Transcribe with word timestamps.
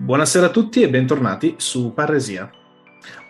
Buonasera 0.00 0.46
a 0.46 0.50
tutti 0.50 0.80
e 0.80 0.88
bentornati 0.88 1.56
su 1.56 1.92
Parresia. 1.92 2.48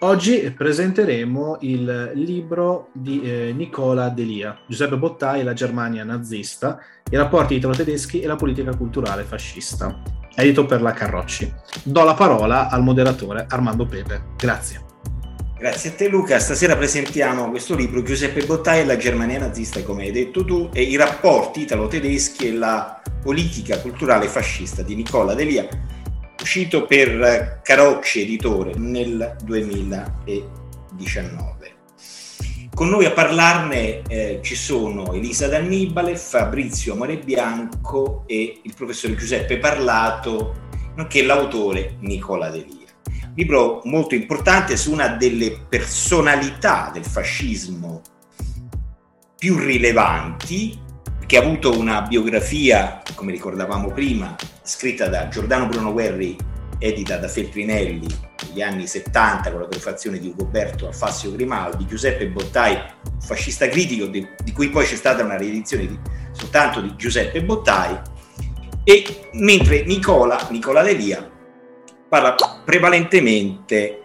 Oggi 0.00 0.52
presenteremo 0.54 1.56
il 1.62 2.12
libro 2.12 2.90
di 2.92 3.22
eh, 3.22 3.54
Nicola 3.56 4.10
Delia, 4.10 4.54
Giuseppe 4.68 4.98
Bottai 4.98 5.40
e 5.40 5.44
la 5.44 5.54
Germania 5.54 6.04
nazista, 6.04 6.78
i 7.10 7.16
rapporti 7.16 7.54
italo-tedeschi 7.54 8.20
e 8.20 8.26
la 8.26 8.36
politica 8.36 8.76
culturale 8.76 9.22
fascista, 9.22 9.98
edito 10.34 10.66
per 10.66 10.82
la 10.82 10.92
Carrocci. 10.92 11.50
Do 11.84 12.04
la 12.04 12.12
parola 12.12 12.68
al 12.68 12.82
moderatore 12.82 13.46
Armando 13.48 13.86
Pepe. 13.86 14.34
Grazie. 14.36 14.84
Grazie 15.58 15.90
a 15.90 15.92
te 15.94 16.08
Luca, 16.08 16.38
stasera 16.38 16.76
presentiamo 16.76 17.48
questo 17.48 17.74
libro 17.74 18.02
Giuseppe 18.02 18.44
Bottai 18.44 18.80
e 18.80 18.84
la 18.84 18.98
Germania 18.98 19.38
nazista, 19.38 19.82
come 19.82 20.02
hai 20.02 20.12
detto 20.12 20.44
tu, 20.44 20.68
e 20.74 20.82
i 20.82 20.96
rapporti 20.96 21.62
italo-tedeschi 21.62 22.48
e 22.48 22.52
la 22.52 23.00
politica 23.22 23.80
culturale 23.80 24.28
fascista 24.28 24.82
di 24.82 24.94
Nicola 24.94 25.34
Delia, 25.34 25.66
uscito 26.48 26.86
per 26.86 27.60
Carocci 27.62 28.22
Editore 28.22 28.72
nel 28.78 29.36
2019. 29.44 31.76
Con 32.72 32.88
noi 32.88 33.04
a 33.04 33.10
parlarne 33.10 34.00
eh, 34.08 34.40
ci 34.42 34.54
sono 34.54 35.12
Elisa 35.12 35.46
D'Annibale, 35.46 36.16
Fabrizio 36.16 36.94
Amore 36.94 37.18
Bianco 37.18 38.24
e 38.26 38.60
il 38.62 38.72
professore 38.74 39.14
Giuseppe 39.14 39.58
Parlato, 39.58 40.70
nonché 40.96 41.22
l'autore 41.22 41.96
Nicola 42.00 42.48
Delia 42.48 42.76
libro 43.34 43.82
molto 43.84 44.14
importante 44.14 44.78
su 44.78 44.90
una 44.90 45.08
delle 45.08 45.66
personalità 45.68 46.88
del 46.90 47.04
fascismo 47.04 48.00
più 49.36 49.58
rilevanti, 49.58 50.80
che 51.28 51.36
ha 51.36 51.42
avuto 51.42 51.78
una 51.78 52.00
biografia, 52.00 53.02
come 53.14 53.32
ricordavamo 53.32 53.92
prima, 53.92 54.34
scritta 54.62 55.08
da 55.08 55.28
Giordano 55.28 55.66
Bruno 55.66 55.92
Guerri, 55.92 56.34
edita 56.78 57.18
da 57.18 57.28
Feltrinelli 57.28 58.06
negli 58.46 58.62
anni 58.62 58.86
70 58.86 59.50
con 59.50 59.60
la 59.60 59.66
prefazione 59.66 60.18
di 60.18 60.28
Ugoberto 60.28 60.86
Alfassio 60.86 61.30
Grimaldi, 61.32 61.84
Giuseppe 61.84 62.28
Bottai, 62.28 62.80
fascista 63.20 63.68
critico, 63.68 64.06
di, 64.06 64.26
di 64.42 64.52
cui 64.52 64.70
poi 64.70 64.86
c'è 64.86 64.94
stata 64.94 65.22
una 65.22 65.36
riedizione 65.36 65.86
di, 65.86 65.98
soltanto 66.32 66.80
di 66.80 66.94
Giuseppe 66.96 67.44
Bottai, 67.44 68.00
e 68.82 69.28
mentre 69.32 69.84
Nicola, 69.84 70.48
Nicola 70.48 70.80
Delia, 70.80 71.30
parla 72.08 72.36
prevalentemente 72.64 74.00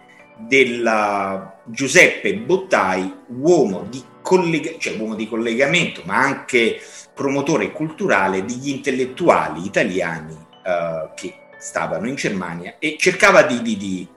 della 0.46 1.58
Giuseppe 1.64 2.36
Bottai, 2.36 3.14
uomo 3.28 3.86
di, 3.88 4.12
collega- 4.24 4.72
cioè 4.78 4.96
uomo 4.96 5.14
di 5.14 5.28
collegamento, 5.28 6.00
ma 6.06 6.16
anche 6.16 6.80
promotore 7.12 7.70
culturale 7.72 8.42
degli 8.42 8.70
intellettuali 8.70 9.66
italiani 9.66 10.34
eh, 10.64 11.10
che 11.14 11.34
stavano 11.58 12.08
in 12.08 12.14
Germania 12.14 12.76
e 12.78 12.96
cercava 12.98 13.42
di, 13.42 13.60
di, 13.60 13.76
di, 13.76 14.08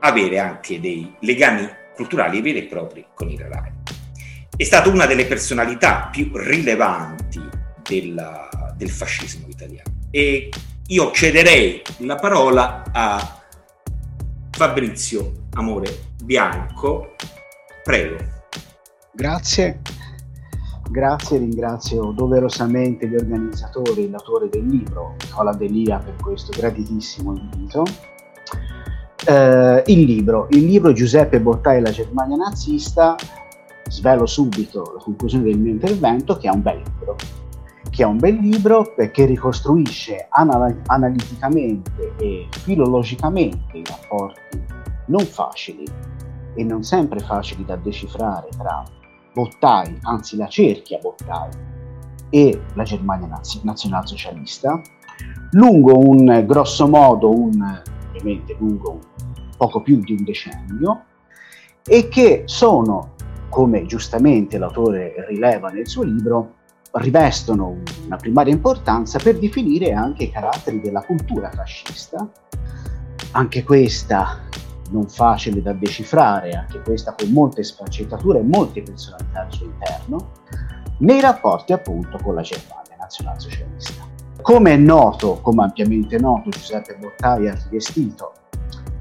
avere 0.00 0.38
anche 0.38 0.78
dei 0.78 1.12
legami 1.20 1.66
culturali 1.94 2.40
veri 2.42 2.58
e 2.58 2.62
propri 2.64 3.06
con 3.14 3.30
i 3.30 3.36
Rai. 3.38 3.72
È 4.54 4.62
stata 4.62 4.90
una 4.90 5.06
delle 5.06 5.24
personalità 5.24 6.08
più 6.12 6.30
rilevanti 6.34 7.40
della, 7.82 8.74
del 8.76 8.90
fascismo 8.90 9.48
italiano 9.48 9.90
e 10.10 10.50
io 10.86 11.10
cederei 11.12 11.82
la 11.98 12.16
parola 12.16 12.84
a 12.92 13.42
Fabrizio 14.50 15.46
Amore 15.54 15.98
Bianco. 16.22 17.14
Prego. 17.82 18.37
Grazie. 19.18 19.80
Grazie, 20.88 21.38
ringrazio 21.38 22.12
doverosamente 22.12 23.08
gli 23.08 23.16
organizzatori 23.16 24.04
e 24.04 24.10
l'autore 24.10 24.48
del 24.48 24.64
libro, 24.64 25.16
Nicola 25.24 25.52
Delia, 25.52 25.98
per 25.98 26.14
questo 26.22 26.52
graditissimo 26.56 27.34
invito. 27.34 27.82
Eh, 29.26 29.82
il 29.86 30.04
libro, 30.04 30.46
il 30.50 30.64
libro 30.64 30.92
Giuseppe 30.92 31.40
Bottai 31.40 31.78
e 31.78 31.80
la 31.80 31.90
Germania 31.90 32.36
nazista, 32.36 33.16
svelo 33.88 34.24
subito 34.24 34.92
la 34.94 35.02
conclusione 35.02 35.46
del 35.46 35.58
mio 35.58 35.72
intervento, 35.72 36.36
che 36.36 36.46
è 36.46 36.52
un 36.52 36.62
bel 36.62 36.76
libro, 36.76 37.16
che 37.90 38.04
è 38.04 38.06
un 38.06 38.18
bel 38.18 38.36
libro 38.36 38.92
perché 38.94 39.24
ricostruisce 39.24 40.28
anal- 40.30 40.80
analiticamente 40.86 42.14
e 42.20 42.46
filologicamente 42.50 43.78
i 43.78 43.82
rapporti 43.84 44.64
non 45.06 45.24
facili 45.24 45.84
e 46.54 46.62
non 46.62 46.84
sempre 46.84 47.18
facili 47.18 47.64
da 47.64 47.74
decifrare 47.74 48.46
tra 48.56 48.84
Bottai, 49.32 49.98
anzi 50.02 50.36
la 50.36 50.48
cerchia 50.48 50.98
Bottai 50.98 51.50
e 52.30 52.60
la 52.74 52.82
Germania 52.82 53.26
naz- 53.26 53.62
nazionalsocialista, 53.62 54.80
lungo 55.52 55.98
un 55.98 56.44
grosso 56.46 56.88
modo, 56.88 57.30
un, 57.30 57.82
ovviamente 58.08 58.56
lungo 58.58 58.90
un, 58.92 59.00
poco 59.56 59.82
più 59.82 59.98
di 59.98 60.12
un 60.12 60.24
decennio, 60.24 61.04
e 61.84 62.08
che 62.08 62.42
sono, 62.46 63.14
come 63.48 63.86
giustamente 63.86 64.58
l'autore 64.58 65.26
rileva 65.28 65.70
nel 65.70 65.88
suo 65.88 66.02
libro, 66.02 66.54
rivestono 66.92 67.76
una 68.04 68.16
primaria 68.16 68.52
importanza 68.52 69.18
per 69.18 69.38
definire 69.38 69.92
anche 69.92 70.24
i 70.24 70.30
caratteri 70.30 70.80
della 70.80 71.02
cultura 71.02 71.50
fascista, 71.50 72.28
anche 73.32 73.62
questa 73.62 74.40
non 74.90 75.08
facile 75.08 75.62
da 75.62 75.72
decifrare, 75.72 76.52
anche 76.52 76.80
questa 76.80 77.14
con 77.14 77.30
molte 77.30 77.62
sfaccettature 77.62 78.40
e 78.40 78.42
molte 78.42 78.82
personalità 78.82 79.42
al 79.42 79.52
suo 79.52 79.66
interno, 79.66 80.30
nei 80.98 81.20
rapporti 81.20 81.72
appunto 81.72 82.18
con 82.22 82.34
la 82.34 82.42
Germania 82.42 82.96
nazionalsocialista. 82.98 84.06
Come 84.40 84.72
è 84.72 84.76
noto, 84.76 85.40
come 85.40 85.64
ampiamente 85.64 86.18
noto, 86.18 86.50
Giuseppe 86.50 86.96
Bottai 86.98 87.48
ha 87.48 87.58
rivestito 87.64 88.32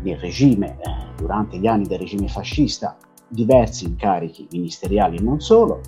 nel 0.02 0.18
regime, 0.18 0.78
eh, 0.80 1.16
durante 1.16 1.58
gli 1.58 1.68
anni 1.68 1.86
del 1.86 2.00
regime 2.00 2.28
fascista, 2.28 2.98
diversi 3.28 3.86
incarichi 3.86 4.48
ministeriali 4.52 5.18
e 5.18 5.22
non 5.22 5.40
solo, 5.40 5.82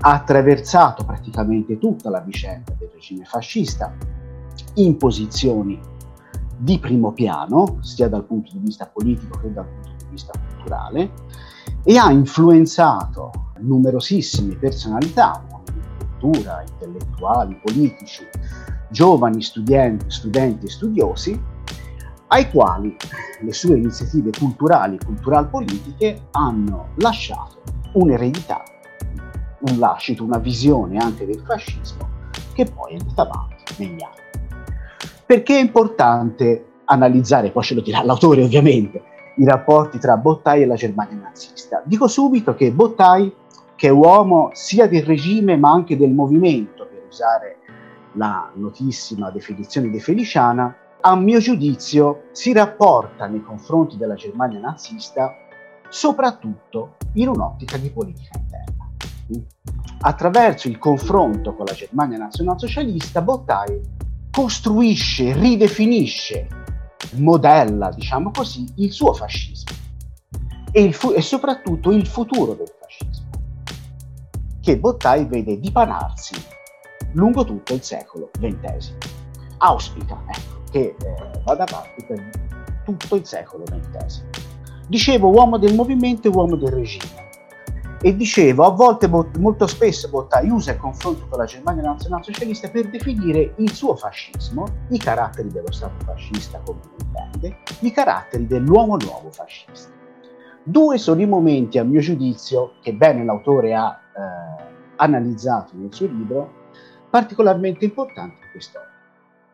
ha 0.00 0.12
attraversato 0.12 1.04
praticamente 1.04 1.78
tutta 1.78 2.10
la 2.10 2.20
vicenda 2.20 2.72
del 2.78 2.90
regime 2.92 3.24
fascista 3.24 3.94
in 4.74 4.96
posizioni 4.96 5.80
di 6.56 6.78
primo 6.78 7.12
piano, 7.12 7.78
sia 7.80 8.08
dal 8.08 8.24
punto 8.24 8.50
di 8.52 8.58
vista 8.58 8.86
politico 8.86 9.38
che 9.38 9.52
dal 9.52 9.66
punto 9.66 10.04
di 10.04 10.10
vista 10.10 10.32
culturale, 10.38 11.10
e 11.82 11.96
ha 11.98 12.10
influenzato 12.10 13.30
numerosissime 13.58 14.56
personalità, 14.56 15.44
uomini 15.50 15.80
di 15.80 16.06
cultura, 16.18 16.62
intellettuali, 16.68 17.60
politici, 17.62 18.24
giovani 18.88 19.42
studenti, 19.42 20.10
studenti 20.10 20.66
e 20.66 20.70
studiosi, 20.70 21.40
ai 22.28 22.50
quali 22.50 22.96
le 23.40 23.52
sue 23.52 23.76
iniziative 23.76 24.30
culturali 24.36 24.96
e 24.96 25.04
cultural-politiche 25.04 26.28
hanno 26.32 26.88
lasciato 26.96 27.62
un'eredità 27.92 28.62
un 29.60 29.78
lascito, 29.78 30.24
una 30.24 30.38
visione 30.38 30.98
anche 30.98 31.26
del 31.26 31.42
fascismo 31.44 32.08
che 32.52 32.64
poi 32.64 32.94
è 32.94 32.98
andata 32.98 33.22
avanti 33.22 33.74
negli 33.78 34.02
anni. 34.02 34.25
Perché 35.26 35.56
è 35.56 35.60
importante 35.60 36.66
analizzare, 36.84 37.50
poi 37.50 37.64
ce 37.64 37.74
lo 37.74 37.80
dirà 37.80 38.04
l'autore 38.04 38.44
ovviamente, 38.44 39.02
i 39.38 39.44
rapporti 39.44 39.98
tra 39.98 40.16
Bottai 40.16 40.62
e 40.62 40.66
la 40.66 40.76
Germania 40.76 41.16
nazista? 41.16 41.82
Dico 41.84 42.06
subito 42.06 42.54
che 42.54 42.70
Bottai, 42.70 43.34
che 43.74 43.88
è 43.88 43.90
uomo 43.90 44.50
sia 44.52 44.86
del 44.86 45.02
regime 45.02 45.56
ma 45.56 45.72
anche 45.72 45.96
del 45.96 46.12
movimento, 46.12 46.86
per 46.86 47.06
usare 47.08 47.56
la 48.12 48.52
notissima 48.54 49.30
definizione 49.32 49.90
di 49.90 49.98
Feliciana, 49.98 50.74
a 51.00 51.16
mio 51.16 51.40
giudizio 51.40 52.26
si 52.30 52.52
rapporta 52.52 53.26
nei 53.26 53.42
confronti 53.42 53.96
della 53.96 54.14
Germania 54.14 54.60
nazista 54.60 55.34
soprattutto 55.88 56.96
in 57.14 57.28
un'ottica 57.28 57.76
di 57.78 57.90
politica 57.90 58.38
interna 58.38 58.90
attraverso 60.02 60.68
il 60.68 60.78
confronto 60.78 61.54
con 61.54 61.64
la 61.64 61.72
Germania 61.72 62.18
nazionalsocialista, 62.18 63.22
Bottai 63.22 63.95
costruisce, 64.36 65.32
ridefinisce, 65.32 66.46
modella, 67.12 67.88
diciamo 67.88 68.30
così, 68.30 68.66
il 68.76 68.92
suo 68.92 69.14
fascismo 69.14 69.74
e, 70.72 70.92
fu- 70.92 71.14
e 71.16 71.22
soprattutto 71.22 71.90
il 71.90 72.06
futuro 72.06 72.52
del 72.52 72.70
fascismo, 72.78 73.30
che 74.60 74.78
Bottai 74.78 75.24
vede 75.24 75.58
dipanarsi 75.58 76.34
lungo 77.12 77.46
tutto 77.46 77.72
il 77.72 77.82
secolo 77.82 78.28
XX. 78.38 78.92
Auspica 79.56 80.22
ecco, 80.26 80.70
che 80.70 80.94
eh, 81.00 81.40
vada 81.42 81.64
avanti 81.64 82.04
per 82.04 82.30
tutto 82.84 83.16
il 83.16 83.24
secolo 83.24 83.64
XX. 83.64 84.22
Dicevo 84.86 85.30
uomo 85.30 85.56
del 85.56 85.74
movimento 85.74 86.28
e 86.28 86.30
uomo 86.30 86.56
del 86.56 86.72
regime. 86.72 87.25
E 88.06 88.14
dicevo, 88.14 88.64
a 88.64 88.70
volte 88.70 89.08
molto 89.08 89.66
spesso 89.66 90.08
Bottai 90.08 90.48
usa 90.48 90.70
il 90.70 90.78
confronto 90.78 91.26
con 91.26 91.40
la 91.40 91.44
Germania 91.44 91.82
nazionalsocialista 91.82 92.70
per 92.70 92.88
definire 92.88 93.54
il 93.56 93.72
suo 93.72 93.96
fascismo, 93.96 94.64
i 94.90 94.98
caratteri 94.98 95.50
dello 95.50 95.72
Stato 95.72 96.04
fascista 96.04 96.60
come 96.64 96.78
lo 96.84 96.94
intende, 97.04 97.58
i 97.80 97.90
caratteri 97.90 98.46
dell'uomo 98.46 98.96
nuovo 98.96 99.32
fascista. 99.32 99.90
Due 100.62 100.98
sono 100.98 101.20
i 101.20 101.26
momenti, 101.26 101.78
a 101.78 101.82
mio 101.82 101.98
giudizio, 101.98 102.74
che 102.80 102.94
bene 102.94 103.24
l'autore 103.24 103.74
ha 103.74 103.98
eh, 103.98 104.62
analizzato 104.94 105.72
nel 105.74 105.92
suo 105.92 106.06
libro, 106.06 106.68
particolarmente 107.10 107.86
importanti 107.86 108.36
in 108.40 108.50
quest'opera. 108.52 108.92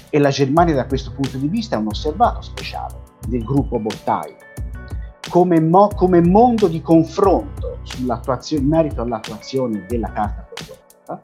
e 0.09 0.19
la 0.19 0.29
Germania 0.29 0.73
da 0.73 0.85
questo 0.85 1.11
punto 1.11 1.37
di 1.37 1.47
vista 1.47 1.75
è 1.75 1.79
un 1.79 1.87
osservato 1.87 2.41
speciale 2.41 2.95
del 3.27 3.43
gruppo 3.43 3.79
Bottai, 3.79 4.33
come, 5.29 5.59
mo- 5.59 5.89
come 5.93 6.21
mondo 6.21 6.67
di 6.67 6.81
confronto 6.81 7.79
in 7.99 8.67
merito 8.67 9.01
all'attuazione 9.01 9.85
della 9.87 10.11
Carta 10.11 10.47
corporativa, 10.47 11.19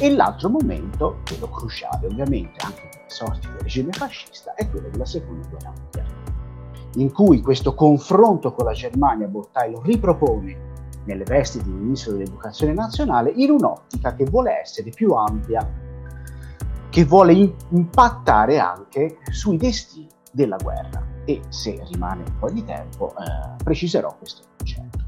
e 0.00 0.14
l'altro 0.14 0.48
momento, 0.48 1.20
quello 1.24 1.48
cruciale 1.48 2.06
ovviamente 2.06 2.64
anche 2.64 2.88
per 2.90 3.00
le 3.02 3.10
sorti 3.10 3.48
del 3.48 3.60
regime 3.60 3.92
fascista, 3.92 4.54
è 4.54 4.68
quello 4.68 4.88
della 4.88 5.06
Seconda 5.06 5.46
Guerra 5.48 5.72
Mondiale, 5.76 6.14
in 6.96 7.12
cui 7.12 7.40
questo 7.40 7.74
confronto 7.74 8.52
con 8.52 8.64
la 8.64 8.72
Germania 8.72 9.26
Bottai 9.26 9.70
lo 9.70 9.82
ripropone 9.82 10.66
nelle 11.08 11.24
vesti 11.24 11.60
di 11.62 11.70
ministro 11.70 12.12
dell'educazione 12.12 12.74
nazionale 12.74 13.32
in 13.34 13.50
un'ottica 13.50 14.14
che 14.14 14.24
vuole 14.24 14.60
essere 14.60 14.90
più 14.90 15.12
ampia, 15.12 15.66
che 16.90 17.04
vuole 17.04 17.32
in- 17.32 17.54
impattare 17.70 18.58
anche 18.58 19.16
sui 19.30 19.56
destini 19.56 20.06
della 20.30 20.56
guerra 20.56 21.02
e 21.24 21.40
se 21.48 21.82
rimane 21.90 22.24
un 22.26 22.38
po' 22.38 22.50
di 22.50 22.62
tempo 22.64 23.14
eh, 23.16 23.54
preciserò 23.64 24.14
questo 24.18 24.42
concetto. 24.56 25.06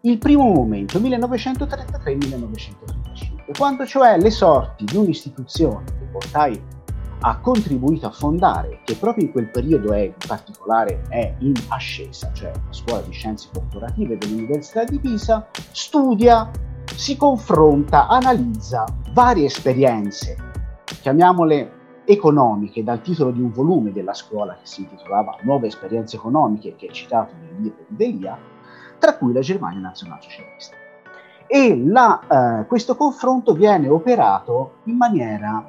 Il 0.00 0.16
primo 0.18 0.44
momento, 0.44 0.98
1933-1935, 0.98 3.52
quando 3.56 3.84
cioè 3.84 4.18
le 4.18 4.30
sorti 4.30 4.84
di 4.84 4.96
un'istituzione 4.96 5.84
che 5.84 6.06
Portai 6.10 6.60
ha 7.28 7.38
contribuito 7.40 8.06
a 8.06 8.10
fondare, 8.12 8.82
che 8.84 8.94
proprio 8.94 9.24
in 9.24 9.32
quel 9.32 9.50
periodo 9.50 9.92
è 9.92 9.98
in 9.98 10.14
particolare 10.24 11.02
è 11.08 11.34
in 11.40 11.54
ascesa, 11.68 12.30
cioè 12.32 12.52
la 12.52 12.72
scuola 12.72 13.00
di 13.00 13.10
scienze 13.10 13.48
corporative 13.52 14.16
dell'Università 14.16 14.84
di 14.84 15.00
Pisa, 15.00 15.48
studia, 15.72 16.48
si 16.84 17.16
confronta, 17.16 18.06
analizza 18.06 18.84
varie 19.12 19.46
esperienze, 19.46 20.36
chiamiamole 21.00 21.72
economiche, 22.04 22.84
dal 22.84 23.02
titolo 23.02 23.32
di 23.32 23.40
un 23.40 23.50
volume 23.50 23.90
della 23.90 24.14
scuola 24.14 24.54
che 24.54 24.66
si 24.66 24.82
intitolava 24.82 25.36
Nuove 25.42 25.66
esperienze 25.66 26.14
economiche, 26.14 26.76
che 26.76 26.86
è 26.86 26.90
citato 26.92 27.32
nel 27.40 27.60
libro 27.60 27.84
di 27.88 27.96
Delia, 27.96 28.38
tra 29.00 29.16
cui 29.16 29.32
la 29.32 29.40
Germania 29.40 29.80
nazionalsocialista. 29.80 30.76
E 31.48 31.76
la, 31.84 32.60
eh, 32.60 32.66
questo 32.66 32.94
confronto 32.94 33.52
viene 33.52 33.88
operato 33.88 34.76
in 34.84 34.96
maniera 34.96 35.68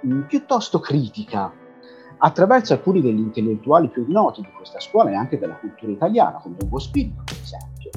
mh, 0.00 0.20
piuttosto 0.22 0.80
critica 0.80 1.52
attraverso 2.18 2.72
alcuni 2.72 3.00
degli 3.00 3.18
intellettuali 3.18 3.88
più 3.88 4.04
noti 4.08 4.40
di 4.40 4.50
questa 4.56 4.80
scuola 4.80 5.10
e 5.10 5.14
anche 5.14 5.38
della 5.38 5.54
cultura 5.54 5.92
italiana, 5.92 6.38
come 6.38 6.56
Ugo 6.60 6.78
Spinto, 6.78 7.22
per 7.24 7.36
esempio, 7.40 7.90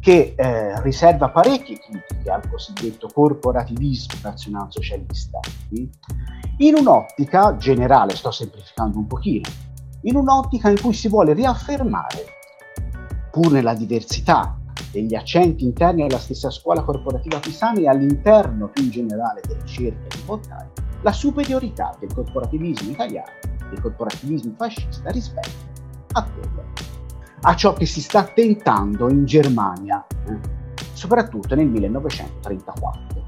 che 0.00 0.34
eh, 0.36 0.80
riserva 0.82 1.28
parecchie 1.28 1.78
critiche 1.78 2.30
al 2.30 2.48
cosiddetto 2.48 3.08
corporativismo 3.12 4.20
nazionalsocialista, 4.22 5.40
mh? 5.70 5.84
in 6.58 6.74
un'ottica 6.76 7.56
generale, 7.56 8.16
sto 8.16 8.30
semplificando 8.30 8.98
un 8.98 9.06
pochino, 9.06 9.48
in 10.02 10.16
un'ottica 10.16 10.70
in 10.70 10.80
cui 10.80 10.94
si 10.94 11.08
vuole 11.08 11.34
riaffermare, 11.34 12.24
pur 13.30 13.52
nella 13.52 13.74
diversità 13.74 14.56
degli 14.90 15.14
accenti 15.14 15.64
interni 15.64 16.02
alla 16.02 16.18
stessa 16.18 16.50
scuola 16.50 16.82
corporativa 16.82 17.38
pisana 17.38 17.80
e 17.80 17.88
all'interno 17.88 18.68
più 18.68 18.84
in 18.84 18.90
generale 18.90 19.42
delle 19.46 19.60
ricerche 19.60 20.16
di 20.16 20.22
Bottai, 20.24 20.66
la 21.02 21.12
superiorità 21.12 21.94
del 21.98 22.12
corporativismo 22.12 22.90
italiano, 22.90 23.30
del 23.70 23.80
corporativismo 23.80 24.54
fascista 24.56 25.10
rispetto 25.10 25.48
a 26.12 26.24
quello, 26.24 26.64
a 27.42 27.54
ciò 27.54 27.72
che 27.72 27.86
si 27.86 28.00
sta 28.00 28.24
tentando 28.24 29.08
in 29.08 29.24
Germania, 29.24 30.04
eh, 30.26 30.36
soprattutto 30.92 31.54
nel 31.54 31.68
1934. 31.68 33.26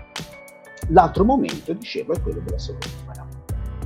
L'altro 0.89 1.25
momento, 1.25 1.73
dicevo, 1.73 2.15
è 2.15 2.21
quello 2.21 2.41
della 2.41 2.59
seconda 2.59 2.89
guerra 3.05 3.23
mondiale. 3.23 3.39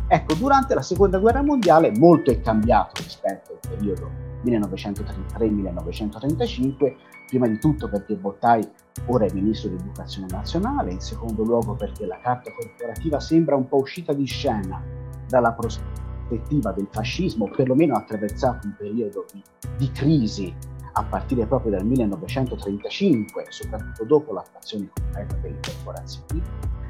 Ecco, 0.09 0.35
durante 0.35 0.75
la 0.75 0.83
seconda 0.83 1.19
guerra 1.19 1.43
mondiale 1.43 1.93
molto 1.97 2.31
è 2.31 2.41
cambiato 2.41 3.03
rispetto 3.03 3.53
al 3.53 3.59
periodo 3.69 4.11
1933-1935, 4.45 6.95
prima 7.27 7.47
di 7.47 7.59
tutto 7.59 7.89
perché 7.89 8.15
Bottai 8.15 8.67
ora 9.07 9.27
è 9.27 9.33
ministro 9.33 9.71
dell'educazione 9.71 10.27
nazionale, 10.31 10.93
in 10.93 11.01
secondo 11.01 11.43
luogo 11.43 11.75
perché 11.75 12.07
la 12.07 12.19
carta 12.21 12.51
corporativa 12.53 13.21
sembra 13.21 13.57
un 13.57 13.67
po' 13.67 13.79
uscita 13.79 14.13
di 14.13 14.25
scena 14.25 14.83
dalla 15.27 15.53
prospettiva 15.53 16.73
del 16.73 16.89
fascismo, 16.91 17.49
perlomeno 17.49 17.95
attraversato 17.97 18.67
un 18.67 18.75
periodo 18.77 19.27
di, 19.33 19.43
di 19.77 19.91
crisi 19.91 20.55
a 20.97 21.03
partire 21.03 21.47
proprio 21.47 21.73
dal 21.73 21.85
1935, 21.85 23.47
soprattutto 23.49 24.05
dopo 24.05 24.33
l'attuazione 24.33 24.91
completa 24.95 25.35
delle 25.37 25.59
corporazioni. 25.61 26.43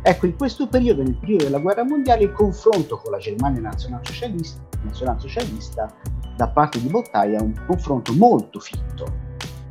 Ecco, 0.02 0.26
in 0.26 0.36
questo 0.36 0.68
periodo, 0.68 1.02
nel 1.02 1.16
periodo 1.16 1.44
della 1.44 1.58
guerra 1.58 1.84
mondiale, 1.84 2.24
il 2.24 2.32
confronto 2.32 2.98
con 2.98 3.10
la 3.10 3.18
Germania 3.18 3.62
nazionalsocialista, 3.62 4.60
nazionalsocialista 4.82 5.90
da 6.36 6.48
parte 6.48 6.80
di 6.80 6.88
Bottai 6.88 7.32
è 7.32 7.40
un 7.40 7.54
confronto 7.66 8.12
molto 8.12 8.60
fitto, 8.60 9.06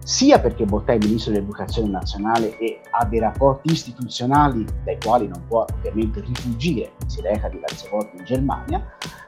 sia 0.04 0.40
perché 0.40 0.66
Bottai 0.66 0.98
è 0.98 1.04
ministro 1.04 1.32
dell'educazione 1.32 1.90
nazionale 1.90 2.58
e 2.58 2.82
ha 2.92 3.06
dei 3.06 3.20
rapporti 3.20 3.72
istituzionali 3.72 4.66
dai 4.84 4.98
quali 5.04 5.28
non 5.28 5.44
può 5.48 5.66
ovviamente 5.74 6.20
rifugire, 6.22 6.94
si 7.08 7.22
reca 7.22 7.48
diverse 7.48 7.88
volte 7.90 8.18
in 8.18 8.26
Germania, 8.26 8.86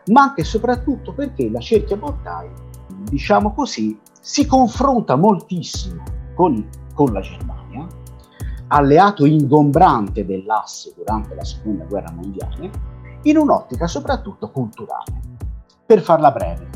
ma 0.08 0.24
anche 0.24 0.42
e 0.42 0.44
soprattutto 0.44 1.14
perché 1.14 1.50
la 1.50 1.60
cerchia 1.60 1.96
Bottai, 1.96 2.50
diciamo 3.10 3.54
così, 3.54 3.98
si 4.20 4.46
confronta 4.46 5.16
moltissimo 5.16 6.04
con, 6.34 6.68
con 6.94 7.14
la 7.14 7.22
Germania, 7.22 7.88
alleato 8.68 9.26
ingombrante 9.26 10.26
dell'asse 10.26 10.94
durante 10.96 11.36
la 11.36 11.44
seconda 11.44 11.86
guerra 11.86 12.12
mondiale, 12.12 12.70
in 13.24 13.38
un'ottica 13.38 13.88
soprattutto 13.88 14.50
culturale. 14.52 15.22
Per 15.86 16.02
farla 16.02 16.32
breve, 16.32 16.68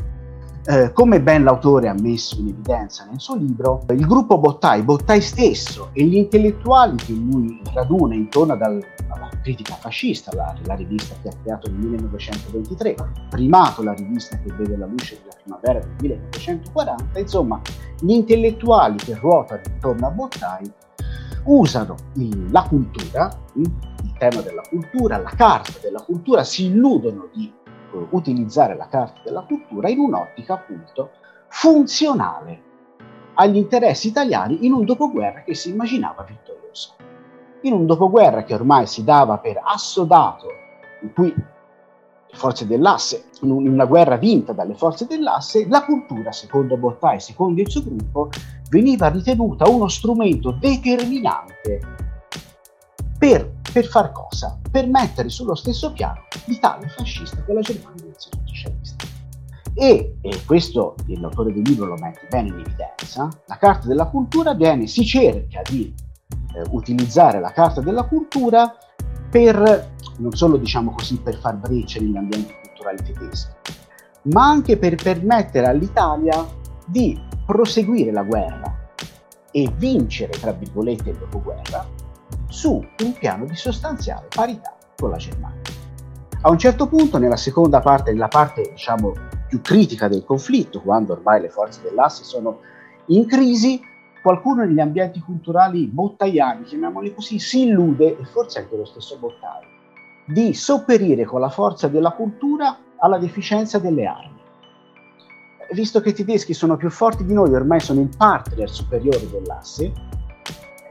eh, 0.66 0.92
come 0.92 1.20
ben 1.20 1.42
l'autore 1.42 1.88
ha 1.88 1.94
messo 1.94 2.38
in 2.38 2.48
evidenza 2.48 3.06
nel 3.08 3.18
suo 3.18 3.36
libro, 3.36 3.84
il 3.88 4.06
gruppo 4.06 4.38
Bottai, 4.38 4.82
Bottai 4.82 5.20
stesso 5.20 5.90
e 5.92 6.04
gli 6.04 6.16
intellettuali 6.16 6.96
che 6.96 7.12
lui 7.12 7.60
raduna 7.72 8.14
intorno 8.14 8.56
dal, 8.56 8.82
alla 9.08 9.28
critica 9.42 9.74
fascista, 9.74 10.30
la, 10.34 10.54
la, 10.64 10.74
rivista 10.74 11.14
che 11.22 11.28
ha 11.28 11.32
creato 11.42 11.70
nel 11.70 11.78
1923, 11.78 12.94
primato 13.30 13.82
la 13.82 13.94
rivista 13.94 14.38
che 14.38 14.52
vede 14.52 14.76
la 14.76 14.86
luce 14.86 15.18
della 15.20 15.36
primavera 15.42 15.78
del 15.78 15.96
1940, 16.00 17.18
insomma, 17.18 17.60
gli 18.00 18.12
intellettuali 18.12 18.96
che 18.96 19.14
ruotano 19.14 19.62
intorno 19.72 20.06
a 20.06 20.10
Bottai 20.10 20.72
usano 21.44 21.94
il, 22.16 22.50
la 22.50 22.62
cultura, 22.68 23.30
il 23.54 23.72
tema 24.18 24.42
della 24.42 24.62
cultura, 24.68 25.16
la 25.16 25.32
carta 25.34 25.72
della 25.80 26.02
cultura, 26.02 26.44
si 26.44 26.66
illudono 26.66 27.28
di 27.32 27.50
utilizzare 28.10 28.76
la 28.76 28.88
carta 28.88 29.20
della 29.24 29.42
cultura 29.42 29.88
in 29.88 29.98
un'ottica 29.98 30.54
appunto 30.54 31.10
funzionale 31.48 32.62
agli 33.34 33.56
interessi 33.56 34.08
italiani 34.08 34.66
in 34.66 34.72
un 34.72 34.84
dopoguerra 34.84 35.42
che 35.42 35.54
si 35.54 35.70
immaginava 35.70 36.22
vittorioso. 36.22 36.94
In 37.62 37.72
un 37.72 37.86
dopoguerra 37.86 38.44
che 38.44 38.54
ormai 38.54 38.86
si 38.86 39.04
dava 39.04 39.38
per 39.38 39.60
assodato, 39.62 40.46
in 41.02 41.12
cui 41.12 41.34
le 41.34 42.36
forze 42.36 42.66
dell'asse, 42.66 43.24
in 43.42 43.50
una 43.50 43.86
guerra 43.86 44.16
vinta 44.16 44.52
dalle 44.52 44.74
forze 44.74 45.06
dell'asse, 45.06 45.66
la 45.68 45.84
cultura, 45.84 46.32
secondo 46.32 46.76
Bottai 46.76 47.16
e 47.16 47.20
secondo 47.20 47.60
il 47.60 47.70
suo 47.70 47.82
gruppo, 47.82 48.28
veniva 48.70 49.08
ritenuta 49.08 49.68
uno 49.68 49.88
strumento 49.88 50.52
determinante 50.52 51.80
per, 53.18 53.59
per 53.72 53.86
far 53.86 54.12
cosa? 54.12 54.58
Per 54.70 54.86
mettere 54.86 55.28
sullo 55.28 55.54
stesso 55.54 55.92
piano 55.92 56.26
l'Italia 56.46 56.88
fascista 56.88 57.42
con 57.44 57.54
la 57.54 57.60
Germania 57.60 58.06
nazionalsocialista. 58.06 59.04
E, 59.74 60.16
e 60.20 60.44
questo 60.44 60.96
l'autore 61.06 61.52
del 61.52 61.62
libro 61.62 61.86
lo 61.86 61.94
mette 61.94 62.26
bene 62.28 62.48
in 62.48 62.58
evidenza, 62.58 63.28
la 63.46 63.56
Carta 63.56 63.86
della 63.86 64.06
Cultura 64.06 64.52
viene, 64.54 64.86
si 64.86 65.04
cerca 65.04 65.62
di 65.68 65.94
eh, 66.54 66.62
utilizzare 66.70 67.40
la 67.40 67.52
Carta 67.52 67.80
della 67.80 68.02
Cultura 68.04 68.74
per, 69.30 69.92
non 70.18 70.32
solo 70.32 70.56
diciamo 70.56 70.92
così, 70.92 71.18
per 71.18 71.38
far 71.38 71.56
breccia 71.56 72.00
negli 72.00 72.16
ambienti 72.16 72.52
culturali 72.62 73.02
tedeschi, 73.02 73.52
ma 74.24 74.48
anche 74.48 74.76
per 74.76 74.96
permettere 74.96 75.66
all'Italia 75.66 76.46
di 76.84 77.18
proseguire 77.46 78.10
la 78.10 78.24
guerra 78.24 78.88
e 79.52 79.72
vincere, 79.76 80.32
tra 80.32 80.52
virgolette, 80.52 81.10
il 81.10 81.16
dopoguerra 81.16 81.86
su 82.50 82.72
un 82.72 83.12
piano 83.14 83.46
di 83.46 83.56
sostanziale 83.56 84.26
parità 84.28 84.76
con 84.96 85.10
la 85.10 85.16
Germania. 85.16 85.60
A 86.42 86.50
un 86.50 86.58
certo 86.58 86.86
punto, 86.88 87.18
nella 87.18 87.36
seconda 87.36 87.80
parte, 87.80 88.12
nella 88.12 88.28
parte 88.28 88.70
diciamo 88.70 89.12
più 89.48 89.60
critica 89.60 90.08
del 90.08 90.24
conflitto, 90.24 90.80
quando 90.80 91.12
ormai 91.12 91.40
le 91.40 91.48
forze 91.48 91.80
dell'asse 91.82 92.24
sono 92.24 92.60
in 93.06 93.26
crisi, 93.26 93.80
qualcuno 94.22 94.64
negli 94.64 94.80
ambienti 94.80 95.20
culturali 95.20 95.86
bottaiani, 95.86 96.64
chiamiamoli 96.64 97.14
così, 97.14 97.38
si 97.38 97.66
illude, 97.66 98.18
e 98.18 98.24
forse 98.24 98.60
anche 98.60 98.76
lo 98.76 98.84
stesso 98.84 99.16
Bottai, 99.18 99.64
di 100.26 100.54
sopperire 100.54 101.24
con 101.24 101.40
la 101.40 101.48
forza 101.48 101.88
della 101.88 102.12
cultura 102.12 102.78
alla 102.96 103.18
deficienza 103.18 103.78
delle 103.78 104.06
armi. 104.06 104.38
Visto 105.72 106.00
che 106.00 106.10
i 106.10 106.14
tedeschi 106.14 106.52
sono 106.52 106.76
più 106.76 106.90
forti 106.90 107.24
di 107.24 107.32
noi, 107.32 107.52
ormai 107.52 107.80
sono 107.80 108.00
il 108.00 108.10
partner 108.16 108.68
superiore 108.70 109.28
dell'asse, 109.30 109.92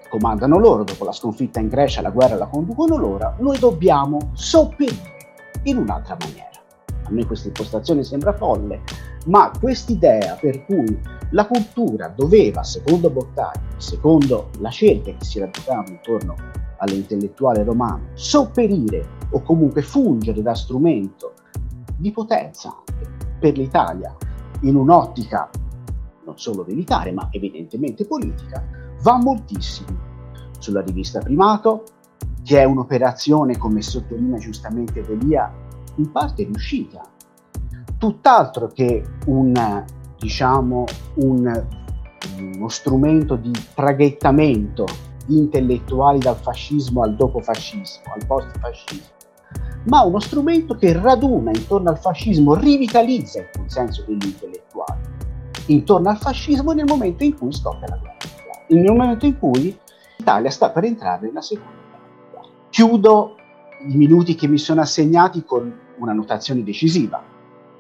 comandano 0.10 0.58
loro, 0.58 0.84
dopo 0.84 1.06
la 1.06 1.12
sconfitta 1.12 1.60
in 1.60 1.68
Grecia 1.68 2.02
la 2.02 2.10
guerra 2.10 2.36
la 2.36 2.48
conducono 2.48 2.98
loro, 2.98 3.36
noi 3.40 3.58
dobbiamo 3.58 4.32
sopperire 4.34 5.18
in 5.64 5.78
un'altra 5.78 6.18
maniera. 6.20 6.48
A 7.04 7.12
me 7.12 7.26
questa 7.26 7.48
impostazione 7.48 8.04
sembra 8.04 8.34
folle, 8.34 8.82
ma 9.28 9.52
quest'idea 9.60 10.36
per 10.40 10.66
cui 10.66 11.00
la 11.32 11.46
cultura 11.46 12.08
doveva, 12.08 12.64
secondo 12.64 13.10
Bottari, 13.10 13.60
secondo 13.78 14.50
la 14.60 14.70
cerchia 14.70 15.16
che 15.16 15.24
si 15.24 15.40
radicava 15.40 15.86
intorno 15.88 16.36
all'intellettuale 16.78 17.64
romano, 17.64 18.10
sopperire 18.14 19.18
o 19.32 19.42
comunque 19.42 19.82
fungere 19.82 20.42
da 20.42 20.56
strumento 20.56 21.34
di 21.98 22.12
potenza 22.12 22.76
per 23.40 23.58
l'Italia 23.58 24.16
in 24.62 24.76
un'ottica 24.76 25.50
non 26.30 26.38
solo 26.38 26.64
militare 26.68 27.12
ma 27.12 27.28
evidentemente 27.32 28.06
politica, 28.06 28.64
va 29.02 29.18
moltissimo. 29.18 30.08
Sulla 30.58 30.82
rivista 30.82 31.20
Primato, 31.20 31.84
che 32.44 32.60
è 32.60 32.64
un'operazione, 32.64 33.58
come 33.58 33.82
sottolinea 33.82 34.40
giustamente 34.40 35.02
Delia, 35.02 35.52
in 35.96 36.12
parte 36.12 36.44
riuscita. 36.44 37.02
Tutt'altro 37.98 38.68
che 38.68 39.04
un, 39.26 39.86
diciamo, 40.18 40.86
un, 41.16 41.66
uno 42.38 42.70
strumento 42.70 43.36
di 43.36 43.52
traghettamento 43.74 44.86
di 45.26 45.38
intellettuali 45.38 46.20
dal 46.20 46.38
fascismo 46.38 47.04
al 47.04 47.16
dopo 47.16 47.40
fascismo, 47.40 48.14
al 48.14 48.26
post 48.26 48.58
fascismo, 48.60 49.14
ma 49.86 50.02
uno 50.02 50.20
strumento 50.20 50.76
che 50.76 50.94
raduna 50.94 51.52
intorno 51.52 51.90
al 51.90 52.00
fascismo, 52.00 52.56
rivitalizza 52.56 53.40
il 53.40 53.50
consenso 53.56 54.04
degli 54.08 54.26
intellettuali 54.26 55.18
intorno 55.68 56.10
al 56.10 56.18
fascismo 56.18 56.72
nel 56.72 56.86
momento 56.86 57.24
in 57.24 57.38
cui 57.38 57.54
scoppia 57.54 57.88
la 57.90 57.98
guerra 57.98 58.18
nel 58.76 58.92
momento 58.92 59.26
in 59.26 59.38
cui 59.38 59.78
l'Italia 60.18 60.50
sta 60.50 60.70
per 60.72 60.84
entrare 60.84 61.28
nella 61.28 61.42
seconda 61.42 61.72
guerra 62.32 62.48
Chiudo 62.70 63.36
i 63.88 63.96
minuti 63.96 64.36
che 64.36 64.48
mi 64.48 64.58
sono 64.58 64.82
assegnati 64.82 65.44
con 65.44 65.74
una 65.98 66.14
notazione 66.14 66.64
decisiva. 66.64 67.22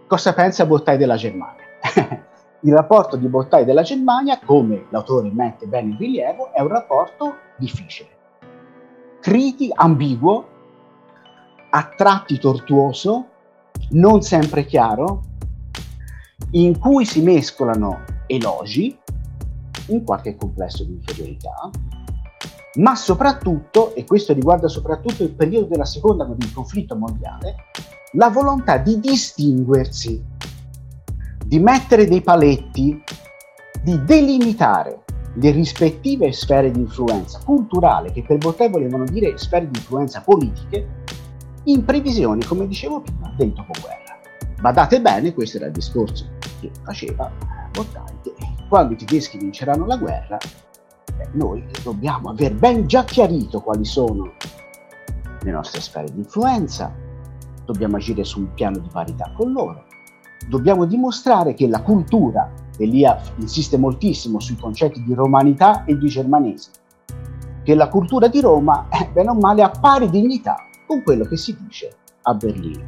Cosa 0.07 0.33
pensa 0.33 0.65
Bottai 0.65 0.97
della 0.97 1.15
Germania? 1.15 1.63
Il 2.61 2.73
rapporto 2.73 3.15
di 3.15 3.27
Bottai 3.27 3.63
della 3.63 3.83
Germania, 3.83 4.39
come 4.43 4.85
l'autore 4.89 5.29
mette 5.31 5.65
bene 5.67 5.91
in 5.91 5.97
rilievo, 5.97 6.51
è 6.51 6.59
un 6.61 6.67
rapporto 6.67 7.35
difficile, 7.57 8.09
critico, 9.21 9.73
ambiguo, 9.77 10.47
a 11.69 11.83
tratti 11.95 12.37
tortuoso, 12.39 13.27
non 13.91 14.21
sempre 14.21 14.65
chiaro, 14.65 15.21
in 16.51 16.77
cui 16.79 17.05
si 17.05 17.21
mescolano 17.21 18.03
elogi, 18.25 18.97
in 19.89 20.03
qualche 20.03 20.35
complesso 20.35 20.83
di 20.83 20.93
inferiorità, 20.93 21.69
ma 22.75 22.95
soprattutto, 22.95 23.95
e 23.95 24.05
questo 24.05 24.33
riguarda 24.33 24.67
soprattutto 24.67 25.23
il 25.23 25.33
periodo 25.33 25.67
della 25.67 25.85
seconda 25.85 26.23
del 26.25 26.53
conflitto 26.53 26.95
mondiale, 26.95 27.55
la 28.13 28.29
volontà 28.29 28.77
di 28.77 28.99
distinguersi, 28.99 30.23
di 31.45 31.59
mettere 31.59 32.07
dei 32.07 32.21
paletti, 32.21 33.03
di 33.81 34.03
delimitare 34.03 35.03
le 35.33 35.51
rispettive 35.51 36.31
sfere 36.31 36.71
di 36.71 36.79
influenza 36.79 37.39
culturale, 37.43 38.11
che 38.11 38.23
per 38.23 38.37
Bottè 38.37 38.69
volevano 38.69 39.05
dire 39.05 39.37
sfere 39.37 39.69
di 39.69 39.77
influenza 39.77 40.21
politiche, 40.21 41.03
in 41.65 41.85
previsione, 41.85 42.45
come 42.45 42.67
dicevo 42.67 43.01
prima, 43.01 43.33
del 43.37 43.53
dopoguerra. 43.53 44.19
Badate 44.59 45.01
bene, 45.01 45.33
questo 45.33 45.57
era 45.57 45.67
il 45.67 45.71
discorso 45.71 46.25
che 46.59 46.71
faceva 46.83 47.31
Bottai, 47.71 48.15
che 48.23 48.33
quando 48.69 48.93
i 48.93 48.97
tedeschi 48.97 49.39
vinceranno 49.39 49.85
la 49.85 49.97
guerra, 49.97 50.37
noi 51.33 51.65
dobbiamo 51.83 52.29
aver 52.29 52.53
ben 52.53 52.85
già 52.85 53.03
chiarito 53.03 53.59
quali 53.61 53.83
sono 53.83 54.31
le 55.41 55.51
nostre 55.51 55.81
sfere 55.81 56.11
di 56.11 56.19
influenza, 56.19 56.93
dobbiamo 57.65 57.97
agire 57.97 58.23
su 58.23 58.39
un 58.39 58.53
piano 58.53 58.77
di 58.77 58.87
parità 58.91 59.31
con 59.35 59.51
loro, 59.51 59.85
dobbiamo 60.47 60.85
dimostrare 60.85 61.55
che 61.55 61.67
la 61.67 61.81
cultura, 61.81 62.53
e 62.77 62.85
lì 62.85 63.03
insiste 63.37 63.77
moltissimo 63.77 64.39
sui 64.39 64.55
concetti 64.55 65.03
di 65.03 65.13
romanità 65.15 65.83
e 65.85 65.97
di 65.97 66.07
germanese, 66.07 66.69
che 67.63 67.73
la 67.73 67.89
cultura 67.89 68.27
di 68.27 68.39
Roma 68.39 68.87
è 68.87 69.09
bene 69.11 69.31
o 69.31 69.33
male 69.35 69.63
a 69.63 69.69
pari 69.69 70.09
dignità 70.09 70.55
con 70.85 71.01
quello 71.01 71.25
che 71.25 71.37
si 71.37 71.57
dice 71.59 71.89
a 72.21 72.35
Berlino. 72.35 72.85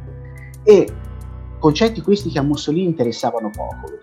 E 0.62 0.94
concetti 1.58 2.00
questi 2.00 2.30
che 2.30 2.38
a 2.38 2.42
Mussolini 2.42 2.86
interessavano 2.86 3.50
poco, 3.50 4.01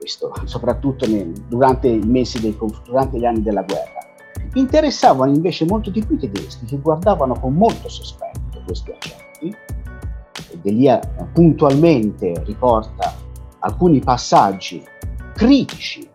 questo, 0.00 0.32
soprattutto 0.44 1.06
nel, 1.06 1.30
durante 1.46 1.98
del, 1.98 2.56
durante 2.84 3.18
gli 3.18 3.26
anni 3.26 3.42
della 3.42 3.62
guerra. 3.62 3.98
Interessavano 4.54 5.30
invece 5.30 5.66
molto 5.66 5.90
di 5.90 6.02
più 6.04 6.16
i 6.16 6.18
tedeschi 6.18 6.64
che 6.64 6.78
guardavano 6.80 7.38
con 7.38 7.52
molto 7.52 7.88
sospetto 7.90 8.62
questi 8.64 8.90
accenti. 8.90 9.54
Delia 10.62 10.98
puntualmente 11.32 12.42
riporta 12.44 13.14
alcuni 13.60 14.00
passaggi 14.00 14.82
critici 15.34 16.08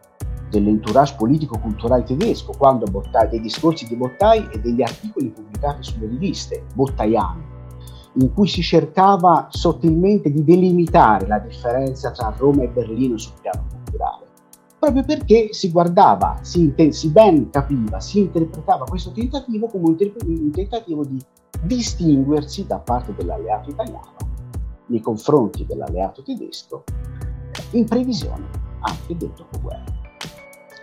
dell'entourage 0.50 1.16
politico-culturale 1.18 2.04
tedesco, 2.04 2.54
quando 2.58 2.86
Bottai, 2.86 3.30
dei 3.30 3.42
discorsi 3.42 3.88
di 3.88 3.96
Bottai 3.96 4.50
e 4.52 4.60
degli 4.60 4.82
articoli 4.82 5.30
pubblicati 5.30 5.84
sulle 5.84 6.08
riviste 6.08 6.64
bottaiane, 6.74 7.44
in 8.14 8.34
cui 8.34 8.48
si 8.48 8.62
cercava 8.62 9.48
sottilmente 9.50 10.32
di 10.32 10.44
delimitare 10.44 11.28
la 11.28 11.40
differenza 11.40 12.12
tra 12.12 12.34
Roma 12.38 12.64
e 12.64 12.68
Berlino 12.70 13.18
sul 13.18 13.34
piano 13.42 13.75
culturale, 13.96 14.26
proprio 14.78 15.04
perché 15.04 15.54
si 15.54 15.72
guardava, 15.72 16.40
si, 16.42 16.74
si 16.90 17.10
ben 17.10 17.50
capiva, 17.50 18.00
si 18.00 18.20
interpretava 18.20 18.86
questo 18.86 19.12
tentativo 19.12 19.68
come 19.68 19.86
un, 19.88 19.98
un 20.26 20.52
tentativo 20.52 21.04
di 21.06 21.22
distinguersi 21.64 22.68
da 22.68 22.80
parte 22.80 23.16
dell'alleato 23.16 23.70
italiano 23.70 24.14
nei 24.88 25.02
confronti 25.02 25.66
dell'alleato 25.66 26.22
tedesco 26.22 26.84
in 27.72 27.86
previsione 27.86 28.48
anche 28.82 29.18
del 29.18 29.32
dopoguerra. 29.36 29.84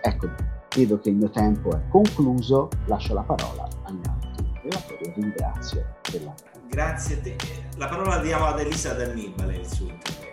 Ecco, 0.01 0.27
vedo 0.75 0.99
che 0.99 1.09
il 1.09 1.15
mio 1.15 1.29
tempo 1.29 1.69
è 1.71 1.87
concluso, 1.87 2.67
lascio 2.87 3.13
la 3.13 3.21
parola 3.21 3.65
agli 3.83 4.01
altri 4.05 4.51
relatori 4.63 5.05
e 5.05 5.13
ringrazio 5.15 5.85
della 6.11 6.33
Grazie 6.67 7.15
a 7.15 7.21
te. 7.21 7.35
La 7.77 7.87
parola 7.87 8.17
diamo 8.17 8.45
ad 8.45 8.59
Elisa 8.59 8.93
D'Annibale, 8.93 9.57
il 9.57 9.67
suo 9.67 9.87
intervento. 9.87 10.32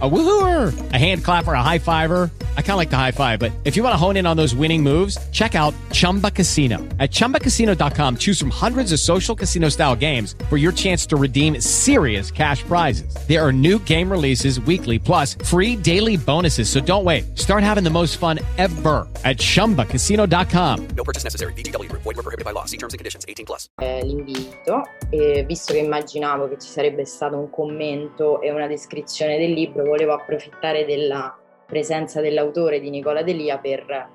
A 0.00 0.08
woohooer, 0.08 0.92
a 0.92 0.96
hand 0.96 1.24
clapper, 1.24 1.54
a 1.54 1.62
high 1.62 1.80
fiver. 1.80 2.30
I 2.56 2.62
kind 2.62 2.72
of 2.72 2.76
like 2.76 2.90
the 2.90 2.96
high 2.96 3.10
five, 3.10 3.40
but 3.40 3.50
if 3.64 3.76
you 3.76 3.82
want 3.82 3.94
to 3.94 3.96
hone 3.96 4.16
in 4.16 4.26
on 4.26 4.36
those 4.36 4.54
winning 4.54 4.80
moves, 4.80 5.18
check 5.30 5.56
out 5.56 5.74
Chumba 5.90 6.30
Casino. 6.30 6.78
At 7.00 7.10
ChumbaCasino.com, 7.10 8.18
choose 8.18 8.38
from 8.38 8.50
hundreds 8.50 8.92
of 8.92 9.00
social 9.00 9.34
casino 9.34 9.70
style 9.70 9.96
games 9.96 10.36
for 10.48 10.56
your 10.56 10.70
chance 10.70 11.04
to 11.06 11.16
redeem 11.16 11.60
serious 11.60 12.30
cash 12.30 12.62
prizes. 12.62 13.12
There 13.26 13.44
are 13.44 13.52
new 13.52 13.80
game 13.80 14.08
releases 14.08 14.60
weekly, 14.60 15.00
plus 15.00 15.34
free 15.34 15.74
daily 15.74 16.16
bonuses. 16.16 16.70
So 16.70 16.78
don't 16.80 17.04
wait. 17.04 17.36
Start 17.36 17.64
having 17.64 17.82
the 17.82 17.90
most 17.90 18.18
fun 18.18 18.38
ever 18.56 19.04
at 19.24 19.38
ChumbaCasino.com. 19.38 20.88
No 20.94 21.02
purchase 21.02 21.24
necessary. 21.24 21.52
BGW. 21.54 21.90
Void 21.90 22.04
were 22.04 22.14
prohibited 22.14 22.44
by 22.44 22.52
law. 22.52 22.66
See 22.66 22.76
terms 22.76 22.94
and 22.94 23.00
conditions. 23.00 23.24
18 23.26 23.46
plus. 23.46 23.68
Eh, 23.80 24.04
l'invito, 24.04 24.82
e 25.10 25.42
visto 25.44 25.72
che 25.72 25.80
immaginavo 25.80 26.48
che 26.48 26.58
ci 26.58 26.68
sarebbe 26.68 27.04
stato 27.04 27.36
un 27.36 27.50
commento 27.50 28.40
e 28.40 28.52
una 28.52 28.68
descrizione 28.68 29.38
del 29.38 29.52
libro, 29.52 29.87
volevo 29.88 30.12
approfittare 30.12 30.84
della 30.84 31.36
presenza 31.66 32.20
dell'autore 32.20 32.80
di 32.80 32.90
Nicola 32.90 33.22
Delia 33.22 33.58
per 33.58 34.08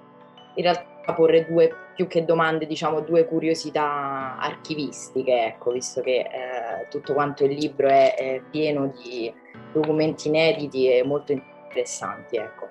in 0.55 0.63
realtà 0.63 1.13
porre 1.13 1.45
due 1.45 1.71
più 1.95 2.07
che 2.07 2.25
domande, 2.25 2.65
diciamo 2.65 3.01
due 3.01 3.25
curiosità 3.25 4.37
archivistiche, 4.39 5.45
ecco, 5.45 5.71
visto 5.71 6.01
che 6.01 6.19
eh, 6.19 6.87
tutto 6.89 7.13
quanto 7.13 7.43
il 7.45 7.53
libro 7.53 7.87
è, 7.87 8.15
è, 8.15 8.41
pieno 8.49 8.91
di 9.03 9.31
documenti 9.71 10.27
inediti 10.27 10.89
e 10.89 11.03
molto 11.03 11.31
interessanti, 11.33 12.37
ecco. 12.37 12.69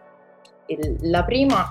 Il, 0.67 0.97
la 1.03 1.25
prima 1.25 1.71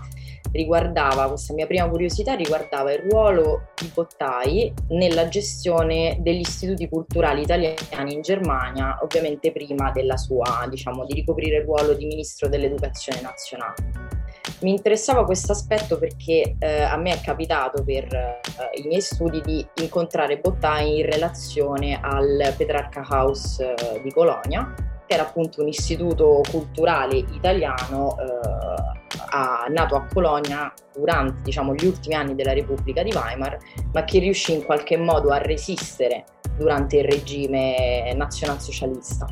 riguardava, 0.51 1.27
questa 1.27 1.53
mia 1.53 1.67
prima 1.67 1.89
curiosità 1.89 2.33
riguardava 2.35 2.91
il 2.91 2.99
ruolo 3.09 3.69
di 3.75 3.89
Bottai 3.93 4.73
nella 4.89 5.27
gestione 5.27 6.17
degli 6.19 6.41
istituti 6.41 6.89
culturali 6.89 7.41
italiani 7.41 8.13
in 8.13 8.21
Germania, 8.21 8.99
ovviamente 9.01 9.51
prima 9.51 9.91
della 9.91 10.17
sua, 10.17 10.65
diciamo, 10.69 11.05
di 11.05 11.13
ricoprire 11.13 11.57
il 11.57 11.63
ruolo 11.63 11.93
di 11.93 12.05
ministro 12.05 12.49
dell'educazione 12.49 13.21
nazionale. 13.21 14.19
Mi 14.61 14.71
interessava 14.71 15.25
questo 15.25 15.53
aspetto 15.53 15.97
perché 15.97 16.55
eh, 16.59 16.81
a 16.81 16.95
me 16.97 17.13
è 17.13 17.21
capitato 17.21 17.83
per 17.83 18.03
eh, 18.13 18.39
i 18.75 18.87
miei 18.87 19.01
studi 19.01 19.41
di 19.41 19.65
incontrare 19.81 20.37
Bottai 20.37 20.99
in 20.99 21.05
relazione 21.09 21.99
al 21.99 22.53
Petrarca 22.55 23.05
House 23.09 23.73
eh, 23.73 24.01
di 24.01 24.11
Colonia, 24.11 24.73
che 25.07 25.13
era 25.13 25.23
appunto 25.23 25.61
un 25.61 25.67
istituto 25.67 26.41
culturale 26.49 27.17
italiano 27.17 28.15
eh, 28.19 29.00
a, 29.31 29.65
nato 29.69 29.95
a 29.95 30.05
Colonia 30.13 30.73
durante 30.93 31.41
diciamo, 31.43 31.73
gli 31.73 31.85
ultimi 31.85 32.15
anni 32.15 32.35
della 32.35 32.53
Repubblica 32.53 33.03
di 33.03 33.11
Weimar, 33.13 33.57
ma 33.93 34.03
che 34.03 34.19
riuscì 34.19 34.53
in 34.53 34.63
qualche 34.63 34.97
modo 34.97 35.29
a 35.29 35.37
resistere 35.37 36.25
durante 36.57 36.97
il 36.97 37.05
regime 37.05 38.13
nazionalsocialista. 38.13 39.25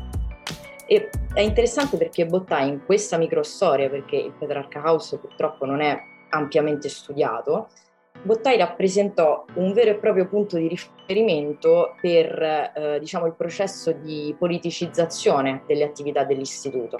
E 0.86 1.08
è 1.34 1.40
interessante 1.40 1.96
perché 1.96 2.26
Bottai 2.26 2.68
in 2.68 2.84
questa 2.84 3.16
microstoria, 3.16 3.88
perché 3.88 4.16
il 4.16 4.32
Petrarca 4.36 4.82
House 4.84 5.18
purtroppo 5.18 5.64
non 5.64 5.80
è 5.80 5.96
ampiamente 6.30 6.88
studiato, 6.88 7.68
Bottai 8.22 8.58
rappresentò 8.58 9.44
un 9.54 9.72
vero 9.72 9.90
e 9.90 9.94
proprio 9.94 10.26
punto 10.26 10.56
di 10.56 10.68
riferimento 10.68 11.94
per 12.00 12.42
eh, 12.42 12.98
diciamo, 12.98 13.26
il 13.26 13.34
processo 13.34 13.92
di 13.92 14.34
politicizzazione 14.38 15.62
delle 15.66 15.84
attività 15.84 16.24
dell'istituto. 16.24 16.98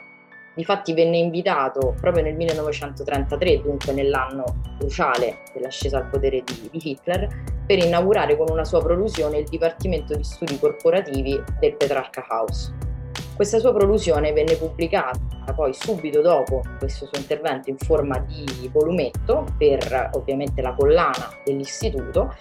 Difatti 0.55 0.93
venne 0.95 1.19
invitato 1.19 1.95
proprio 2.01 2.25
nel 2.25 2.35
1933, 2.35 3.63
dunque 3.63 3.93
nell'anno 3.93 4.45
cruciale 4.79 5.43
dell'ascesa 5.55 5.99
al 5.99 6.09
potere 6.09 6.43
di, 6.45 6.69
di, 6.71 6.91
Hitler, 6.91 7.29
per 7.65 7.79
inaugurare 7.79 8.37
con 8.37 8.49
una 8.51 8.65
sua 8.65 8.83
prolusione 8.83 9.39
il 9.39 9.49
Dipartimento 9.49 10.15
di 10.17 10.25
Studi 10.25 10.59
Corporativi 10.59 11.41
del 11.61 11.77
Petrarca 11.77 12.27
House. 12.29 12.75
Questa 13.37 13.59
sua 13.59 13.73
prolusione 13.73 14.33
venne 14.33 14.57
pubblicata 14.57 15.19
poi 15.55 15.73
subito 15.73 16.21
dopo 16.21 16.63
questo 16.79 17.07
suo 17.07 17.19
intervento 17.19 17.71
in 17.71 17.79
forma 17.79 18.19
di 18.19 18.69
volumetto 18.73 19.47
per 19.57 20.11
ovviamente 20.15 20.61
la 20.63 20.75
collana 20.75 21.31
dell'istituto 21.45 22.35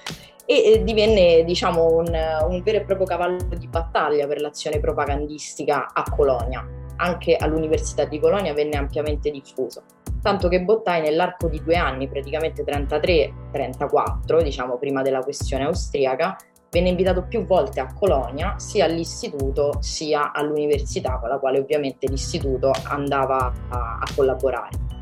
e 0.45 0.81
divenne 0.83 1.43
diciamo 1.43 1.85
un, 1.85 2.05
un 2.49 2.61
vero 2.63 2.79
e 2.79 2.81
proprio 2.81 3.05
cavallo 3.07 3.37
di 3.55 3.67
battaglia 3.67 4.27
per 4.27 4.41
l'azione 4.41 4.79
propagandistica 4.79 5.91
a 5.93 6.03
Colonia 6.09 6.88
anche 6.99 7.35
all'Università 7.35 8.05
di 8.05 8.19
Colonia 8.19 8.53
venne 8.53 8.77
ampiamente 8.77 9.31
diffuso. 9.31 9.83
Tanto 10.21 10.47
che 10.47 10.61
Bottai 10.61 11.01
nell'arco 11.01 11.47
di 11.47 11.61
due 11.63 11.75
anni, 11.75 12.07
praticamente 12.07 12.63
33-34, 12.63 14.41
diciamo 14.41 14.77
prima 14.77 15.01
della 15.01 15.19
questione 15.19 15.63
austriaca, 15.65 16.35
venne 16.71 16.89
invitato 16.89 17.23
più 17.23 17.45
volte 17.45 17.79
a 17.79 17.91
Colonia, 17.93 18.55
sia 18.57 18.85
all'istituto 18.85 19.77
sia 19.79 20.31
all'università, 20.33 21.17
con 21.19 21.29
la 21.29 21.39
quale 21.39 21.59
ovviamente 21.59 22.07
l'istituto 22.07 22.71
andava 22.83 23.51
a, 23.69 23.99
a 24.01 24.07
collaborare. 24.15 24.97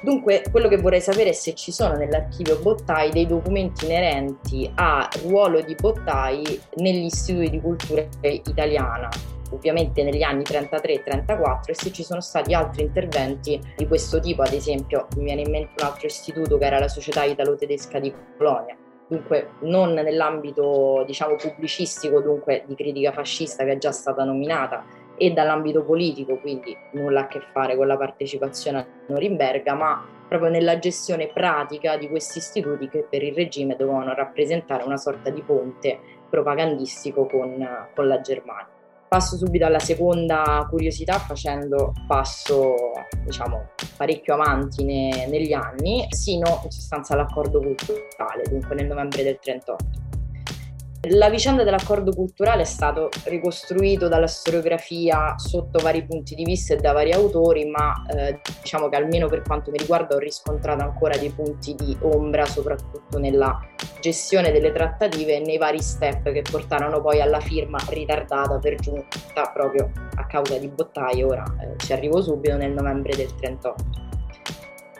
Dunque, 0.00 0.44
quello 0.50 0.68
che 0.68 0.76
vorrei 0.76 1.00
sapere 1.00 1.30
è 1.30 1.32
se 1.32 1.54
ci 1.54 1.72
sono 1.72 1.94
nell'archivio 1.94 2.58
Bottai 2.60 3.10
dei 3.10 3.26
documenti 3.26 3.84
inerenti 3.84 4.70
al 4.74 5.08
ruolo 5.24 5.60
di 5.60 5.74
Bottai 5.74 6.60
negli 6.76 7.04
istituti 7.04 7.50
di 7.50 7.60
cultura 7.60 8.06
italiana, 8.20 9.08
ovviamente 9.50 10.02
negli 10.02 10.22
anni 10.22 10.42
33-34 10.42 11.60
e 11.66 11.74
se 11.74 11.92
ci 11.92 12.02
sono 12.02 12.20
stati 12.20 12.54
altri 12.54 12.82
interventi 12.82 13.60
di 13.76 13.86
questo 13.86 14.20
tipo, 14.20 14.42
ad 14.42 14.52
esempio 14.52 15.06
mi 15.16 15.24
viene 15.24 15.42
in 15.42 15.50
mente 15.50 15.82
un 15.82 15.86
altro 15.86 16.06
istituto 16.06 16.58
che 16.58 16.64
era 16.64 16.78
la 16.78 16.88
Società 16.88 17.24
Italo-Tedesca 17.24 17.98
di 17.98 18.12
Colonia, 18.36 18.76
dunque 19.08 19.50
non 19.60 19.94
nell'ambito 19.94 21.02
diciamo 21.06 21.36
pubblicistico, 21.36 22.20
dunque 22.20 22.64
di 22.66 22.74
critica 22.74 23.12
fascista 23.12 23.64
che 23.64 23.72
è 23.72 23.78
già 23.78 23.92
stata 23.92 24.24
nominata 24.24 24.84
e 25.16 25.32
dall'ambito 25.32 25.82
politico, 25.82 26.38
quindi 26.38 26.76
nulla 26.92 27.22
a 27.22 27.26
che 27.26 27.40
fare 27.52 27.76
con 27.76 27.86
la 27.86 27.96
partecipazione 27.96 28.78
a 28.78 28.86
Norimberga, 29.08 29.74
ma 29.74 30.06
proprio 30.28 30.50
nella 30.50 30.78
gestione 30.78 31.28
pratica 31.28 31.96
di 31.96 32.08
questi 32.08 32.38
istituti 32.38 32.88
che 32.88 33.04
per 33.08 33.22
il 33.22 33.34
regime 33.34 33.74
dovevano 33.76 34.14
rappresentare 34.14 34.84
una 34.84 34.98
sorta 34.98 35.30
di 35.30 35.42
ponte 35.42 35.98
propagandistico 36.28 37.26
con, 37.26 37.66
con 37.94 38.06
la 38.06 38.20
Germania. 38.20 38.77
Passo 39.08 39.36
subito 39.38 39.64
alla 39.64 39.78
seconda 39.78 40.66
curiosità 40.68 41.18
facendo 41.18 41.94
passo 42.06 42.74
diciamo 43.24 43.70
parecchio 43.96 44.34
avanti 44.34 44.84
ne, 44.84 45.26
negli 45.28 45.54
anni, 45.54 46.06
sino 46.10 46.60
in 46.64 46.70
sostanza 46.70 47.14
all'accordo 47.14 47.58
culturale, 47.58 48.42
dunque 48.50 48.74
nel 48.74 48.86
novembre 48.86 49.22
del 49.22 49.38
38. 49.40 50.17
La 51.02 51.30
vicenda 51.30 51.62
dell'accordo 51.62 52.10
culturale 52.12 52.62
è 52.62 52.64
stato 52.64 53.08
ricostruito 53.26 54.08
dalla 54.08 54.26
storiografia 54.26 55.38
sotto 55.38 55.78
vari 55.78 56.04
punti 56.04 56.34
di 56.34 56.42
vista 56.42 56.74
e 56.74 56.78
da 56.78 56.90
vari 56.90 57.12
autori, 57.12 57.66
ma 57.66 57.94
eh, 58.08 58.40
diciamo 58.60 58.88
che 58.88 58.96
almeno 58.96 59.28
per 59.28 59.42
quanto 59.42 59.70
mi 59.70 59.78
riguarda 59.78 60.16
ho 60.16 60.18
riscontrato 60.18 60.82
ancora 60.82 61.16
dei 61.16 61.30
punti 61.30 61.76
di 61.76 61.96
ombra, 62.02 62.44
soprattutto 62.46 63.16
nella 63.18 63.56
gestione 64.00 64.50
delle 64.50 64.72
trattative 64.72 65.36
e 65.36 65.40
nei 65.40 65.56
vari 65.56 65.80
step 65.80 66.32
che 66.32 66.42
portarono 66.42 67.00
poi 67.00 67.20
alla 67.20 67.40
firma 67.40 67.78
ritardata 67.90 68.58
per 68.58 68.74
giunta 68.74 69.52
proprio 69.54 69.92
a 70.16 70.26
causa 70.26 70.58
di 70.58 70.66
Bottai, 70.66 71.22
ora 71.22 71.44
eh, 71.60 71.76
ci 71.76 71.92
arrivo 71.92 72.20
subito 72.20 72.56
nel 72.56 72.72
novembre 72.72 73.14
del 73.14 73.32
38. 73.36 73.84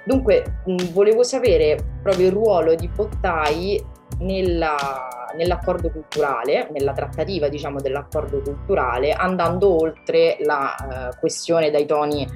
Dunque, 0.04 0.60
mh, 0.64 0.92
volevo 0.92 1.24
sapere 1.24 1.76
proprio 2.02 2.26
il 2.26 2.32
ruolo 2.32 2.76
di 2.76 2.86
Bottai 2.86 3.96
nella, 4.20 5.30
nell'accordo 5.36 5.90
culturale, 5.90 6.68
nella 6.72 6.92
trattativa 6.92 7.48
diciamo, 7.48 7.80
dell'accordo 7.80 8.40
culturale, 8.40 9.12
andando 9.12 9.80
oltre 9.80 10.36
la 10.40 10.74
uh, 10.78 11.18
questione 11.18 11.70
dai 11.70 11.86
toni 11.86 12.26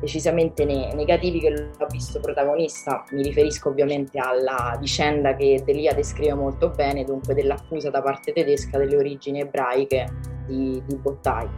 decisamente 0.00 0.64
ne- 0.64 0.92
negativi 0.94 1.40
che 1.40 1.50
l'ho 1.50 1.86
visto 1.90 2.20
protagonista. 2.20 3.04
Mi 3.10 3.22
riferisco 3.22 3.68
ovviamente 3.68 4.18
alla 4.18 4.76
vicenda 4.80 5.34
che 5.36 5.62
Delia 5.64 5.92
descrive 5.92 6.34
molto 6.34 6.70
bene, 6.70 7.04
dunque 7.04 7.34
dell'accusa 7.34 7.90
da 7.90 8.02
parte 8.02 8.32
tedesca 8.32 8.78
delle 8.78 8.96
origini 8.96 9.40
ebraiche 9.40 10.08
di, 10.46 10.82
di 10.86 10.96
Bottai. 10.96 11.48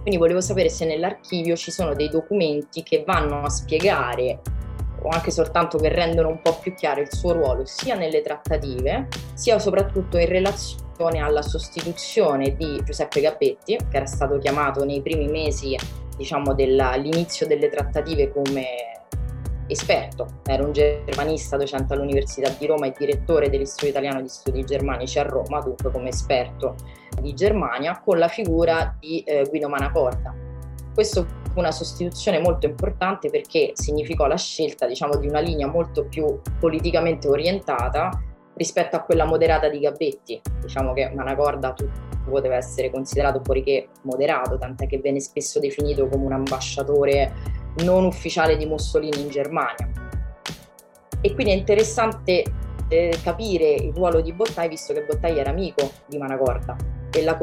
Quindi 0.00 0.18
volevo 0.18 0.40
sapere 0.40 0.68
se 0.68 0.86
nell'archivio 0.86 1.56
ci 1.56 1.70
sono 1.70 1.94
dei 1.94 2.08
documenti 2.08 2.82
che 2.82 3.04
vanno 3.06 3.42
a 3.42 3.48
spiegare 3.48 4.40
o 5.02 5.08
anche 5.08 5.30
soltanto 5.30 5.78
che 5.78 5.88
rendono 5.88 6.28
un 6.28 6.40
po' 6.42 6.58
più 6.58 6.74
chiaro 6.74 7.00
il 7.00 7.12
suo 7.12 7.32
ruolo 7.32 7.64
sia 7.64 7.94
nelle 7.94 8.22
trattative, 8.22 9.08
sia 9.34 9.58
soprattutto 9.58 10.18
in 10.18 10.28
relazione 10.28 11.20
alla 11.20 11.42
sostituzione 11.42 12.56
di 12.56 12.80
Giuseppe 12.84 13.20
Gabbetti, 13.20 13.76
che 13.76 13.96
era 13.96 14.06
stato 14.06 14.38
chiamato 14.38 14.84
nei 14.84 15.00
primi 15.00 15.28
mesi 15.28 15.76
diciamo, 16.16 16.54
dell'inizio 16.54 17.46
delle 17.46 17.68
trattative 17.68 18.32
come 18.32 18.66
esperto, 19.68 20.40
era 20.44 20.64
un 20.64 20.72
germanista 20.72 21.56
docente 21.56 21.92
all'Università 21.92 22.50
di 22.58 22.66
Roma 22.66 22.86
e 22.86 22.94
direttore 22.96 23.50
dell'Istituto 23.50 23.90
Italiano 23.90 24.22
di 24.22 24.28
Studi 24.28 24.64
Germanici 24.64 25.18
a 25.18 25.22
Roma, 25.22 25.60
dunque 25.60 25.90
come 25.90 26.08
esperto 26.08 26.74
di 27.20 27.34
Germania, 27.34 28.00
con 28.02 28.18
la 28.18 28.28
figura 28.28 28.96
di 28.98 29.20
eh, 29.20 29.46
Guido 29.48 29.68
Manacorda. 29.68 30.34
Questo 30.94 31.26
una 31.58 31.72
sostituzione 31.72 32.40
molto 32.40 32.66
importante 32.66 33.30
perché 33.30 33.72
significò 33.74 34.26
la 34.26 34.36
scelta 34.36 34.86
diciamo, 34.86 35.16
di 35.16 35.28
una 35.28 35.40
linea 35.40 35.66
molto 35.66 36.04
più 36.04 36.40
politicamente 36.58 37.28
orientata, 37.28 38.10
rispetto 38.54 38.96
a 38.96 39.02
quella 39.02 39.24
moderata 39.24 39.68
di 39.68 39.78
Gabetti. 39.78 40.40
Diciamo 40.60 40.92
che 40.92 41.10
Manacorda 41.14 41.74
poteva 42.28 42.56
essere 42.56 42.90
considerato 42.90 43.40
fuori 43.42 43.62
che 43.62 43.88
moderato, 44.02 44.58
tant'è 44.58 44.86
che 44.86 44.98
venne 44.98 45.20
spesso 45.20 45.60
definito 45.60 46.08
come 46.08 46.24
un 46.24 46.32
ambasciatore 46.32 47.32
non 47.84 48.04
ufficiale 48.04 48.56
di 48.56 48.66
Mussolini 48.66 49.20
in 49.20 49.28
Germania. 49.28 49.88
E 51.20 51.34
quindi 51.34 51.52
è 51.52 51.56
interessante 51.56 52.44
eh, 52.88 53.18
capire 53.22 53.72
il 53.74 53.92
ruolo 53.94 54.20
di 54.20 54.32
Bottai, 54.32 54.68
visto 54.68 54.92
che 54.92 55.02
Bottai 55.02 55.38
era 55.38 55.50
amico 55.50 55.90
di 56.06 56.18
Manacorda 56.18 56.97
e 57.12 57.22
la, 57.22 57.36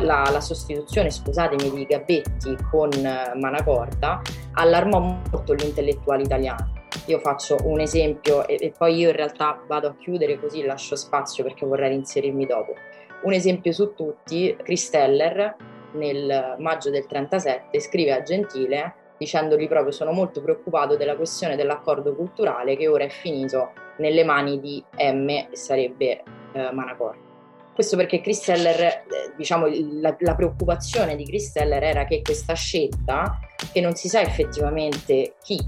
la, 0.00 0.28
la 0.30 0.40
sostituzione, 0.40 1.10
scusatemi, 1.10 1.70
di 1.70 1.84
Gabetti 1.84 2.56
con 2.70 2.90
eh, 2.92 3.32
Manacorda 3.34 4.22
allarmò 4.52 4.98
molto 4.98 5.54
gli 5.54 5.64
intellettuali 5.64 6.22
italiani. 6.22 6.76
Io 7.06 7.18
faccio 7.18 7.56
un 7.64 7.80
esempio 7.80 8.46
e, 8.46 8.56
e 8.60 8.72
poi 8.76 8.96
io 8.96 9.10
in 9.10 9.16
realtà 9.16 9.60
vado 9.66 9.88
a 9.88 9.94
chiudere 9.94 10.40
così 10.40 10.64
lascio 10.64 10.96
spazio 10.96 11.44
perché 11.44 11.66
vorrei 11.66 11.94
inserirmi 11.94 12.46
dopo. 12.46 12.74
Un 13.22 13.32
esempio 13.32 13.72
su 13.72 13.94
tutti, 13.94 14.56
Christeller 14.62 15.56
nel 15.92 16.56
maggio 16.58 16.90
del 16.90 17.06
37 17.06 17.80
scrive 17.80 18.12
a 18.12 18.22
Gentile 18.22 18.94
dicendogli 19.18 19.66
proprio 19.66 19.90
sono 19.90 20.12
molto 20.12 20.40
preoccupato 20.40 20.96
della 20.96 21.16
questione 21.16 21.56
dell'accordo 21.56 22.14
culturale 22.14 22.76
che 22.76 22.86
ora 22.86 23.04
è 23.04 23.08
finito 23.08 23.72
nelle 23.98 24.24
mani 24.24 24.60
di 24.60 24.82
M 24.96 25.48
sarebbe 25.52 26.22
eh, 26.52 26.72
Manacor. 26.72 27.27
Questo 27.78 27.96
perché 27.96 28.20
Christeller, 28.20 28.80
eh, 28.80 29.02
diciamo, 29.36 29.66
la, 30.00 30.16
la, 30.18 30.34
preoccupazione 30.34 31.14
di 31.14 31.22
Christeller 31.22 31.80
era 31.80 32.06
che 32.06 32.22
questa 32.22 32.54
scelta, 32.54 33.38
che 33.70 33.80
non 33.80 33.94
si 33.94 34.08
sa 34.08 34.20
effettivamente 34.20 35.34
chi 35.40 35.64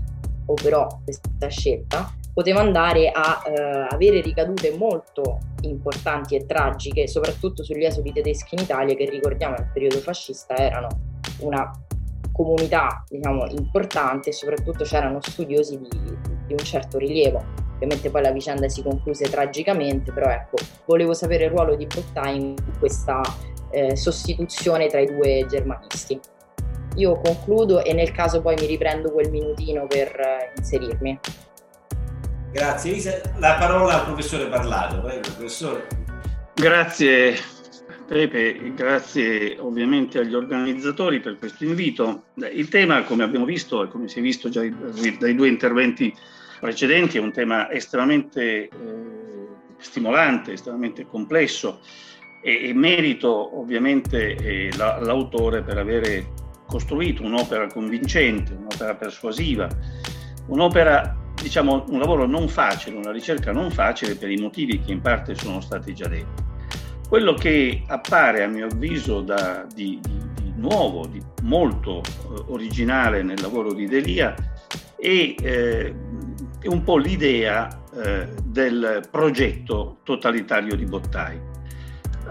operò 0.46 0.88
questa 1.04 1.46
scelta, 1.46 2.12
poteva 2.34 2.62
andare 2.62 3.12
a 3.14 3.40
eh, 3.46 3.86
avere 3.90 4.22
ricadute 4.22 4.76
molto 4.76 5.38
importanti 5.60 6.34
e 6.34 6.46
tragiche, 6.46 7.06
soprattutto 7.06 7.62
sugli 7.62 7.84
esuli 7.84 8.10
tedeschi 8.10 8.56
in 8.56 8.62
Italia, 8.62 8.96
che 8.96 9.08
ricordiamo 9.08 9.54
nel 9.56 9.70
periodo 9.72 9.98
fascista 9.98 10.56
erano 10.56 10.88
una 11.42 11.70
comunità 12.32 13.04
diciamo, 13.08 13.46
importante 13.50 14.30
e 14.30 14.32
soprattutto 14.32 14.82
c'erano 14.82 15.20
studiosi 15.20 15.78
di, 15.78 15.88
di 16.46 16.54
un 16.54 16.64
certo 16.64 16.98
rilievo. 16.98 17.69
Ovviamente 17.80 18.10
poi 18.10 18.20
la 18.20 18.30
vicenda 18.30 18.68
si 18.68 18.82
concluse 18.82 19.24
tragicamente, 19.30 20.12
però 20.12 20.28
ecco, 20.28 20.58
volevo 20.84 21.14
sapere 21.14 21.44
il 21.44 21.50
ruolo 21.50 21.76
di 21.76 21.86
Bottai 21.86 22.36
in 22.36 22.54
questa 22.78 23.22
eh, 23.70 23.96
sostituzione 23.96 24.88
tra 24.88 25.00
i 25.00 25.06
due 25.06 25.46
germanisti. 25.48 26.20
Io 26.96 27.18
concludo 27.22 27.82
e 27.82 27.94
nel 27.94 28.12
caso 28.12 28.42
poi 28.42 28.54
mi 28.60 28.66
riprendo 28.66 29.10
quel 29.10 29.30
minutino 29.30 29.86
per 29.86 30.08
eh, 30.08 30.52
inserirmi. 30.58 31.18
Grazie 32.52 32.90
Elisa. 32.90 33.18
La 33.38 33.54
parola 33.54 34.00
al 34.00 34.04
professore 34.04 34.46
Parlato. 34.48 35.00
Prego, 35.00 35.20
professore. 35.20 35.86
Grazie 36.52 37.34
Pepe, 38.06 38.74
grazie 38.74 39.56
ovviamente 39.58 40.18
agli 40.18 40.34
organizzatori 40.34 41.20
per 41.20 41.38
questo 41.38 41.64
invito. 41.64 42.24
Il 42.52 42.68
tema, 42.68 43.04
come 43.04 43.22
abbiamo 43.22 43.46
visto 43.46 43.84
e 43.84 43.88
come 43.88 44.06
si 44.06 44.18
è 44.18 44.22
visto 44.22 44.50
già 44.50 44.60
dai 44.60 45.34
due 45.34 45.48
interventi 45.48 46.14
precedenti, 46.60 47.16
è 47.16 47.20
un 47.20 47.32
tema 47.32 47.70
estremamente 47.70 48.68
eh, 48.68 48.68
stimolante, 49.78 50.52
estremamente 50.52 51.06
complesso 51.06 51.80
e, 52.42 52.68
e 52.68 52.74
merito 52.74 53.58
ovviamente 53.58 54.36
eh, 54.36 54.70
la, 54.76 55.00
l'autore 55.00 55.62
per 55.62 55.78
avere 55.78 56.32
costruito 56.66 57.24
un'opera 57.24 57.66
convincente, 57.66 58.52
un'opera 58.52 58.94
persuasiva, 58.94 59.68
un'opera, 60.46 61.16
diciamo, 61.42 61.86
un 61.88 61.98
lavoro 61.98 62.26
non 62.26 62.48
facile, 62.48 62.96
una 62.96 63.10
ricerca 63.10 63.50
non 63.50 63.70
facile 63.70 64.14
per 64.14 64.30
i 64.30 64.36
motivi 64.36 64.80
che 64.80 64.92
in 64.92 65.00
parte 65.00 65.34
sono 65.34 65.60
stati 65.60 65.94
già 65.94 66.06
detti. 66.06 66.48
Quello 67.08 67.34
che 67.34 67.82
appare 67.88 68.44
a 68.44 68.46
mio 68.46 68.66
avviso 68.66 69.20
da, 69.20 69.66
di, 69.74 69.98
di, 70.00 70.42
di 70.42 70.52
nuovo, 70.54 71.06
di 71.06 71.20
molto 71.42 72.02
eh, 72.02 72.44
originale 72.48 73.24
nel 73.24 73.40
lavoro 73.40 73.72
di 73.72 73.86
Delia 73.86 74.32
è 74.96 75.34
eh, 75.40 75.94
è 76.60 76.68
un 76.68 76.84
po' 76.84 76.98
l'idea 76.98 77.68
eh, 77.94 78.28
del 78.44 79.08
progetto 79.10 79.98
totalitario 80.04 80.76
di 80.76 80.84
Bottai. 80.84 81.40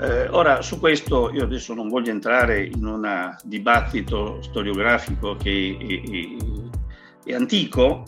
Eh, 0.01 0.27
ora, 0.29 0.61
su 0.61 0.79
questo 0.79 1.31
io 1.33 1.43
adesso 1.43 1.73
non 1.73 1.89
voglio 1.89 2.11
entrare 2.11 2.63
in 2.63 2.85
un 2.85 3.35
dibattito 3.43 4.41
storiografico 4.41 5.35
che 5.35 5.77
è, 5.77 7.29
è, 7.29 7.31
è, 7.31 7.33
antico 7.33 8.03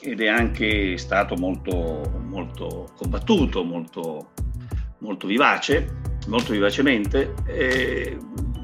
ed 0.00 0.20
è 0.22 0.28
anche 0.28 0.96
stato 0.96 1.36
molto, 1.36 2.10
molto 2.26 2.90
combattuto, 2.96 3.62
molto, 3.62 4.30
molto 4.98 5.26
vivace, 5.26 6.00
molto 6.26 6.52
vivacemente, 6.52 7.34
eh, 7.46 8.18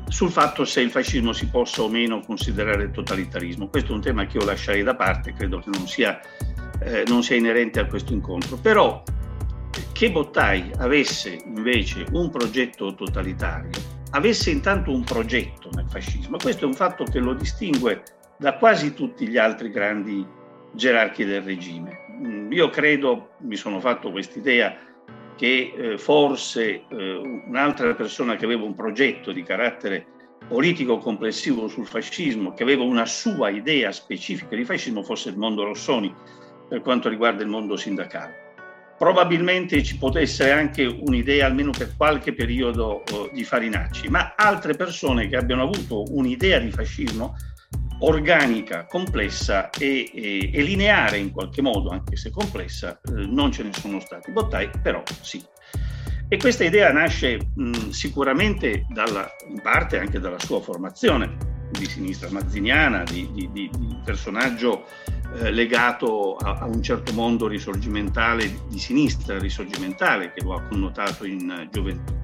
sul 0.08 0.30
fatto 0.30 0.64
se 0.64 0.80
il 0.80 0.90
fascismo 0.90 1.32
si 1.32 1.48
possa 1.48 1.82
o 1.82 1.88
meno 1.88 2.20
considerare 2.20 2.90
totalitarismo. 2.90 3.68
Questo 3.68 3.92
è 3.92 3.94
un 3.94 4.00
tema 4.00 4.26
che 4.26 4.38
io 4.38 4.44
lascerei 4.44 4.82
da 4.82 4.94
parte, 4.94 5.32
credo 5.34 5.58
che 5.58 5.70
non 5.70 5.86
sia 5.86 6.18
eh, 6.80 7.04
non 7.06 7.22
sia 7.22 7.36
inerente 7.36 7.80
a 7.80 7.86
questo 7.86 8.12
incontro. 8.12 8.56
Però 8.56 9.02
che 9.92 10.10
Bottai 10.10 10.70
avesse 10.78 11.38
invece 11.44 12.04
un 12.12 12.30
progetto 12.30 12.94
totalitario, 12.94 13.70
avesse 14.10 14.50
intanto 14.50 14.90
un 14.90 15.04
progetto 15.04 15.70
nel 15.72 15.86
fascismo, 15.88 16.36
questo 16.36 16.64
è 16.64 16.66
un 16.66 16.74
fatto 16.74 17.04
che 17.04 17.18
lo 17.18 17.34
distingue 17.34 18.02
da 18.38 18.56
quasi 18.56 18.94
tutti 18.94 19.26
gli 19.26 19.38
altri 19.38 19.70
grandi 19.70 20.26
gerarchi 20.72 21.24
del 21.24 21.42
regime. 21.42 22.04
Mm, 22.10 22.52
io 22.52 22.68
credo, 22.70 23.30
mi 23.38 23.56
sono 23.56 23.80
fatto 23.80 24.10
quest'idea, 24.10 24.76
che 25.36 25.72
eh, 25.76 25.98
forse 25.98 26.84
eh, 26.88 27.42
un'altra 27.46 27.94
persona 27.94 28.36
che 28.36 28.44
aveva 28.44 28.64
un 28.64 28.74
progetto 28.74 29.32
di 29.32 29.42
carattere 29.42 30.06
politico 30.48 30.98
complessivo 30.98 31.68
sul 31.68 31.86
fascismo, 31.86 32.54
che 32.54 32.62
aveva 32.62 32.84
una 32.84 33.06
sua 33.06 33.50
idea 33.50 33.92
specifica 33.92 34.54
di 34.56 34.64
fascismo, 34.64 35.02
fosse 35.02 35.30
il 35.30 35.38
mondo 35.38 35.64
Rossoni, 35.64 36.14
per 36.68 36.80
quanto 36.82 37.08
riguarda 37.08 37.42
il 37.42 37.48
mondo 37.48 37.76
sindacale. 37.76 38.44
Probabilmente 38.98 39.82
ci 39.82 39.98
potesse 39.98 40.44
essere 40.44 40.58
anche 40.58 40.84
un'idea, 40.84 41.46
almeno 41.46 41.70
per 41.70 41.94
qualche 41.96 42.32
periodo, 42.32 43.04
eh, 43.04 43.30
di 43.32 43.44
Farinacci, 43.44 44.08
ma 44.08 44.34
altre 44.34 44.74
persone 44.74 45.28
che 45.28 45.36
abbiano 45.36 45.64
avuto 45.64 46.04
un'idea 46.14 46.58
di 46.58 46.70
fascismo 46.70 47.36
organica, 48.00 48.86
complessa 48.86 49.70
e, 49.70 50.10
e, 50.12 50.50
e 50.52 50.62
lineare 50.62 51.18
in 51.18 51.30
qualche 51.30 51.62
modo, 51.62 51.90
anche 51.90 52.16
se 52.16 52.30
complessa, 52.30 52.98
eh, 53.02 53.26
non 53.26 53.52
ce 53.52 53.64
ne 53.64 53.72
sono 53.72 54.00
stati. 54.00 54.32
Bottai 54.32 54.70
però 54.82 55.02
sì. 55.20 55.42
E 56.28 56.36
questa 56.38 56.64
idea 56.64 56.90
nasce 56.90 57.38
mh, 57.54 57.90
sicuramente 57.90 58.86
dalla, 58.88 59.28
in 59.48 59.60
parte 59.62 59.98
anche 59.98 60.18
dalla 60.18 60.40
sua 60.40 60.60
formazione 60.60 61.36
di 61.70 61.86
sinistra 61.86 62.30
mazziniana, 62.30 63.04
di, 63.04 63.28
di, 63.32 63.48
di, 63.52 63.70
di 63.76 63.96
personaggio 64.04 64.86
eh, 65.34 65.50
legato 65.50 66.36
a, 66.36 66.58
a, 66.60 66.64
un 66.66 66.82
certo 66.82 67.12
mondo 67.12 67.46
risorgimentale 67.46 68.60
di 68.68 68.78
sinistra, 68.78 69.38
risorgimentale, 69.38 70.32
che 70.32 70.42
lo 70.42 70.54
ha 70.54 70.62
connotato 70.62 71.26
in 71.26 71.48
uh, 71.48 71.68
gioventù. 71.70 72.14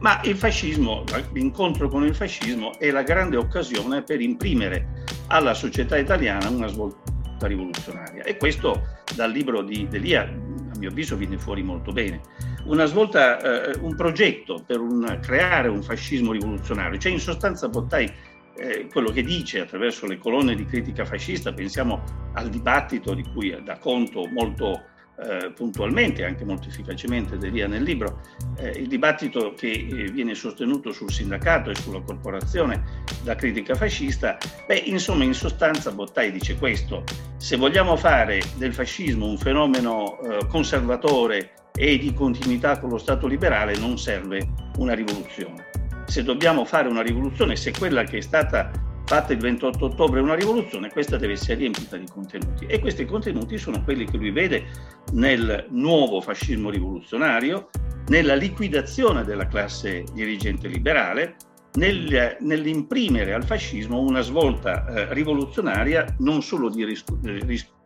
Ma 0.00 0.20
il 0.24 0.36
fascismo, 0.36 1.04
l'incontro 1.32 1.88
con 1.88 2.04
il 2.04 2.14
fascismo 2.14 2.78
è 2.78 2.90
la 2.90 3.02
grande 3.02 3.36
occasione 3.36 4.02
per 4.02 4.20
imprimere 4.20 5.04
alla 5.26 5.52
società 5.52 5.98
italiana 5.98 6.48
una 6.48 6.68
svolta 6.68 7.46
rivoluzionaria. 7.46 8.22
E 8.24 8.36
questo 8.36 8.82
dal 9.14 9.30
libro 9.30 9.62
di 9.62 9.86
Delia, 9.88 10.22
a 10.22 10.78
mio 10.78 10.88
avviso, 10.88 11.16
viene 11.16 11.38
fuori 11.38 11.62
molto 11.62 11.92
bene. 11.92 12.20
Una 12.64 12.86
svolta, 12.86 13.40
eh, 13.40 13.78
un 13.80 13.94
progetto 13.94 14.62
per 14.66 14.80
un, 14.80 15.18
creare 15.20 15.68
un 15.68 15.82
fascismo 15.82 16.32
rivoluzionario, 16.32 16.98
cioè 16.98 17.12
in 17.12 17.20
sostanza 17.20 17.68
Bottai 17.68 18.10
eh, 18.56 18.86
quello 18.90 19.10
che 19.10 19.22
dice 19.22 19.60
attraverso 19.60 20.06
le 20.06 20.18
colonne 20.18 20.54
di 20.54 20.64
critica 20.64 21.04
fascista, 21.04 21.52
pensiamo 21.52 22.02
al 22.34 22.48
dibattito 22.48 23.14
di 23.14 23.24
cui 23.32 23.56
dà 23.62 23.78
conto 23.78 24.26
molto 24.26 24.84
eh, 25.22 25.50
puntualmente, 25.50 26.24
anche 26.24 26.44
molto 26.44 26.68
efficacemente 26.68 27.36
Delia 27.36 27.66
nel 27.66 27.82
libro, 27.82 28.20
eh, 28.56 28.70
il 28.70 28.88
dibattito 28.88 29.52
che 29.54 29.70
eh, 29.70 30.10
viene 30.10 30.34
sostenuto 30.34 30.92
sul 30.92 31.12
sindacato 31.12 31.70
e 31.70 31.74
sulla 31.74 32.00
corporazione 32.00 32.82
da 33.22 33.34
critica 33.34 33.74
fascista, 33.74 34.38
beh, 34.66 34.82
insomma, 34.86 35.24
in 35.24 35.34
sostanza 35.34 35.92
Bottai 35.92 36.32
dice 36.32 36.56
questo, 36.56 37.04
se 37.36 37.56
vogliamo 37.56 37.96
fare 37.96 38.40
del 38.56 38.72
fascismo 38.72 39.26
un 39.26 39.36
fenomeno 39.36 40.18
eh, 40.20 40.46
conservatore 40.46 41.52
e 41.74 41.98
di 41.98 42.12
continuità 42.14 42.78
con 42.78 42.88
lo 42.88 42.98
Stato 42.98 43.26
liberale 43.26 43.76
non 43.76 43.98
serve 43.98 44.48
una 44.78 44.94
rivoluzione 44.94 45.68
se 46.10 46.24
dobbiamo 46.24 46.64
fare 46.64 46.88
una 46.88 47.02
rivoluzione, 47.02 47.56
se 47.56 47.70
quella 47.70 48.02
che 48.02 48.18
è 48.18 48.20
stata 48.20 48.70
fatta 49.04 49.32
il 49.32 49.38
28 49.38 49.84
ottobre 49.84 50.20
è 50.20 50.22
una 50.22 50.34
rivoluzione, 50.34 50.90
questa 50.90 51.16
deve 51.16 51.34
essere 51.34 51.54
riempita 51.56 51.96
di 51.96 52.06
contenuti. 52.06 52.66
E 52.66 52.80
questi 52.80 53.04
contenuti 53.04 53.58
sono 53.58 53.82
quelli 53.82 54.04
che 54.04 54.16
lui 54.16 54.30
vede 54.30 54.66
nel 55.12 55.66
nuovo 55.70 56.20
fascismo 56.20 56.70
rivoluzionario, 56.70 57.70
nella 58.08 58.34
liquidazione 58.34 59.24
della 59.24 59.46
classe 59.46 60.04
dirigente 60.12 60.68
liberale, 60.68 61.36
nel, 61.74 62.36
nell'imprimere 62.40 63.32
al 63.32 63.44
fascismo 63.44 64.00
una 64.00 64.20
svolta 64.20 64.86
eh, 64.86 65.14
rivoluzionaria 65.14 66.16
non 66.18 66.42
solo 66.42 66.68
di 66.68 66.84
ris- 66.84 67.04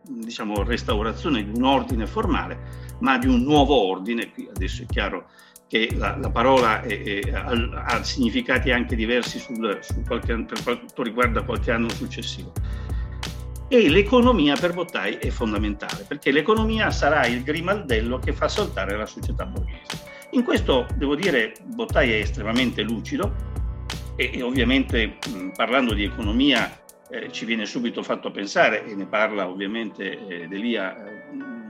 diciamo, 0.07 0.63
restaurazione 0.63 1.43
di 1.43 1.51
un 1.55 1.63
ordine 1.63 2.07
formale, 2.07 2.57
ma 2.99 3.17
di 3.17 3.27
un 3.27 3.43
nuovo 3.43 3.75
ordine. 3.87 4.31
Qui 4.31 4.49
adesso 4.49 4.81
è 4.83 4.85
chiaro 4.87 5.27
che 5.75 5.89
la, 5.95 6.15
la 6.17 6.29
parola 6.29 6.81
è, 6.81 7.01
è, 7.01 7.31
ha, 7.31 7.51
ha, 7.85 8.03
significati 8.03 8.71
anche 8.71 8.95
diversi 8.95 9.39
sul, 9.39 9.77
sul 9.81 10.05
qualche, 10.07 10.33
per 10.43 10.63
quanto 10.63 11.03
riguarda 11.03 11.43
qualche 11.43 11.71
anno 11.71 11.89
successivo. 11.89 12.53
E 13.67 13.89
l'economia 13.89 14.55
per 14.55 14.73
Bottai 14.73 15.15
è 15.15 15.29
fondamentale, 15.29 16.05
perché 16.07 16.31
l'economia 16.31 16.91
sarà 16.91 17.25
il 17.25 17.43
grimaldello 17.43 18.19
che 18.19 18.31
fa 18.31 18.47
saltare 18.47 18.95
la 18.95 19.05
società 19.05 19.45
borghese. 19.45 20.13
In 20.31 20.43
questo, 20.43 20.87
devo 20.95 21.15
dire, 21.15 21.53
Bottai 21.63 22.11
è 22.11 22.15
estremamente 22.15 22.81
lucido 22.81 23.33
e, 24.15 24.31
e 24.33 24.41
ovviamente 24.41 25.17
mh, 25.27 25.49
parlando 25.55 25.93
di 25.93 26.05
economia 26.05 26.71
eh, 27.09 27.29
ci 27.31 27.43
viene 27.43 27.65
subito 27.65 28.01
fatto 28.01 28.31
pensare, 28.31 28.85
e 28.85 28.95
ne 28.95 29.07
parla 29.07 29.49
ovviamente 29.49 30.25
eh, 30.27 30.47
Delia 30.47 30.95
eh, 30.95 31.14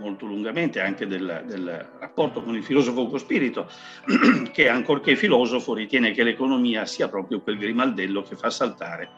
molto 0.06 0.28
lungamente, 0.28 0.80
anche 0.80 1.08
del, 1.08 1.44
del, 1.48 1.90
rapporto 2.00 2.44
con 2.44 2.56
il 2.56 2.64
filosofo 2.64 3.02
Ugo 3.02 3.18
Spirito, 3.18 3.68
che 4.54 4.70
ancorché 4.70 5.16
filosofo 5.16 5.74
ritiene 5.74 6.12
che 6.12 6.24
l'economia 6.24 6.86
sia 6.86 7.10
proprio 7.10 7.42
quel 7.42 7.58
grimaldello 7.58 8.22
che 8.22 8.36
fa 8.36 8.52
saltare 8.52 9.10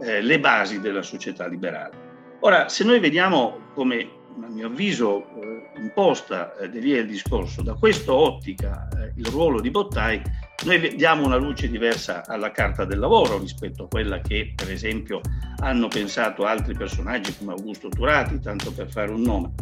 eh, 0.00 0.20
le 0.20 0.38
basi 0.38 0.80
della 0.80 1.02
società 1.02 1.46
liberale. 1.46 2.12
Ora, 2.40 2.68
se 2.68 2.84
noi 2.84 3.00
vediamo 3.00 3.70
come 3.72 4.22
a 4.42 4.48
mio 4.48 4.66
avviso 4.66 5.24
eh, 5.40 5.70
imposta 5.76 6.56
eh, 6.56 6.68
Delia 6.68 7.00
il 7.00 7.06
discorso, 7.06 7.62
da 7.62 7.74
questa 7.74 8.12
ottica 8.12 8.88
eh, 8.98 9.12
il 9.16 9.26
ruolo 9.26 9.60
di 9.60 9.70
Bottai, 9.70 10.20
noi 10.64 10.94
diamo 10.96 11.24
una 11.24 11.36
luce 11.36 11.68
diversa 11.68 12.22
alla 12.26 12.50
carta 12.50 12.84
del 12.84 12.98
lavoro 12.98 13.38
rispetto 13.38 13.84
a 13.84 13.88
quella 13.88 14.20
che 14.20 14.52
per 14.54 14.70
esempio 14.70 15.20
hanno 15.60 15.88
pensato 15.88 16.44
altri 16.44 16.74
personaggi 16.74 17.34
come 17.36 17.52
Augusto 17.52 17.88
Turati, 17.88 18.40
tanto 18.40 18.72
per 18.72 18.90
fare 18.90 19.10
un 19.10 19.22
nome. 19.22 19.52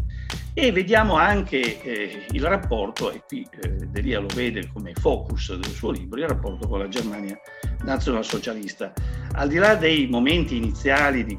E 0.55 0.71
vediamo 0.71 1.15
anche 1.15 1.83
eh, 1.83 2.27
il 2.31 2.43
rapporto, 2.43 3.11
e 3.11 3.23
qui 3.27 3.47
eh, 3.63 3.69
Delia 3.89 4.21
lo 4.21 4.29
vede 4.35 4.69
come 4.73 4.93
focus 4.95 5.55
del 5.57 5.71
suo 5.71 5.91
libro, 5.91 6.21
il 6.21 6.29
rapporto 6.29 6.69
con 6.69 6.79
la 6.79 6.89
Germania 6.89 7.39
nazionalsocialista. 7.85 8.93
Al 9.33 9.49
di 9.49 9.57
là 9.57 9.75
dei 9.75 10.07
momenti 10.09 10.57
iniziali 10.57 11.25
di 11.25 11.39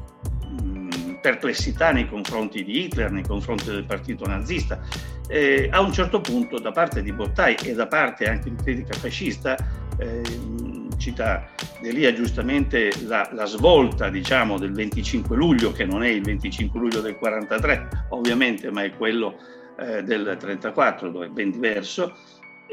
perplessità 1.24 1.90
nei 1.90 2.06
confronti 2.06 2.62
di 2.62 2.84
Hitler, 2.84 3.10
nei 3.10 3.24
confronti 3.24 3.70
del 3.70 3.86
partito 3.86 4.26
nazista. 4.26 4.78
Eh, 5.26 5.70
a 5.72 5.80
un 5.80 5.90
certo 5.90 6.20
punto, 6.20 6.58
da 6.58 6.70
parte 6.70 7.02
di 7.02 7.12
Bottai 7.12 7.56
e 7.64 7.72
da 7.72 7.86
parte 7.86 8.26
anche 8.26 8.50
di 8.50 8.56
critica 8.62 8.92
fascista, 8.92 9.56
eh, 9.96 10.20
cita 11.04 11.46
Delia 11.82 12.14
giustamente 12.14 12.90
la, 13.06 13.28
la, 13.32 13.44
svolta 13.44 14.08
diciamo, 14.08 14.58
del 14.58 14.72
25 14.72 15.36
luglio, 15.36 15.70
che 15.70 15.84
non 15.84 16.02
è 16.02 16.08
il 16.08 16.22
25 16.22 16.80
luglio 16.80 17.00
del 17.00 17.16
43 17.16 18.06
ovviamente, 18.10 18.70
ma 18.70 18.84
è 18.84 18.90
quello 18.96 19.36
eh, 19.78 20.02
del 20.02 20.36
34, 20.38 21.10
dove 21.10 21.26
è 21.26 21.28
ben 21.28 21.50
diverso, 21.50 22.16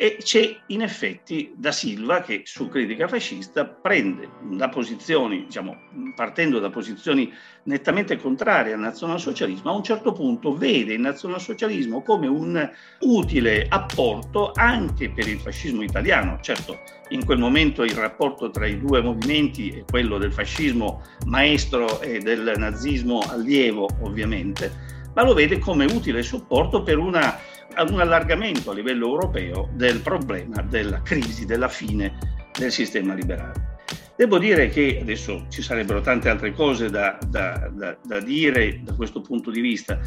e 0.01 0.17
c'è 0.19 0.57
in 0.65 0.81
effetti 0.81 1.53
Da 1.55 1.71
Silva 1.71 2.21
che 2.21 2.41
su 2.45 2.69
critica 2.69 3.07
fascista 3.07 3.67
prende 3.67 4.27
da 4.49 4.67
posizioni, 4.67 5.45
diciamo, 5.45 5.77
partendo 6.15 6.57
da 6.57 6.71
posizioni 6.71 7.31
nettamente 7.65 8.17
contrarie 8.17 8.73
al 8.73 8.79
nazionalsocialismo, 8.79 9.69
a 9.69 9.75
un 9.75 9.83
certo 9.83 10.11
punto 10.11 10.55
vede 10.55 10.93
il 10.93 11.01
nazionalsocialismo 11.01 12.01
come 12.01 12.25
un 12.25 12.67
utile 13.01 13.67
apporto 13.69 14.53
anche 14.55 15.11
per 15.11 15.27
il 15.27 15.37
fascismo 15.37 15.83
italiano. 15.83 16.39
Certo, 16.41 16.79
in 17.09 17.23
quel 17.23 17.37
momento 17.37 17.83
il 17.83 17.93
rapporto 17.93 18.49
tra 18.49 18.65
i 18.65 18.79
due 18.79 19.03
movimenti 19.03 19.69
è 19.69 19.83
quello 19.87 20.17
del 20.17 20.33
fascismo 20.33 21.03
maestro 21.27 22.01
e 22.01 22.17
del 22.17 22.53
nazismo 22.57 23.19
allievo, 23.27 23.87
ovviamente, 24.01 24.99
ma 25.13 25.21
lo 25.21 25.35
vede 25.35 25.59
come 25.59 25.85
utile 25.85 26.23
supporto 26.23 26.81
per 26.81 26.97
una 26.97 27.37
ad 27.73 27.89
un 27.89 27.99
allargamento 27.99 28.71
a 28.71 28.73
livello 28.73 29.07
europeo 29.07 29.69
del 29.73 29.99
problema 29.99 30.61
della 30.61 31.01
crisi, 31.01 31.45
della 31.45 31.67
fine 31.67 32.17
del 32.57 32.71
sistema 32.71 33.13
liberale. 33.13 33.69
Devo 34.15 34.37
dire 34.37 34.69
che 34.69 34.99
adesso 35.01 35.45
ci 35.49 35.61
sarebbero 35.61 36.01
tante 36.01 36.29
altre 36.29 36.53
cose 36.53 36.89
da, 36.89 37.17
da, 37.27 37.69
da, 37.73 37.97
da 38.05 38.19
dire 38.19 38.81
da 38.83 38.93
questo 38.93 39.21
punto 39.21 39.49
di 39.49 39.61
vista, 39.61 39.99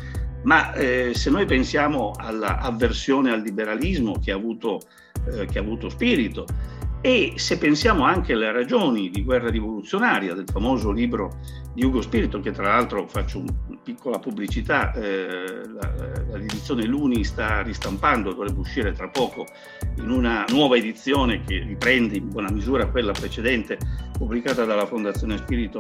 ma 0.44 0.72
eh, 0.74 1.12
se 1.14 1.30
noi 1.30 1.46
pensiamo 1.46 2.12
all'avversione 2.16 3.32
al 3.32 3.40
liberalismo 3.40 4.18
che 4.22 4.30
ha 4.30 4.36
avuto, 4.36 4.82
eh, 5.32 5.46
che 5.46 5.58
ha 5.58 5.62
avuto 5.62 5.88
spirito, 5.88 6.46
e 7.00 7.32
se 7.36 7.58
pensiamo 7.58 8.04
anche 8.04 8.32
alle 8.32 8.52
ragioni 8.52 9.10
di 9.10 9.22
guerra 9.24 9.50
rivoluzionaria 9.50 10.32
del 10.32 10.46
famoso 10.50 10.90
libro 10.90 11.40
di 11.74 11.84
Ugo 11.84 12.00
Spirito, 12.00 12.40
che 12.40 12.50
tra 12.50 12.68
l'altro 12.68 13.06
faccio 13.08 13.40
una 13.40 13.52
piccola 13.84 14.18
pubblicità, 14.18 14.92
eh, 14.94 15.62
la, 15.68 15.92
l'edizione 16.32 16.84
Luni 16.86 17.22
sta 17.22 17.62
ristampando, 17.62 18.32
dovrebbe 18.32 18.58
uscire 18.58 18.92
tra 18.92 19.08
poco 19.08 19.46
in 19.98 20.10
una 20.10 20.44
nuova 20.48 20.76
edizione 20.76 21.42
che 21.44 21.58
riprende 21.58 22.16
in 22.16 22.30
buona 22.30 22.50
misura 22.50 22.88
quella 22.88 23.12
precedente 23.12 23.78
pubblicata 24.16 24.64
dalla 24.64 24.86
Fondazione 24.86 25.36
Spirito 25.36 25.78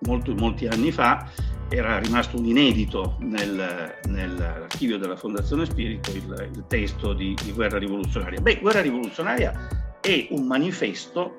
molto, 0.00 0.34
molti 0.34 0.66
anni 0.66 0.92
fa, 0.92 1.28
era 1.68 1.98
rimasto 1.98 2.36
un 2.36 2.44
inedito 2.44 3.16
nel, 3.20 3.98
nell'archivio 4.06 4.98
della 4.98 5.16
Fondazione 5.16 5.64
Spirito 5.64 6.10
il, 6.10 6.50
il 6.52 6.64
testo 6.68 7.14
di, 7.14 7.34
di 7.42 7.52
Guerra 7.52 7.78
rivoluzionaria. 7.78 8.40
Beh, 8.40 8.58
Guerra 8.60 8.80
rivoluzionaria 8.80 9.98
è 10.00 10.26
un 10.30 10.46
manifesto 10.46 11.36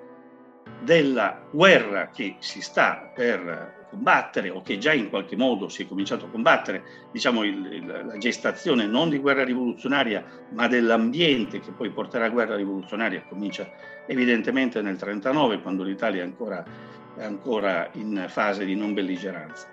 della 0.84 1.48
guerra 1.52 2.10
che 2.10 2.38
si 2.40 2.62
sta 2.62 3.12
per 3.14 3.81
combattere 3.91 4.49
o 4.49 4.62
che 4.62 4.77
già 4.77 4.93
in 4.93 5.10
qualche 5.10 5.36
modo 5.36 5.67
si 5.69 5.84
è 5.84 5.88
cominciato 5.88 6.25
a 6.25 6.30
combattere, 6.30 6.84
diciamo 7.12 7.43
il, 7.43 7.65
il, 7.71 8.04
la 8.06 8.17
gestazione 8.17 8.88
non 8.88 9.10
di 9.10 9.19
guerra 9.19 9.43
rivoluzionaria 9.43 10.23
ma 10.54 10.67
dell'ambiente 10.67 11.60
che 11.60 11.71
poi 11.71 11.91
porterà 11.91 12.25
a 12.25 12.30
guerra 12.30 12.56
rivoluzionaria 12.56 13.23
comincia 13.27 13.69
evidentemente 14.08 14.82
nel 14.82 14.95
1939 14.95 15.62
quando 15.62 15.84
l'Italia 15.84 16.21
è 16.21 16.25
ancora, 16.25 16.63
è 17.15 17.23
ancora 17.23 17.89
in 17.93 18.25
fase 18.27 18.65
di 18.65 18.75
non 18.75 18.93
belligeranza. 18.93 19.67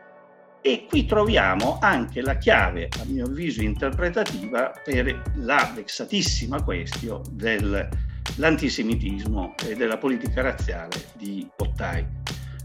E 0.60 0.86
qui 0.88 1.06
troviamo 1.06 1.78
anche 1.80 2.20
la 2.20 2.36
chiave, 2.36 2.88
a 3.00 3.04
mio 3.06 3.26
avviso, 3.26 3.62
interpretativa 3.62 4.72
per 4.84 5.22
la 5.36 5.72
vexatissima 5.74 6.62
questione 6.62 7.22
del 7.30 7.88
l'antisemitismo 8.36 9.54
e 9.66 9.74
della 9.74 9.98
politica 9.98 10.42
razziale 10.42 11.06
di 11.14 11.48
Bottai. 11.56 12.06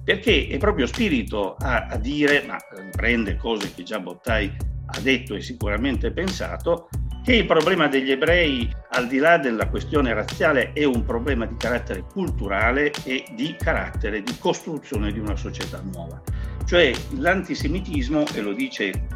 Perché 0.03 0.47
è 0.47 0.57
proprio 0.57 0.85
spirito 0.85 1.55
a, 1.55 1.87
a 1.87 1.97
dire, 1.97 2.43
ma 2.45 2.57
riprende 2.75 3.37
cose 3.37 3.73
che 3.73 3.83
già 3.83 3.99
Bottai 3.99 4.53
ha 4.85 4.99
detto 4.99 5.35
e 5.35 5.41
sicuramente 5.41 6.11
pensato, 6.11 6.89
che 7.23 7.35
il 7.35 7.45
problema 7.45 7.87
degli 7.87 8.11
ebrei, 8.11 8.69
al 8.89 9.07
di 9.07 9.17
là 9.17 9.37
della 9.37 9.69
questione 9.69 10.13
razziale, 10.13 10.73
è 10.73 10.83
un 10.83 11.05
problema 11.05 11.45
di 11.45 11.55
carattere 11.55 12.03
culturale 12.11 12.91
e 13.05 13.23
di 13.33 13.55
carattere 13.57 14.21
di 14.21 14.35
costruzione 14.37 15.11
di 15.13 15.19
una 15.19 15.37
società 15.37 15.81
nuova. 15.93 16.21
Cioè 16.65 16.91
l'antisemitismo, 17.17 18.25
e 18.33 18.41
lo 18.41 18.51
dice 18.51 19.07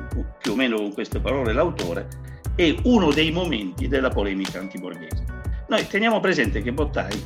più 0.41 0.53
o 0.53 0.55
meno 0.55 0.77
con 0.77 0.93
queste 0.93 1.19
parole 1.19 1.51
l'autore, 1.51 2.07
è 2.55 2.73
uno 2.83 3.11
dei 3.11 3.31
momenti 3.31 3.89
della 3.89 4.09
polemica 4.09 4.59
antiborghese. 4.59 5.25
Noi 5.67 5.85
teniamo 5.87 6.21
presente 6.21 6.61
che 6.61 6.71
Bottai 6.71 7.21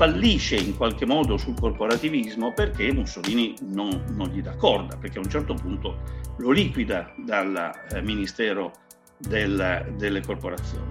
fallisce 0.00 0.56
in 0.56 0.78
qualche 0.78 1.04
modo 1.04 1.36
sul 1.36 1.60
corporativismo 1.60 2.54
perché 2.54 2.90
Mussolini 2.90 3.54
non, 3.64 4.02
non 4.16 4.28
gli 4.28 4.40
dà 4.40 4.56
corda, 4.56 4.96
perché 4.96 5.18
a 5.18 5.20
un 5.20 5.28
certo 5.28 5.52
punto 5.52 5.98
lo 6.38 6.52
liquida 6.52 7.12
dal 7.18 7.70
eh, 7.92 8.00
Ministero 8.00 8.72
del, 9.18 9.92
delle 9.98 10.22
corporazioni. 10.22 10.86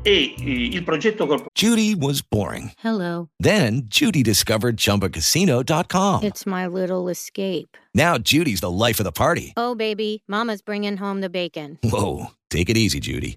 E 0.00 0.34
eh, 0.38 0.68
il 0.72 0.82
progetto 0.82 1.26
corporativo. 1.26 1.50
Judy 1.52 1.94
was 1.94 2.22
boring. 2.22 2.72
Hello. 2.82 3.28
Then 3.38 3.82
Judy 3.86 4.22
discovered 4.22 4.78
chumbacasino.com. 4.78 6.22
It's 6.22 6.46
my 6.46 6.66
little 6.66 7.10
escape. 7.10 7.76
Now 7.92 8.16
Judy's 8.16 8.60
the 8.60 8.70
life 8.70 8.98
of 8.98 9.04
the 9.04 9.12
party. 9.12 9.52
Oh, 9.58 9.74
baby, 9.74 10.22
Mama's 10.26 10.62
bringing 10.62 10.96
home 10.96 11.20
the 11.20 11.28
bacon. 11.28 11.76
Whoa. 11.82 12.28
Take 12.48 12.70
it 12.70 12.78
easy, 12.78 12.98
Judy. 12.98 13.36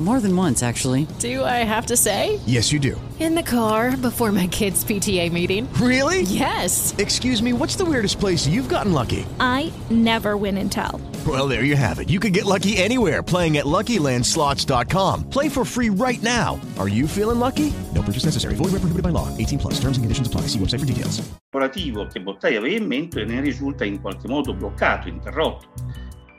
More 0.00 0.20
than 0.20 0.36
once, 0.36 0.62
actually. 0.62 1.08
Do 1.18 1.42
I 1.42 1.64
have 1.64 1.86
to 1.86 1.96
say? 1.96 2.38
Yes, 2.46 2.70
you 2.70 2.78
do. 2.78 3.00
In 3.18 3.34
the 3.34 3.42
car 3.42 3.96
before 3.96 4.30
my 4.30 4.46
kids' 4.46 4.84
PTA 4.84 5.32
meeting. 5.32 5.68
Really? 5.74 6.22
Yes. 6.22 6.94
Excuse 6.98 7.42
me, 7.42 7.52
what's 7.52 7.74
the 7.74 7.84
weirdest 7.84 8.20
place 8.20 8.46
you've 8.46 8.68
gotten 8.68 8.92
lucky? 8.92 9.26
I 9.40 9.72
never 9.90 10.36
win 10.36 10.56
and 10.58 10.70
tell. 10.70 11.00
Well, 11.26 11.48
there 11.48 11.64
you 11.64 11.74
have 11.74 11.98
it. 11.98 12.08
You 12.08 12.20
can 12.20 12.30
get 12.32 12.44
lucky 12.44 12.76
anywhere 12.76 13.24
playing 13.24 13.56
at 13.56 13.64
LuckyLandSlots.com. 13.66 15.28
Play 15.30 15.48
for 15.48 15.64
free 15.64 15.90
right 15.90 16.22
now. 16.22 16.60
Are 16.78 16.88
you 16.88 17.08
feeling 17.08 17.40
lucky? 17.40 17.74
No 17.92 18.02
purchase 18.02 18.24
necessary. 18.24 18.54
Void 18.54 18.70
where 18.70 18.78
prohibited 18.78 19.02
by 19.02 19.10
law. 19.10 19.26
18 19.36 19.58
plus. 19.58 19.74
Terms 19.80 19.98
and 19.98 20.04
conditions 20.04 20.28
apply. 20.28 20.42
See 20.42 20.60
website 20.60 20.78
for 20.78 20.86
details. 20.86 21.20
Operativo 21.52 22.06
che 22.06 22.20
Bottai 22.20 22.54
aveva 22.54 22.76
in 22.76 22.86
mente 22.86 23.24
ne 23.24 23.40
risulta 23.40 23.84
in 23.84 24.00
qualche 24.00 24.28
modo 24.28 24.54
bloccato, 24.54 25.08
interrotto. 25.08 25.66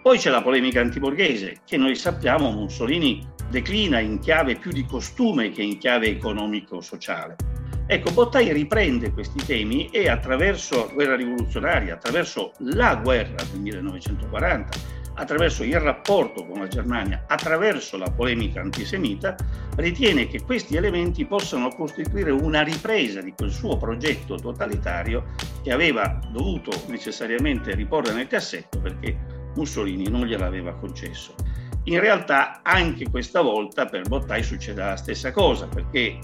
Poi 0.02 0.18
c'è 0.18 0.30
la 0.30 0.42
polemica 0.42 0.80
antiborghese, 0.80 1.58
che 1.66 1.76
noi 1.76 1.96
sappiamo 1.96 2.52
Mussolini 2.52 3.28
declina 3.50 4.00
in 4.00 4.20
chiave 4.20 4.56
più 4.56 4.72
di 4.72 4.86
costume 4.86 5.52
che 5.52 5.64
in 5.64 5.78
chiave 5.78 6.08
economico-sociale. 6.08 7.36
Ecco, 7.92 8.12
Bottai 8.12 8.54
riprende 8.54 9.12
questi 9.12 9.44
temi 9.44 9.90
e 9.90 10.10
attraverso 10.10 10.86
la 10.86 10.94
guerra 10.94 11.16
rivoluzionaria, 11.16 11.96
attraverso 11.96 12.52
la 12.60 12.96
guerra 12.98 13.44
del 13.52 13.62
1940, 13.62 14.78
attraverso 15.16 15.64
il 15.64 15.80
rapporto 15.80 16.46
con 16.46 16.60
la 16.60 16.68
Germania, 16.68 17.26
attraverso 17.28 17.98
la 17.98 18.12
polemica 18.12 18.62
antisemita, 18.62 19.36
ritiene 19.76 20.28
che 20.28 20.44
questi 20.44 20.76
elementi 20.76 21.26
possano 21.26 21.70
costituire 21.70 22.30
una 22.30 22.62
ripresa 22.62 23.22
di 23.22 23.34
quel 23.36 23.52
suo 23.52 23.76
progetto 23.78 24.36
totalitario 24.36 25.26
che 25.64 25.72
aveva 25.72 26.20
dovuto 26.32 26.72
necessariamente 26.90 27.74
riporre 27.74 28.14
nel 28.14 28.28
cassetto 28.28 28.80
perché 28.80 29.18
Mussolini 29.56 30.08
non 30.10 30.26
gliel'aveva 30.26 30.76
concesso. 30.76 31.34
In 31.86 32.00
realtà 32.00 32.62
anche 32.62 33.10
questa 33.10 33.42
volta 33.42 33.86
per 33.86 34.08
Bottai 34.08 34.44
succede 34.44 34.82
la 34.82 34.96
stessa 34.96 35.32
cosa, 35.32 35.68
perché 35.68 36.20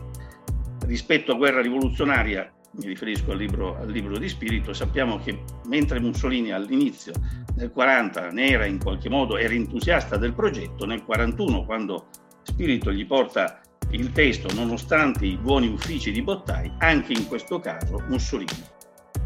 rispetto 0.85 1.31
a 1.31 1.35
guerra 1.35 1.61
rivoluzionaria, 1.61 2.51
mi 2.71 2.87
riferisco 2.87 3.31
al 3.31 3.37
libro, 3.37 3.77
al 3.77 3.89
libro 3.89 4.17
di 4.17 4.27
spirito, 4.27 4.73
sappiamo 4.73 5.17
che 5.19 5.43
mentre 5.67 5.99
Mussolini 5.99 6.51
all'inizio 6.51 7.13
nel 7.55 7.71
40 7.71 8.29
ne 8.31 8.49
era 8.49 8.65
in 8.65 8.79
qualche 8.79 9.09
modo, 9.09 9.37
era 9.37 9.53
entusiasta 9.53 10.17
del 10.17 10.33
progetto, 10.33 10.85
nel 10.85 11.03
41 11.03 11.65
quando 11.65 12.07
Spirito 12.45 12.91
gli 12.91 13.05
porta 13.05 13.59
il 13.89 14.11
testo, 14.11 14.53
nonostante 14.53 15.25
i 15.25 15.37
buoni 15.37 15.67
uffici 15.67 16.11
di 16.11 16.21
Bottai, 16.21 16.71
anche 16.79 17.13
in 17.13 17.27
questo 17.27 17.59
caso 17.59 18.03
Mussolini 18.07 18.73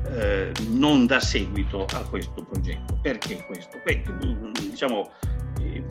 eh, 0.08 0.52
non 0.70 1.06
dà 1.06 1.20
seguito 1.20 1.86
a 1.86 2.04
questo 2.04 2.44
progetto. 2.44 2.98
Perché 3.02 3.44
questo? 3.46 3.78
Beh, 3.84 4.04
diciamo, 4.70 5.12
eh, 5.48 5.48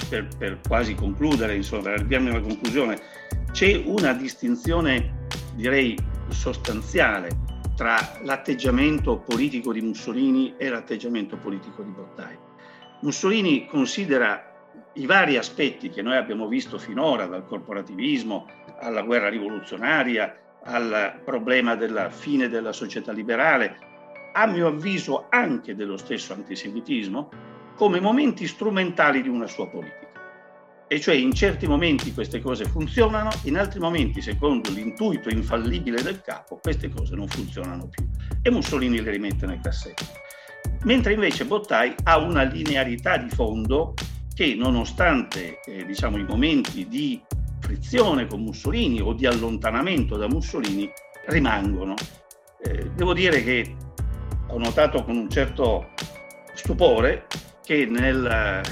per, 0.09 0.29
per, 0.37 0.61
quasi 0.67 0.95
concludere, 0.95 1.55
insomma, 1.55 1.93
arriviamo 1.93 2.31
alla 2.31 2.41
conclusione, 2.41 2.99
c'è 3.53 3.83
una 3.85 4.13
distinzione, 4.13 5.27
direi, 5.55 5.97
sostanziale 6.29 7.31
tra 7.75 8.19
l'atteggiamento 8.23 9.19
politico 9.19 9.73
di 9.73 9.81
Mussolini 9.81 10.55
e 10.57 10.69
l'atteggiamento 10.69 11.37
politico 11.37 11.83
di 11.83 11.91
Bottai. 11.91 12.37
Mussolini 13.03 13.67
considera 13.67 14.49
i 14.95 15.07
vari 15.07 15.37
aspetti 15.37 15.89
che 15.89 16.03
noi 16.03 16.17
abbiamo 16.17 16.49
visto 16.49 16.77
finora, 16.79 17.27
dal 17.27 17.47
corporativismo 17.47 18.47
alla 18.81 19.03
guerra 19.03 19.29
rivoluzionaria, 19.29 20.37
al 20.65 21.21
problema 21.25 21.77
della 21.77 22.11
fine 22.11 22.49
della 22.49 22.73
società 22.73 23.13
liberale, 23.13 23.79
a 24.33 24.47
mio 24.47 24.67
avviso 24.67 25.27
anche 25.29 25.75
dello 25.75 25.97
stesso 25.97 26.33
antisemitismo, 26.33 27.29
come 27.79 28.01
momenti 28.01 28.49
strumentali 28.49 29.23
di 29.23 29.29
una 29.29 29.47
sua 29.47 29.69
politica. 29.69 30.07
E 30.89 30.99
cioè 30.99 31.15
in 31.15 31.33
certi 31.33 31.69
momenti 31.69 32.13
queste 32.13 32.41
cose 32.41 32.65
funzionano, 32.65 33.31
in 33.45 33.57
altri 33.57 33.79
momenti, 33.79 34.21
secondo 34.21 34.69
l'intuito 34.71 35.29
infallibile 35.29 36.03
del 36.03 36.21
capo, 36.21 36.59
queste 36.61 36.89
cose 36.89 37.15
non 37.15 37.29
funzionano 37.29 37.87
più. 37.87 38.05
E 38.43 38.51
Mussolini 38.51 39.01
le 39.01 39.13
rimette 39.13 39.47
nel 39.47 39.61
cassetto. 39.61 40.05
Mentre 40.83 41.13
invece 41.13 41.45
Bottai 41.45 41.95
ha 42.03 42.19
una 42.19 42.43
linearità 42.43 43.17
di 43.17 43.29
fondo 43.29 43.95
che 44.35 44.57
nonostante 44.57 45.61
eh, 45.65 45.85
diciamo, 45.85 46.17
i 46.17 46.25
momenti 46.25 46.89
di 46.89 47.23
frizione 47.61 48.27
con 48.27 48.43
Mussolini 48.43 49.01
o 49.01 49.13
di 49.13 49.27
allontanamento 49.27 50.17
da 50.17 50.27
Mussolini 50.27 50.91
rimangono. 51.27 51.95
Eh, 52.61 52.91
devo 52.97 53.13
dire 53.13 53.45
che 53.45 53.77
ho 54.49 54.59
notato 54.59 55.05
con 55.05 55.17
un 55.17 55.31
certo 55.31 55.91
stupore 56.55 57.27
che 57.69 57.85
nel, 57.85 58.63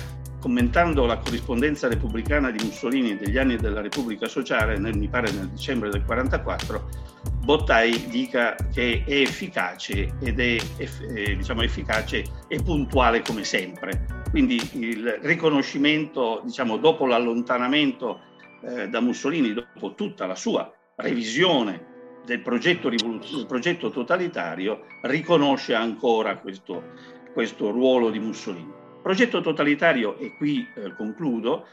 commentando 0.41 1.05
la 1.05 1.19
corrispondenza 1.19 1.87
repubblicana 1.87 2.51
di 2.51 2.65
Mussolini 2.65 3.15
degli 3.19 3.37
anni 3.37 3.57
della 3.57 3.83
Repubblica 3.83 4.27
Sociale, 4.27 4.79
nel, 4.79 4.97
mi 4.97 5.07
pare 5.07 5.31
nel 5.33 5.51
dicembre 5.51 5.91
del 5.91 6.01
1944, 6.01 7.05
Bottai 7.45 8.07
dica 8.09 8.55
che 8.73 9.05
è 9.07 9.13
efficace 9.13 10.15
ed 10.23 10.41
è, 10.41 10.57
è 10.79 11.35
diciamo, 11.37 11.61
efficace 11.61 12.25
e 12.49 12.63
puntuale 12.63 13.21
come 13.21 13.45
sempre. 13.45 14.07
Quindi 14.31 14.59
il 14.73 15.19
riconoscimento, 15.21 16.41
diciamo, 16.43 16.79
dopo 16.79 17.05
l'allontanamento 17.05 18.21
eh, 18.63 18.89
da 18.89 19.01
Mussolini, 19.01 19.53
dopo 19.53 19.93
tutta 19.95 20.25
la 20.25 20.35
sua 20.35 20.73
revisione 20.95 22.23
del 22.25 22.41
progetto, 22.41 22.89
del 22.89 23.45
progetto 23.47 23.91
totalitario 23.91 24.87
riconosce 25.03 25.75
ancora 25.75 26.39
questo, 26.39 26.83
questo, 27.35 27.71
ruolo 27.71 28.09
di 28.09 28.21
Mussolini. 28.21 28.85
Progetto 29.07 29.41
totalitario, 29.41 30.19
e 30.19 30.35
qui 30.35 30.67
eh, 30.75 30.93
concludo, 30.97 31.65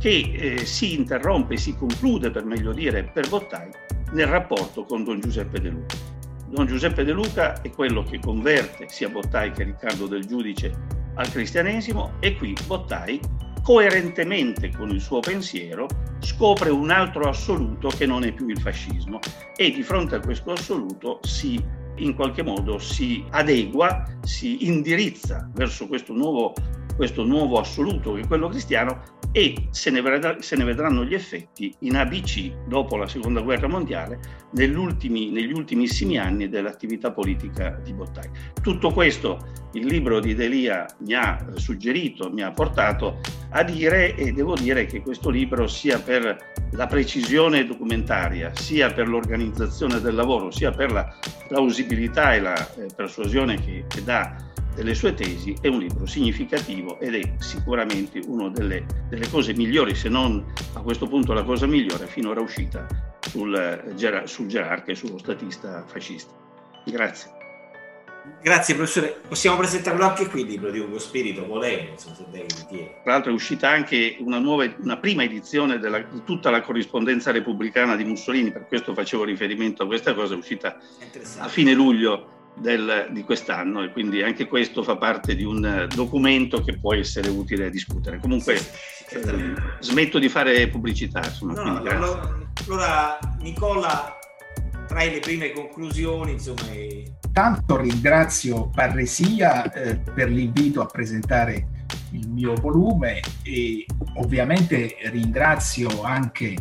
che 0.00 0.32
eh, 0.34 0.66
si 0.66 0.98
interrompe, 0.98 1.56
si 1.56 1.76
conclude 1.76 2.32
per 2.32 2.44
meglio 2.44 2.72
dire 2.72 3.04
per 3.04 3.28
Bottai 3.28 3.70
nel 4.10 4.26
rapporto 4.26 4.82
con 4.82 5.04
Don 5.04 5.20
Giuseppe 5.20 5.60
De 5.60 5.68
Luca. 5.68 5.94
Don 6.48 6.66
Giuseppe 6.66 7.04
De 7.04 7.12
Luca 7.12 7.62
è 7.62 7.70
quello 7.70 8.02
che 8.02 8.18
converte 8.18 8.88
sia 8.88 9.08
Bottai 9.08 9.52
che 9.52 9.62
Riccardo 9.62 10.08
del 10.08 10.26
Giudice 10.26 10.74
al 11.14 11.30
cristianesimo 11.30 12.14
e 12.18 12.34
qui 12.34 12.56
Bottai 12.66 13.20
coerentemente 13.62 14.72
con 14.72 14.90
il 14.90 15.00
suo 15.00 15.20
pensiero, 15.20 15.86
scopre 16.18 16.70
un 16.70 16.90
altro 16.90 17.28
assoluto 17.28 17.86
che 17.90 18.04
non 18.04 18.24
è 18.24 18.32
più 18.32 18.48
il 18.48 18.60
fascismo 18.60 19.20
e 19.54 19.70
di 19.70 19.84
fronte 19.84 20.16
a 20.16 20.20
questo 20.20 20.50
assoluto 20.50 21.20
si 21.22 21.78
in 22.00 22.14
qualche 22.14 22.42
modo 22.42 22.78
si 22.78 23.24
adegua, 23.30 24.04
si 24.22 24.66
indirizza 24.66 25.48
verso 25.54 25.86
questo 25.86 26.12
nuovo, 26.12 26.54
questo 27.00 27.24
nuovo 27.24 27.58
assoluto 27.58 28.12
che 28.12 28.20
è 28.20 28.26
quello 28.26 28.50
cristiano 28.50 29.00
e 29.32 29.68
se 29.70 29.88
ne, 29.88 30.02
vedrà, 30.02 30.36
se 30.40 30.54
ne, 30.54 30.64
vedranno 30.64 31.02
gli 31.02 31.14
effetti 31.14 31.74
in 31.78 31.96
ABC 31.96 32.52
dopo 32.68 32.98
la 32.98 33.08
seconda 33.08 33.40
guerra 33.40 33.68
mondiale 33.68 34.20
negli, 34.52 34.74
ultimi, 34.74 35.30
negli 35.30 35.50
ultimissimi 35.50 36.18
anni 36.18 36.50
dell'attività 36.50 37.10
politica 37.10 37.80
di 37.82 37.94
Bottai. 37.94 38.28
Tutto 38.60 38.90
questo 38.90 39.38
il 39.72 39.86
libro 39.86 40.20
di 40.20 40.34
Delia 40.34 40.84
mi 40.98 41.14
ha 41.14 41.42
suggerito, 41.54 42.30
mi 42.30 42.42
ha 42.42 42.50
portato 42.50 43.20
a 43.52 43.62
dire 43.62 44.14
e 44.14 44.32
devo 44.32 44.54
dire 44.54 44.84
che 44.84 45.00
questo 45.00 45.30
libro 45.30 45.66
sia 45.68 45.98
per 45.98 46.52
la 46.72 46.86
precisione 46.86 47.64
documentaria, 47.64 48.54
sia 48.54 48.92
per 48.92 49.08
l'organizzazione 49.08 50.02
del 50.02 50.16
lavoro, 50.16 50.50
sia 50.50 50.70
per 50.70 50.92
la 50.92 51.16
plausibilità 51.48 52.34
e 52.34 52.40
la 52.40 52.74
eh, 52.74 52.88
persuasione 52.94 53.58
che, 53.58 53.86
che 53.88 54.04
dà 54.04 54.48
delle 54.74 54.94
sue 54.94 55.14
tesi 55.14 55.56
è 55.60 55.68
un 55.68 55.80
libro 55.80 56.06
significativo 56.06 56.98
ed 57.00 57.14
è 57.14 57.32
sicuramente 57.38 58.20
una 58.26 58.48
delle, 58.48 58.84
delle, 59.08 59.28
cose 59.28 59.54
migliori, 59.54 59.94
se 59.94 60.08
non 60.08 60.44
a 60.74 60.80
questo 60.80 61.06
punto 61.06 61.32
la 61.32 61.42
cosa 61.42 61.66
migliore 61.66 62.06
finora 62.06 62.40
uscita 62.40 62.86
sul, 63.20 63.92
sul 64.24 64.46
gerarca 64.46 64.92
e 64.92 64.94
sullo 64.94 65.18
statista 65.18 65.84
fascista. 65.86 66.32
Grazie. 66.84 67.38
Grazie 68.42 68.74
professore, 68.74 69.18
possiamo 69.26 69.56
presentarlo 69.56 70.04
anche 70.04 70.26
qui 70.26 70.42
il 70.42 70.46
libro 70.46 70.70
di 70.70 70.78
Ugo 70.78 70.98
Spirito, 70.98 71.46
volendo, 71.46 71.96
se 71.96 72.10
lei 72.30 72.42
ritiene. 72.42 73.00
Tra 73.02 73.12
l'altro 73.12 73.30
è 73.30 73.34
uscita 73.34 73.70
anche 73.70 74.16
una, 74.20 74.38
nuova, 74.38 74.70
una 74.78 74.98
prima 74.98 75.22
edizione 75.22 75.78
della, 75.78 76.00
di 76.00 76.22
tutta 76.24 76.50
la 76.50 76.60
corrispondenza 76.60 77.30
repubblicana 77.32 77.96
di 77.96 78.04
Mussolini, 78.04 78.52
per 78.52 78.66
questo 78.66 78.94
facevo 78.94 79.24
riferimento 79.24 79.82
a 79.82 79.86
questa 79.86 80.14
cosa, 80.14 80.34
è 80.34 80.36
uscita 80.36 80.78
a 81.38 81.48
fine 81.48 81.72
luglio 81.72 82.39
del, 82.60 83.08
di 83.10 83.22
quest'anno 83.22 83.82
e 83.82 83.90
quindi 83.90 84.22
anche 84.22 84.46
questo 84.46 84.82
fa 84.82 84.96
parte 84.96 85.34
di 85.34 85.44
un 85.44 85.88
documento 85.94 86.62
che 86.62 86.78
può 86.78 86.94
essere 86.94 87.28
utile 87.28 87.66
a 87.66 87.70
discutere. 87.70 88.18
Comunque 88.18 88.54
eh, 88.54 89.54
smetto 89.80 90.18
di 90.18 90.28
fare 90.28 90.68
pubblicità. 90.68 91.20
Insomma, 91.24 91.54
no, 91.54 91.80
no, 91.80 92.44
allora 92.66 93.18
Nicola 93.40 94.18
trae 94.86 95.10
le 95.10 95.20
prime 95.20 95.52
conclusioni. 95.52 96.32
Insomma, 96.32 96.70
e... 96.70 97.14
Tanto 97.32 97.76
ringrazio 97.76 98.68
Parresia 98.68 99.72
eh, 99.72 99.96
per 99.96 100.28
l'invito 100.28 100.82
a 100.82 100.86
presentare 100.86 101.68
il 102.12 102.28
mio 102.28 102.54
volume 102.54 103.20
e 103.42 103.86
ovviamente 104.16 104.96
ringrazio 105.10 106.02
anche 106.02 106.56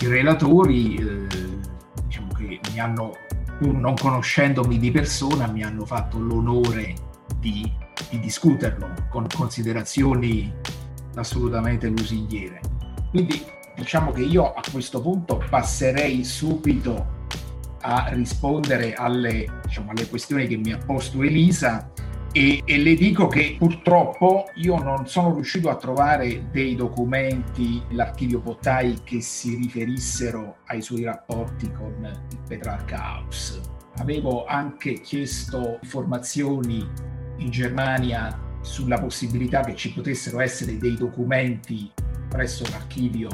i 0.00 0.06
relatori 0.06 0.96
eh, 0.96 1.26
diciamo 2.06 2.32
che 2.34 2.60
mi 2.72 2.80
hanno 2.80 3.16
pur 3.58 3.74
non 3.74 3.94
conoscendomi 3.94 4.78
di 4.78 4.90
persona, 4.90 5.46
mi 5.46 5.62
hanno 5.62 5.84
fatto 5.84 6.18
l'onore 6.18 6.94
di, 7.38 7.70
di 8.10 8.20
discuterlo 8.20 8.92
con 9.10 9.26
considerazioni 9.34 10.52
assolutamente 11.14 11.88
lusinghiere. 11.88 12.60
Quindi 13.10 13.44
diciamo 13.76 14.12
che 14.12 14.22
io 14.22 14.52
a 14.52 14.62
questo 14.70 15.00
punto 15.00 15.42
passerei 15.48 16.24
subito 16.24 17.22
a 17.80 18.08
rispondere 18.12 18.94
alle, 18.94 19.46
diciamo, 19.64 19.90
alle 19.90 20.08
questioni 20.08 20.46
che 20.46 20.56
mi 20.56 20.72
ha 20.72 20.78
posto 20.78 21.22
Elisa 21.22 21.90
e, 22.36 22.62
e, 22.64 22.78
le 22.78 22.96
dico 22.96 23.28
che 23.28 23.54
purtroppo 23.56 24.50
io 24.56 24.76
non 24.82 25.06
sono 25.06 25.32
riuscito 25.34 25.70
a 25.70 25.76
trovare 25.76 26.50
dei 26.50 26.74
documenti 26.74 27.80
nell'archivio 27.88 28.40
Bottai 28.40 29.02
che 29.04 29.20
si 29.20 29.54
riferissero 29.54 30.56
ai 30.66 30.82
suoi 30.82 31.04
rapporti 31.04 31.70
con 31.70 31.94
il 32.02 32.38
Petrarca 32.48 33.18
House. 33.18 33.60
Avevo 33.98 34.46
anche 34.46 34.94
chiesto 34.94 35.78
informazioni 35.82 36.84
in 37.36 37.50
Germania 37.50 38.36
sulla 38.62 38.98
possibilità 38.98 39.60
che 39.60 39.76
ci 39.76 39.92
potessero 39.92 40.40
essere 40.40 40.76
dei 40.76 40.96
documenti 40.96 41.88
presso 42.28 42.64
l'archivio 42.70 43.28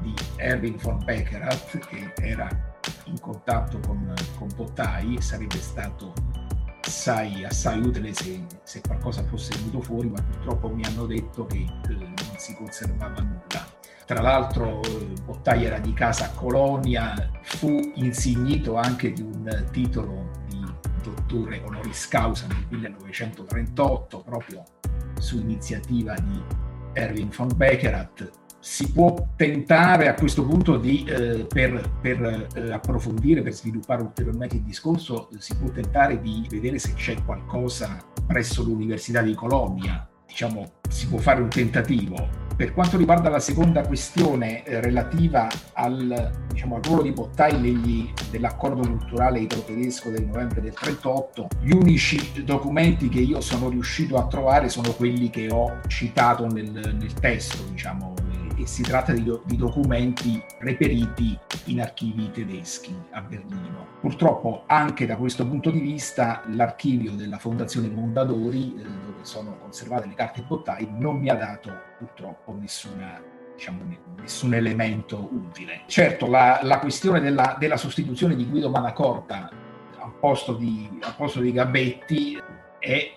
di 0.00 0.14
Erwin 0.36 0.76
von 0.76 1.02
Beckerath, 1.04 1.78
che 1.88 2.12
era 2.22 2.48
in 3.06 3.18
contatto 3.18 3.80
con, 3.80 4.14
con 4.38 4.48
Bottai, 4.54 5.20
sarebbe 5.20 5.58
stato 5.58 6.12
assai, 6.86 7.44
assai 7.44 7.80
utile 7.80 8.12
se, 8.12 8.44
se, 8.62 8.80
qualcosa 8.80 9.22
fosse 9.24 9.56
venuto 9.56 9.80
fuori, 9.80 10.08
ma 10.08 10.20
purtroppo 10.22 10.68
mi 10.68 10.84
hanno 10.84 11.06
detto 11.06 11.46
che 11.46 11.56
eh, 11.58 11.92
non 11.92 12.34
si 12.36 12.54
conservava 12.54 13.20
nulla. 13.20 13.72
Tra 14.06 14.20
l'altro 14.20 14.80
Bottai 15.24 15.64
era 15.64 15.78
di 15.78 15.94
casa 15.94 16.26
a 16.26 16.30
Colonia, 16.30 17.30
fu 17.42 17.92
insignito 17.94 18.76
anche 18.76 19.12
di 19.12 19.22
un 19.22 19.66
titolo 19.70 20.30
di 20.46 20.62
dottore 21.02 21.62
honoris 21.64 22.08
causa 22.08 22.46
nel 22.46 22.66
1938, 22.68 24.20
proprio 24.20 24.62
su 25.18 25.38
iniziativa 25.38 26.14
di 26.14 26.42
Erwin 26.92 27.30
von 27.34 27.48
Beckerath, 27.56 28.30
si 28.64 28.90
può 28.90 29.14
tentare 29.36 30.08
a 30.08 30.14
questo 30.14 30.42
punto 30.42 30.78
di, 30.78 31.04
eh, 31.06 31.44
per, 31.46 31.98
per 32.00 32.48
eh, 32.54 32.72
approfondire, 32.72 33.42
per 33.42 33.52
sviluppare 33.52 34.00
ulteriormente 34.00 34.56
il 34.56 34.62
discorso, 34.62 35.28
si 35.36 35.54
può 35.54 35.68
tentare 35.68 36.18
di 36.18 36.46
vedere 36.48 36.78
se 36.78 36.94
c'è 36.94 37.22
qualcosa 37.26 38.02
presso 38.26 38.62
l'Università 38.62 39.20
di 39.20 39.34
Colonia, 39.34 40.08
diciamo, 40.26 40.76
si 40.88 41.06
può 41.08 41.18
fare 41.18 41.42
un 41.42 41.50
tentativo. 41.50 42.42
Per 42.56 42.72
quanto 42.72 42.96
riguarda 42.96 43.28
la 43.28 43.38
seconda 43.38 43.82
questione 43.82 44.64
eh, 44.64 44.80
relativa 44.80 45.46
al, 45.74 46.32
diciamo, 46.48 46.76
al, 46.76 46.82
ruolo 46.84 47.02
di 47.02 47.12
Bottai 47.12 47.60
negli, 47.60 48.10
dell'accordo 48.30 48.80
culturale 48.80 49.40
italo-tedesco 49.40 50.08
del 50.08 50.24
novembre 50.24 50.62
del 50.62 50.72
38, 50.72 51.48
gli 51.60 51.72
unici 51.72 52.42
documenti 52.42 53.10
che 53.10 53.20
io 53.20 53.42
sono 53.42 53.68
riuscito 53.68 54.16
a 54.16 54.26
trovare 54.26 54.70
sono 54.70 54.92
quelli 54.92 55.28
che 55.28 55.50
ho 55.50 55.80
citato 55.86 56.46
nel, 56.46 56.70
nel 56.70 57.12
testo, 57.12 57.62
diciamo, 57.70 58.13
e 58.64 58.66
si 58.66 58.82
tratta 58.82 59.12
di, 59.12 59.22
di, 59.44 59.56
documenti 59.56 60.42
reperiti 60.60 61.38
in 61.66 61.82
archivi 61.82 62.30
tedeschi 62.30 62.96
a 63.10 63.20
Berlino. 63.20 63.98
Purtroppo 64.00 64.64
anche 64.66 65.04
da 65.04 65.16
questo 65.16 65.46
punto 65.46 65.70
di 65.70 65.80
vista 65.80 66.42
l'archivio 66.48 67.12
della 67.12 67.36
Fondazione 67.36 67.88
Mondadori, 67.88 68.74
eh, 68.74 68.82
dove 68.82 69.22
sono 69.22 69.58
conservate 69.58 70.08
le 70.08 70.14
carte 70.14 70.42
Bottai, 70.42 70.88
non 70.90 71.18
mi 71.18 71.28
ha 71.28 71.34
dato 71.34 71.72
purtroppo 71.98 72.56
nessuna 72.58 73.20
diciamo, 73.54 73.82
nessun 74.18 74.54
elemento 74.54 75.28
utile. 75.30 75.82
Certo, 75.86 76.26
la, 76.26 76.60
la 76.62 76.78
questione 76.78 77.20
della, 77.20 77.56
della, 77.58 77.76
sostituzione 77.76 78.34
di 78.34 78.46
Guido 78.46 78.70
Manacorta 78.70 79.50
al 79.98 80.12
posto 80.18 80.54
di, 80.54 80.88
al 81.02 81.14
posto 81.16 81.40
di 81.40 81.52
Gabetti 81.52 82.42
è, 82.78 83.12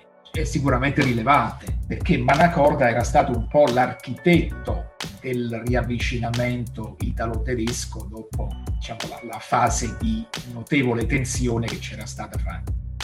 sicuramente 0.46 1.04
rilevante, 1.04 1.78
perché 1.88 2.18
Manacorda 2.18 2.90
era 2.90 3.04
stato 3.04 3.32
un 3.32 3.48
po' 3.48 3.66
l'architetto 3.68 4.96
del 5.22 5.62
riavvicinamento 5.66 6.96
italo-tedesco 7.00 8.08
dopo 8.10 8.50
diciamo, 8.74 9.00
la, 9.10 9.20
la, 9.32 9.40
fase 9.40 9.96
di 10.00 10.26
notevole 10.54 11.06
tensione 11.06 11.68
che 11.68 11.80
c'era 11.80 12.06
stata 12.06 12.38
fra 12.38 12.62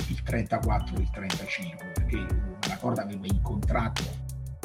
il 0.09 0.21
34 0.21 0.97
e 0.97 1.01
il 1.01 1.09
35, 1.09 1.91
perché 1.93 2.25
Malacorda 2.61 3.01
aveva 3.01 3.25
incontrato 3.25 4.03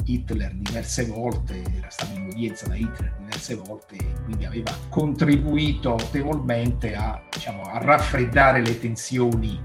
Hitler 0.05 0.53
diverse 0.53 1.05
volte, 1.05 1.61
era 1.77 1.89
stato 1.89 2.17
in 2.17 2.27
udienza 2.27 2.67
da 2.67 2.75
Hitler 2.75 3.13
diverse 3.19 3.55
volte 3.55 3.95
e 3.95 4.13
quindi 4.23 4.45
aveva 4.45 4.75
contribuito 4.89 5.91
notevolmente 5.91 6.95
a, 6.95 7.21
diciamo, 7.31 7.61
a 7.61 7.77
raffreddare 7.79 8.61
le 8.61 8.79
tensioni 8.79 9.59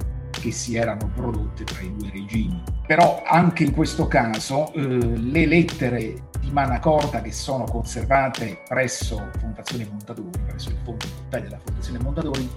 che 0.45 0.51
si 0.51 0.76
erano 0.76 1.11
prodotte 1.14 1.64
tra 1.64 1.80
i 1.80 1.90
due 1.97 2.11
regimi. 2.11 2.62
Però 2.86 3.22
anche 3.24 3.64
in 3.64 3.72
questo 3.72 4.07
caso 4.07 4.70
eh, 4.74 4.82
le 4.82 5.47
lettere 5.47 6.28
di 6.38 6.51
Manacorda 6.51 7.22
che 7.22 7.32
sono 7.32 7.64
conservate 7.64 8.61
presso 8.68 9.30
Fondazione 9.38 9.88
Mondadori, 9.90 10.38
presso 10.47 10.68
il 10.68 10.76
fondo 10.84 11.07
della 11.30 11.59
Fondazione 11.64 11.99
Mondadori, 12.01 12.51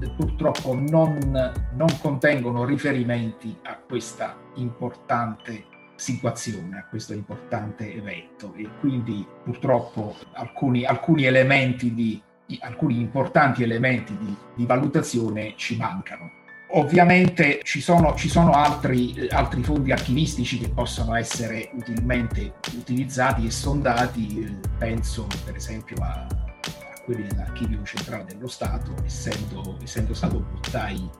eh, 0.00 0.10
purtroppo 0.10 0.74
non, 0.74 1.52
non 1.74 1.98
contengono 2.02 2.66
riferimenti 2.66 3.56
a 3.62 3.78
questa 3.78 4.36
importante 4.56 5.64
situazione, 5.94 6.80
a 6.80 6.84
questo 6.84 7.14
importante 7.14 7.94
evento 7.94 8.52
e 8.56 8.68
quindi 8.78 9.26
purtroppo 9.42 10.16
alcuni, 10.34 10.84
alcuni 10.84 11.24
elementi 11.24 11.94
di, 11.94 12.20
alcuni 12.60 13.00
importanti 13.00 13.62
elementi 13.62 14.14
di, 14.18 14.36
di 14.54 14.66
valutazione 14.66 15.54
ci 15.56 15.78
mancano. 15.78 16.40
Ovviamente 16.74 17.60
ci 17.64 17.82
sono, 17.82 18.14
ci 18.14 18.30
sono 18.30 18.52
altri, 18.52 19.28
altri, 19.28 19.62
fondi 19.62 19.92
archivistici 19.92 20.58
che 20.58 20.70
possono 20.70 21.14
essere 21.14 21.70
utilmente 21.74 22.54
utilizzati 22.74 23.44
e 23.44 23.50
sondati, 23.50 24.58
penso 24.78 25.26
per 25.44 25.54
esempio 25.56 25.96
a, 26.02 26.26
a 26.26 27.00
quelli 27.04 27.26
dell'Archivio 27.26 27.82
Centrale 27.82 28.24
dello 28.24 28.48
Stato, 28.48 28.94
essendo, 29.04 29.76
essendo 29.82 30.14
stato 30.14 30.40
Bottai 30.40 31.10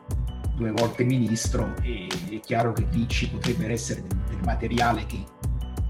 due 0.56 0.70
volte 0.70 1.04
ministro, 1.04 1.74
e, 1.82 2.06
è 2.30 2.40
chiaro 2.40 2.72
che 2.72 2.86
lì 2.90 3.06
ci 3.06 3.28
potrebbe 3.28 3.70
essere 3.70 4.00
del, 4.00 4.18
del 4.28 4.40
materiale 4.44 5.04
che, 5.04 5.22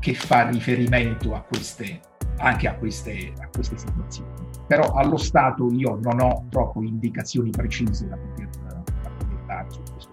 che, 0.00 0.14
fa 0.14 0.48
riferimento 0.48 1.36
a 1.36 1.40
queste, 1.40 2.00
anche 2.38 2.66
a 2.66 2.74
queste, 2.74 3.32
a 3.38 3.46
queste 3.46 3.78
situazioni. 3.78 4.30
Però 4.66 4.90
allo 4.94 5.18
Stato 5.18 5.70
io 5.70 6.00
non 6.02 6.20
ho 6.20 6.46
troppo 6.50 6.82
indicazioni 6.82 7.50
precise 7.50 8.08
da 8.08 8.16
poter 8.16 8.41
su 9.72 9.82
questo. 9.92 10.10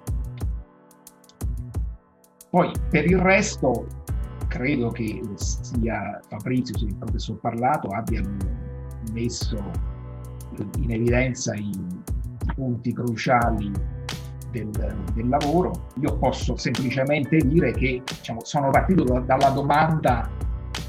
Poi 2.50 2.72
per 2.90 3.06
il 3.06 3.20
resto 3.20 3.86
credo 4.48 4.90
che 4.90 5.22
sia 5.36 6.20
Fabrizio 6.28 6.78
sia 6.78 6.88
il 6.88 6.96
professor 6.96 7.40
Parlato 7.40 7.90
abbiano 7.90 8.36
messo 9.14 9.56
in 10.80 10.92
evidenza 10.92 11.54
i, 11.54 11.70
i 11.70 12.54
punti 12.56 12.92
cruciali 12.92 13.72
del, 14.52 14.70
del, 15.14 15.30
lavoro. 15.30 15.90
Io 16.02 16.18
posso 16.18 16.58
semplicemente 16.58 17.38
dire 17.38 17.72
che 17.72 18.02
diciamo, 18.04 18.44
sono 18.44 18.70
partito 18.72 19.04
da, 19.04 19.20
dalla 19.20 19.50
domanda 19.50 20.30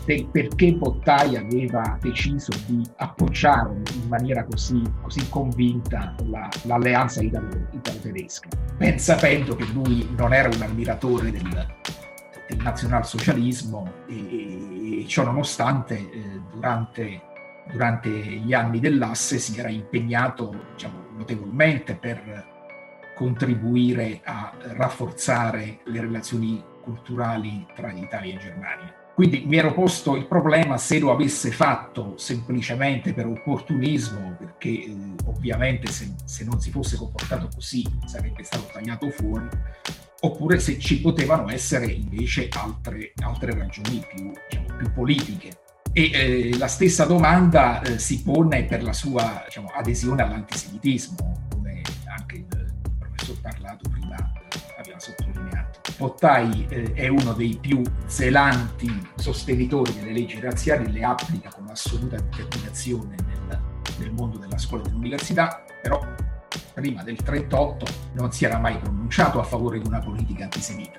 del 0.04 0.26
perché 0.26 0.72
Bottai 0.72 1.36
aveva 1.36 1.98
deciso 2.00 2.52
di 2.66 2.82
appoggiare 2.96 3.82
in 3.94 4.08
maniera 4.08 4.44
così, 4.44 4.82
così 5.02 5.28
convinta 5.28 6.14
la, 6.24 6.48
l'alleanza 6.62 7.22
italo-tedesca, 7.22 8.48
ben 8.76 8.98
sapendo 8.98 9.54
che 9.56 9.64
lui 9.72 10.08
non 10.16 10.32
era 10.32 10.48
un 10.48 10.62
ammiratore 10.62 11.30
del, 11.30 11.66
del 12.48 12.58
nazionalsocialismo 12.58 13.92
e, 14.06 15.02
e 15.02 15.06
ciò 15.06 15.24
nonostante 15.24 15.96
eh, 15.96 16.40
durante, 16.52 17.22
durante, 17.70 18.10
gli 18.10 18.52
anni 18.52 18.80
dell'asse 18.80 19.38
si 19.38 19.58
era 19.58 19.68
impegnato 19.68 20.54
diciamo, 20.72 21.08
notevolmente 21.16 21.94
per 21.94 22.48
contribuire 23.14 24.20
a 24.24 24.52
rafforzare 24.76 25.80
le 25.84 26.00
relazioni 26.00 26.64
culturali 26.82 27.66
tra 27.74 27.92
Italia 27.92 28.34
e 28.34 28.38
Germania. 28.38 28.99
Quindi 29.20 29.42
mi 29.44 29.58
ero 29.58 29.74
posto 29.74 30.16
il 30.16 30.26
problema 30.26 30.78
se 30.78 30.98
lo 30.98 31.12
avesse 31.12 31.50
fatto 31.50 32.14
semplicemente 32.16 33.12
per 33.12 33.26
opportunismo, 33.26 34.34
perché 34.38 34.70
eh, 34.70 34.96
ovviamente 35.26 35.92
se, 35.92 36.14
se, 36.24 36.42
non 36.42 36.58
si 36.58 36.70
fosse 36.70 36.96
comportato 36.96 37.50
così 37.54 37.86
sarebbe 38.06 38.42
stato 38.44 38.70
tagliato 38.72 39.10
fuori, 39.10 39.46
oppure 40.20 40.58
se 40.58 40.78
ci 40.78 41.02
potevano 41.02 41.50
essere 41.50 41.84
invece 41.84 42.48
altre, 42.50 43.12
altre 43.22 43.52
ragioni 43.52 44.02
più, 44.08 44.32
diciamo, 44.48 44.76
più 44.78 44.90
politiche. 44.90 45.50
E 45.92 46.10
eh, 46.14 46.56
la 46.56 46.68
stessa 46.68 47.04
domanda 47.04 47.82
eh, 47.82 47.98
si 47.98 48.22
pone 48.22 48.64
per 48.64 48.82
la 48.82 48.94
sua 48.94 49.42
diciamo, 49.44 49.68
adesione 49.68 50.22
all'antisemitismo, 50.22 51.48
come 51.50 51.82
anche 52.06 52.36
il 52.36 52.46
professor 52.98 53.38
Parlato 53.38 53.86
prima 53.90 54.16
aveva 54.78 54.98
sottolineato. 54.98 55.59
Bottai 55.96 56.66
eh, 56.68 56.92
è 56.92 57.08
uno 57.08 57.32
dei 57.32 57.58
più 57.60 57.82
zelanti 58.06 59.08
sostenitori 59.16 59.92
delle 59.94 60.12
leggi 60.12 60.40
razziali, 60.40 60.90
le 60.90 61.02
applica 61.02 61.50
con 61.54 61.68
assoluta 61.68 62.16
determinazione 62.16 63.16
nel, 63.26 63.60
nel 63.98 64.12
mondo 64.12 64.38
della 64.38 64.58
scuola 64.58 64.84
e 64.84 64.88
dell'università, 64.88 65.64
però 65.82 66.00
prima 66.74 67.02
del 67.02 67.16
38 67.16 67.84
non 68.14 68.32
si 68.32 68.44
era 68.44 68.58
mai 68.58 68.78
pronunciato 68.78 69.40
a 69.40 69.44
favore 69.44 69.78
di 69.78 69.86
una 69.86 70.00
politica 70.00 70.44
antisemita. 70.44 70.98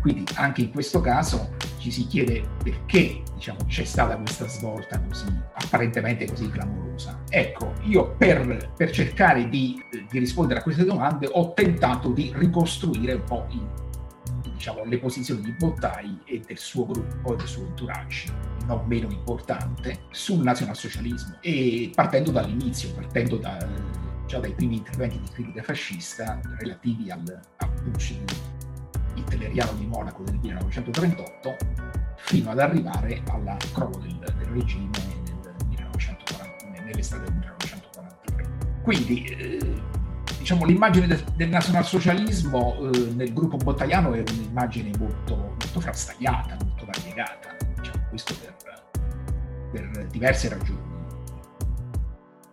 Quindi 0.00 0.24
anche 0.34 0.62
in 0.62 0.72
questo 0.72 1.00
caso 1.00 1.54
ci 1.78 1.92
si 1.92 2.08
chiede 2.08 2.44
perché 2.62 3.22
diciamo, 3.34 3.58
c'è 3.66 3.84
stata 3.84 4.16
questa 4.16 4.48
svolta 4.48 5.00
così 5.00 5.26
apparentemente 5.54 6.26
così 6.26 6.50
clamorosa. 6.50 7.20
Ecco, 7.28 7.74
io 7.82 8.14
per, 8.16 8.72
per 8.76 8.90
cercare 8.90 9.48
di, 9.48 9.80
di, 10.10 10.18
rispondere 10.18 10.58
a 10.58 10.62
queste 10.64 10.84
domande 10.84 11.28
ho 11.30 11.52
tentato 11.54 12.10
di 12.10 12.32
ricostruire 12.34 13.12
un 13.12 13.24
po' 13.24 13.46
i, 13.50 13.60
diciamo, 14.62 14.84
le 14.84 14.98
posizioni 15.00 15.40
di 15.40 15.50
Bottai 15.50 16.20
e 16.24 16.40
del 16.46 16.56
suo 16.56 16.86
gruppo 16.86 17.32
e 17.32 17.36
del 17.36 17.48
suo 17.48 17.66
entourage, 17.66 18.32
non 18.66 18.86
meno 18.86 19.10
importante, 19.10 20.02
sul 20.12 20.40
nazionalsocialismo 20.40 21.38
e 21.40 21.90
partendo 21.92 22.30
dall'inizio, 22.30 22.92
partendo 22.94 23.38
da, 23.38 23.58
già 24.24 24.38
dai 24.38 24.54
primi 24.54 24.76
interventi 24.76 25.18
di 25.18 25.28
critica 25.32 25.64
fascista 25.64 26.40
relativi 26.60 27.10
al, 27.10 27.40
al 27.56 27.72
putsch 27.82 28.14
hitleriano 29.14 29.72
di 29.72 29.86
Monaco 29.86 30.22
del 30.22 30.38
1938 30.40 31.56
fino 32.18 32.50
ad 32.52 32.60
arrivare 32.60 33.20
al 33.30 33.56
crollo 33.72 33.98
del, 33.98 34.16
del 34.16 34.46
regime 34.46 34.90
nel 34.92 35.56
1940, 35.70 36.82
nell'estate 36.84 37.24
del 37.24 37.34
1943. 37.34 38.48
Quindi 38.82 39.24
eh, 39.24 39.91
diciamo, 40.38 40.64
l'immagine 40.64 41.06
del, 41.06 41.22
del 41.36 41.48
nazionalsocialismo 41.48 42.90
eh, 42.90 43.12
nel 43.14 43.32
gruppo 43.32 43.56
bottaiano 43.56 44.12
è 44.12 44.22
un'immagine 44.28 44.90
molto, 44.98 45.36
molto 45.36 45.80
frastagliata, 45.80 46.56
molto 46.64 46.84
variegata, 46.84 47.56
diciamo, 47.76 48.04
questo 48.08 48.34
per, 48.38 48.54
per 49.72 50.06
diverse 50.08 50.48
ragioni. 50.48 50.90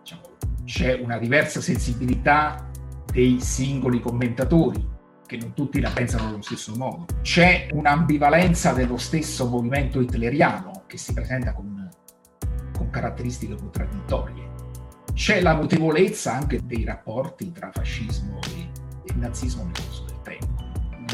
Diciamo, 0.00 0.22
c'è 0.64 1.00
una 1.02 1.18
diversa 1.18 1.60
sensibilità 1.60 2.68
dei 3.10 3.40
singoli 3.40 4.00
commentatori, 4.00 4.88
che 5.26 5.36
non 5.36 5.52
tutti 5.54 5.80
la 5.80 5.90
pensano 5.90 6.28
allo 6.28 6.42
stesso 6.42 6.74
modo. 6.74 7.06
C'è 7.22 7.68
un'ambivalenza 7.72 8.72
dello 8.72 8.96
stesso 8.96 9.48
movimento 9.48 10.00
hitleriano 10.00 10.82
che 10.88 10.96
si 10.96 11.12
presenta 11.12 11.52
con, 11.52 11.88
con 12.76 12.90
caratteristiche 12.90 13.54
contraddittorie. 13.54 14.49
C'è 15.12 15.40
la 15.40 15.54
notevolezza 15.54 16.34
anche 16.34 16.60
dei 16.64 16.84
rapporti 16.84 17.52
tra 17.52 17.70
fascismo 17.72 18.38
e, 18.54 18.68
e 19.04 19.14
nazismo 19.16 19.64
nel 19.64 19.72
corso 19.72 20.04
del 20.04 20.20
tempo. 20.22 20.64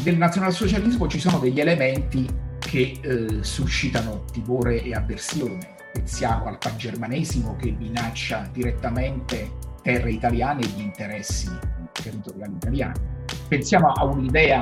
Nel 0.03 0.17
nazionalsocialismo 0.17 1.07
ci 1.07 1.19
sono 1.19 1.39
degli 1.39 1.59
elementi 1.59 2.27
che 2.59 2.99
eh, 3.01 3.43
suscitano 3.43 4.25
timore 4.31 4.81
e 4.83 4.93
avversione. 4.93 5.75
Pensiamo 5.93 6.45
al 6.45 6.57
pangermanesimo 6.57 7.55
che 7.55 7.71
minaccia 7.71 8.47
direttamente 8.51 9.49
terre 9.81 10.11
italiane 10.11 10.61
e 10.61 10.67
gli 10.67 10.81
interessi 10.81 11.49
territoriali 11.91 12.53
italiani 12.53 13.15
pensiamo 13.47 13.91
a 13.91 14.03
un'idea 14.03 14.59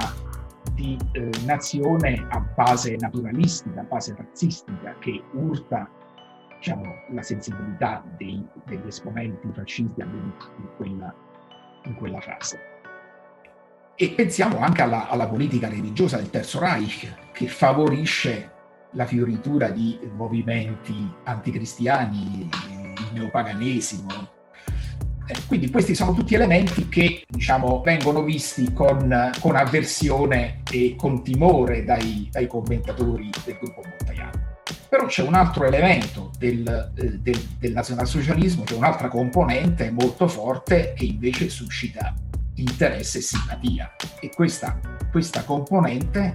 di 0.74 0.98
eh, 1.14 1.30
nazione 1.46 2.26
a 2.30 2.40
base 2.40 2.96
naturalistica, 3.00 3.82
a 3.82 3.84
base 3.84 4.16
razzistica, 4.18 4.96
che 5.00 5.22
urta 5.34 5.90
diciamo, 6.66 6.96
la 7.12 7.22
sensibilità 7.22 8.04
dei, 8.18 8.44
degli 8.66 8.88
esponenti 8.88 9.48
fascisti 9.54 10.02
in 10.02 10.32
quella, 10.78 11.14
in 11.84 11.96
quella 11.96 12.20
fase. 12.20 12.60
E 13.96 14.10
pensiamo 14.10 14.60
anche 14.60 14.82
alla, 14.82 15.08
alla, 15.08 15.28
politica 15.28 15.70
religiosa 15.70 16.18
del 16.18 16.32
Terzo 16.32 16.60
Reich, 16.60 17.32
che 17.32 17.48
favorisce 17.48 18.52
la 18.92 19.06
fioritura 19.06 19.70
di 19.70 20.00
movimenti 20.16 21.14
anticristiani, 21.24 22.50
il 22.50 23.10
neopaganesimo, 23.14 24.34
eh, 25.28 25.36
quindi 25.48 25.70
questi 25.70 25.96
sono 25.96 26.14
tutti 26.14 26.36
elementi 26.36 26.88
che 26.88 27.24
diciamo, 27.28 27.82
vengono 27.84 28.24
visti 28.24 28.72
con, 28.74 29.32
con 29.40 29.56
avversione 29.56 30.62
e 30.70 30.96
con 30.98 31.24
timore 31.24 31.84
dai, 31.84 32.28
dai, 32.32 32.48
commentatori 32.48 33.30
del 33.44 33.58
gruppo 33.60 33.82
Montaiano. 33.88 34.25
Però 34.96 35.08
c'è 35.08 35.24
un 35.24 35.34
altro 35.34 35.66
elemento 35.66 36.32
del, 36.38 36.66
eh, 36.96 37.20
del, 37.20 37.38
del 37.60 37.72
nazionalsocialismo, 37.74 38.64
c'è 38.64 38.76
un'altra 38.76 39.10
componente 39.10 39.92
molto 39.92 40.26
forte 40.30 40.94
che 40.96 41.04
invece 41.04 41.50
suscita 41.50 42.14
interesse 42.54 43.18
e 43.18 43.22
simpatia. 43.22 43.94
E 44.22 44.30
questa, 44.34 44.80
questa 45.12 45.44
componente 45.44 46.32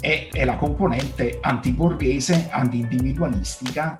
è, 0.00 0.26
è 0.28 0.44
la 0.44 0.56
componente 0.56 1.38
antiborghese, 1.40 2.48
anti-individualistica, 2.50 3.96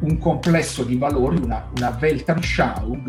un 0.00 0.18
complesso 0.18 0.82
di 0.82 0.96
valori, 0.96 1.40
una, 1.40 1.70
una 1.76 1.96
Weltanschauung 2.00 3.06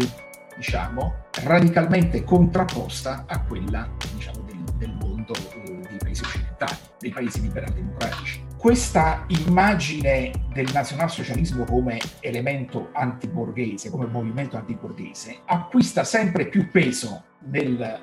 diciamo, 0.55 1.25
radicalmente 1.45 2.23
contrapposta 2.23 3.23
a 3.27 3.41
quella 3.41 3.89
diciamo, 4.13 4.41
del, 4.41 4.63
del 4.77 4.93
mondo 4.93 5.33
eh, 5.33 5.79
dei 5.89 5.97
paesi 5.97 6.21
occidentali, 6.23 6.77
dei 6.99 7.09
paesi 7.09 7.41
liberal 7.41 7.73
democratici. 7.73 8.48
Questa 8.59 9.23
immagine 9.27 10.31
del 10.51 10.67
nazionalsocialismo 10.73 11.63
come 11.63 11.97
elemento 12.19 12.89
antiborghese, 12.91 13.89
come 13.89 14.05
movimento 14.07 14.57
antiborghese, 14.57 15.37
acquista 15.45 16.03
sempre 16.03 16.49
più 16.49 16.69
peso 16.69 17.23
nel, 17.49 18.01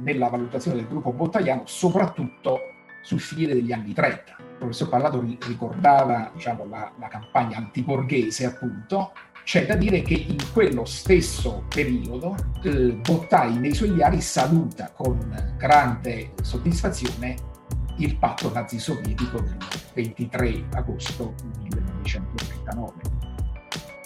nella 0.00 0.28
valutazione 0.28 0.76
del 0.76 0.86
gruppo 0.86 1.12
bottaiano, 1.12 1.62
soprattutto 1.64 2.60
sul 3.02 3.18
finire 3.18 3.54
degli 3.54 3.72
anni 3.72 3.92
30. 3.92 4.36
Il 4.38 4.56
professor 4.56 4.88
Pallato 4.88 5.20
ricordava 5.48 6.30
diciamo, 6.32 6.64
la, 6.68 6.92
la 6.96 7.08
campagna 7.08 7.56
antiborghese, 7.56 8.46
appunto, 8.46 9.10
c'è 9.42 9.66
da 9.66 9.74
dire 9.74 10.02
che 10.02 10.14
in 10.14 10.38
quello 10.52 10.84
stesso 10.84 11.64
periodo 11.68 12.36
eh, 12.62 13.00
Bottai 13.02 13.58
nei 13.58 13.74
suoi 13.74 13.94
diari 13.94 14.20
saluta 14.20 14.92
con 14.94 15.18
grande 15.58 16.34
soddisfazione 16.40 17.56
il 17.98 18.16
patto 18.16 18.52
nazi-sovietico 18.52 19.40
del 19.40 19.56
23 19.94 20.64
agosto 20.74 21.34
1939 21.62 23.18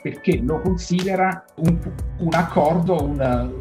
perché 0.03 0.41
lo 0.43 0.61
considera 0.61 1.45
un, 1.57 1.79
un 2.19 2.35
accordo, 2.35 3.03
un, 3.05 3.53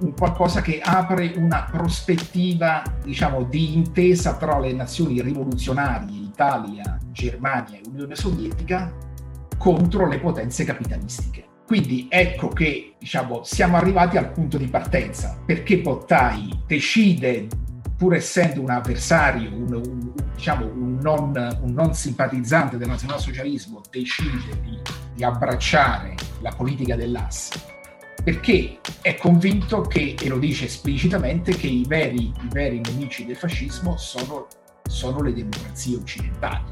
un, 0.00 0.14
qualcosa 0.14 0.60
che 0.60 0.80
apre 0.82 1.32
una 1.36 1.66
prospettiva 1.70 2.82
diciamo, 3.02 3.44
di 3.44 3.74
intesa 3.74 4.36
tra 4.36 4.58
le 4.60 4.74
nazioni 4.74 5.22
rivoluzionarie, 5.22 6.14
Italia, 6.14 6.98
Germania 7.10 7.78
e 7.78 7.82
Unione 7.90 8.14
Sovietica, 8.14 8.92
contro 9.56 10.06
le 10.06 10.20
potenze 10.20 10.64
capitalistiche. 10.64 11.46
Quindi 11.66 12.06
ecco 12.08 12.48
che 12.48 12.94
diciamo, 12.98 13.42
siamo 13.44 13.76
arrivati 13.76 14.16
al 14.16 14.30
punto 14.30 14.56
di 14.56 14.68
partenza, 14.68 15.38
perché 15.44 15.80
Bottai 15.80 16.62
decide, 16.66 17.46
pur 17.98 18.14
essendo 18.14 18.62
un 18.62 18.70
avversario, 18.70 19.52
un, 19.52 19.74
un, 19.74 20.12
diciamo, 20.34 20.64
un, 20.66 20.98
non, 21.02 21.58
un 21.60 21.72
non, 21.72 21.92
simpatizzante 21.94 22.78
del 22.78 22.88
nazionalsocialismo, 22.88 23.82
decide 23.90 24.60
di, 24.62 24.78
di 25.14 25.24
abbracciare 25.24 26.14
la 26.40 26.50
politica 26.50 26.94
dell'asse 26.94 27.76
perché 28.22 28.80
è 29.00 29.14
convinto 29.14 29.80
che, 29.80 30.14
e 30.20 30.28
lo 30.28 30.38
dice 30.38 30.66
esplicitamente, 30.66 31.56
che 31.56 31.66
i 31.66 31.84
veri, 31.86 32.24
i 32.24 32.48
veri 32.50 32.80
nemici 32.80 33.24
del 33.24 33.36
fascismo 33.36 33.96
sono, 33.96 34.48
sono 34.86 35.22
le 35.22 35.32
democrazie 35.32 35.96
occidentali. 35.96 36.62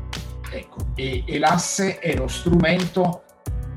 Ecco, 0.50 0.88
e, 0.94 1.22
e 1.26 1.38
l'asse 1.38 1.98
è 1.98 2.14
lo 2.14 2.28
strumento 2.28 3.22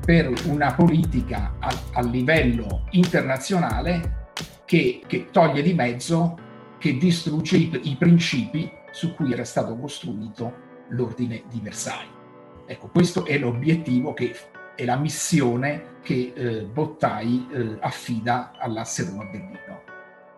per 0.04 0.30
una 0.44 0.74
politica 0.74 1.56
a, 1.58 1.74
a 1.92 2.02
livello 2.02 2.84
internazionale 2.90 4.32
che, 4.66 5.00
che, 5.06 5.28
toglie 5.30 5.62
di 5.62 5.72
mezzo, 5.72 6.36
che 6.80 6.96
distrugge 6.96 7.58
i, 7.58 7.80
i, 7.84 7.96
principi 7.96 8.72
su 8.90 9.14
cui 9.14 9.32
era 9.32 9.44
stato 9.44 9.76
costruito 9.76 10.68
l'ordine 10.88 11.44
di 11.50 11.60
Versailles. 11.62 12.18
Ecco, 12.66 12.88
questo 12.88 13.26
è 13.26 13.36
l'obiettivo 13.36 14.14
che 14.14 14.34
è 14.74 14.84
la 14.86 14.96
missione 14.96 15.98
che 16.02 16.32
eh, 16.34 16.62
Bottai 16.64 17.48
eh, 17.52 17.76
affida 17.80 18.52
all'asse 18.58 19.04
Roma-Berlino, 19.04 19.82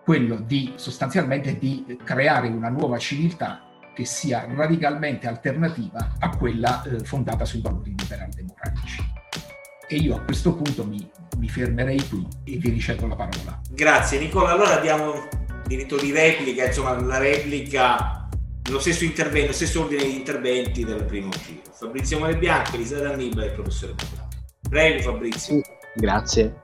quello 0.05 0.37
di 0.45 0.73
sostanzialmente 0.75 1.57
di 1.57 1.97
creare 2.03 2.49
una 2.49 2.71
nuova 2.71 2.99
civiltà 2.99 3.69
che 3.95 4.05
sia 4.05 4.45
radicalmente 4.53 5.29
alternativa 5.29 6.15
a 6.19 6.37
quella 6.37 6.83
eh, 6.83 7.05
fondata 7.05 7.45
sui 7.45 7.61
valori 7.61 7.95
liberali 7.97 8.33
democratici. 8.35 9.01
E 9.87 9.97
io 9.97 10.17
a 10.17 10.21
questo 10.23 10.55
punto 10.57 10.85
mi, 10.85 11.09
mi 11.39 11.49
fermerei 11.49 12.03
qui 12.09 12.27
e 12.45 12.57
vi 12.57 12.71
ricevo 12.71 13.07
la 13.07 13.15
parola. 13.15 13.61
Grazie 13.71 14.19
Nicola, 14.19 14.51
allora 14.51 14.77
abbiamo 14.77 15.29
diritto 15.77 15.97
di 15.97 16.13
replica, 16.13 16.67
insomma 16.67 17.01
la 17.01 17.19
replica, 17.19 18.29
lo 18.71 18.79
stesso 18.79 19.05
intervento, 19.05 19.49
lo 19.49 19.53
stesso 19.55 19.83
ordine 19.83 20.05
di 20.05 20.17
interventi 20.17 20.85
del 20.85 21.05
primo 21.05 21.31
giro. 21.31 21.63
Fabrizio 21.73 22.19
Mare 22.19 22.37
Bianco, 22.37 22.75
Elisa 22.75 22.99
D'Annibale 23.01 23.47
e 23.47 23.49
il 23.49 23.55
professore 23.55 23.95
Ballato. 23.95 24.37
Prego 24.69 25.03
Fabrizio. 25.03 25.61
Grazie. 25.95 26.61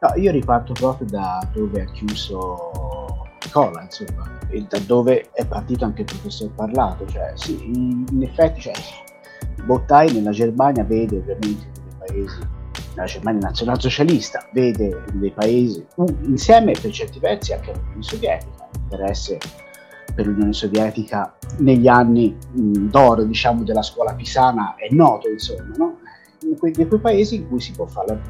No, 0.00 0.14
io 0.16 0.30
riparto 0.30 0.72
proprio 0.72 1.08
da 1.10 1.46
dove 1.52 1.82
ha 1.82 1.90
chiuso 1.92 3.26
Nicola, 3.44 3.82
insomma, 3.82 4.38
e 4.48 4.64
da 4.68 4.78
dove 4.78 5.30
è 5.32 5.44
partito 5.44 5.84
anche 5.84 6.02
il 6.02 6.06
professor 6.06 6.50
Parlato. 6.52 7.06
Cioè, 7.06 7.32
sì, 7.34 7.60
in, 7.64 8.22
effetti, 8.22 8.60
cioè, 8.60 8.74
Bottai 9.64 10.12
nella 10.12 10.30
Germania 10.30 10.84
vede 10.84 11.16
ovviamente 11.16 11.66
dei 11.72 11.94
paesi, 11.98 12.38
nella 12.98 13.04
Germania 13.04 13.46
nazionalsocialista, 13.46 14.48
vede 14.52 15.04
dei 15.12 15.30
paesi, 15.30 15.86
insieme 16.26 16.72
per 16.72 16.90
certi 16.90 17.20
versi 17.20 17.52
anche 17.52 17.72
l'Unione 17.72 18.02
Sovietica, 18.02 18.68
interesse 18.82 19.38
per 20.14 20.26
l'Unione 20.26 20.52
Sovietica 20.52 21.36
negli 21.58 21.86
anni 21.86 22.36
d'oro 22.50 23.22
diciamo, 23.22 23.62
della 23.62 23.82
scuola 23.82 24.14
pisana 24.14 24.74
è 24.74 24.92
noto, 24.92 25.28
insomma, 25.28 25.70
no? 25.76 25.98
in, 26.42 26.56
quei, 26.58 26.72
in 26.76 26.88
quei 26.88 27.00
paesi 27.00 27.36
in 27.36 27.48
cui 27.48 27.60
si 27.60 27.72
può 27.72 27.86
fare 27.86 28.20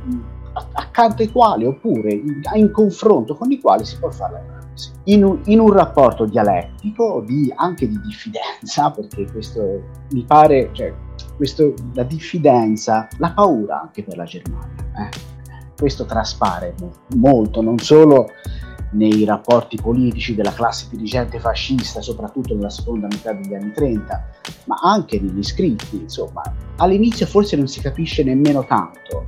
accanto 0.72 1.22
ai 1.22 1.30
quali 1.30 1.66
oppure 1.66 2.12
in, 2.12 2.40
in, 2.54 2.70
confronto 2.72 3.36
con 3.36 3.50
i 3.50 3.60
quali 3.60 3.84
si 3.84 3.96
può 3.98 4.10
fare 4.10 4.32
l'analisi. 4.32 4.90
In 5.04 5.24
un, 5.24 5.40
in 5.44 5.60
un 5.60 5.72
rapporto 5.72 6.24
dialettico, 6.24 7.22
di, 7.24 7.52
anche 7.54 7.88
di 7.88 7.98
diffidenza, 8.00 8.90
perché 8.90 9.30
questo 9.30 9.82
mi 10.10 10.24
pare, 10.24 10.70
cioè, 10.72 10.92
questo, 11.38 11.72
la 11.94 12.02
diffidenza, 12.02 13.06
la 13.18 13.30
paura 13.30 13.80
anche 13.82 14.02
per 14.02 14.16
la 14.16 14.24
Germania. 14.24 14.84
Eh? 14.98 15.08
Questo 15.78 16.04
traspare 16.04 16.74
molto, 17.14 17.62
non 17.62 17.78
solo 17.78 18.28
nei 18.90 19.24
rapporti 19.24 19.76
politici 19.80 20.34
della 20.34 20.52
classe 20.52 20.88
dirigente 20.90 21.38
fascista, 21.38 22.02
soprattutto 22.02 22.54
nella 22.54 22.70
seconda 22.70 23.06
metà 23.06 23.32
degli 23.32 23.54
anni 23.54 23.72
30, 23.72 24.28
ma 24.64 24.76
anche 24.82 25.20
negli 25.20 25.44
scritti, 25.44 25.96
insomma, 25.96 26.42
all'inizio 26.78 27.24
forse 27.26 27.54
non 27.54 27.68
si 27.68 27.80
capisce 27.80 28.24
nemmeno 28.24 28.64
tanto 28.66 29.24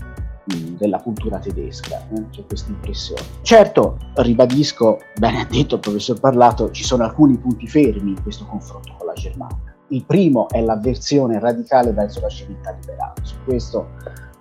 mh, 0.47 0.77
della 0.79 1.01
cultura 1.01 1.39
tedesca, 1.39 2.05
eh? 2.13 2.29
c'è 2.31 2.45
questa 2.45 2.71
impressione. 2.71 3.23
Certo, 3.43 3.99
ribadisco, 4.15 4.99
bene 5.17 5.43
ha 5.43 5.47
detto 5.49 5.77
il 5.77 5.81
professor 5.81 6.19
Parlato, 6.19 6.73
ci 6.73 6.83
sono 6.83 7.05
alcuni 7.05 7.39
punti 7.39 7.69
fermi 7.69 8.11
in 8.11 8.21
questo 8.21 8.45
confronto 8.47 8.97
con 8.99 9.07
la 9.07 9.15
Germania. 9.15 9.70
Il 9.91 10.05
primo 10.05 10.49
è 10.49 10.63
l'avversione 10.63 11.39
radicale 11.39 11.93
verso 11.93 12.21
la 12.21 12.29
civiltà 12.29 12.77
liberale, 12.81 13.15
su 13.23 13.35
questo 13.45 13.89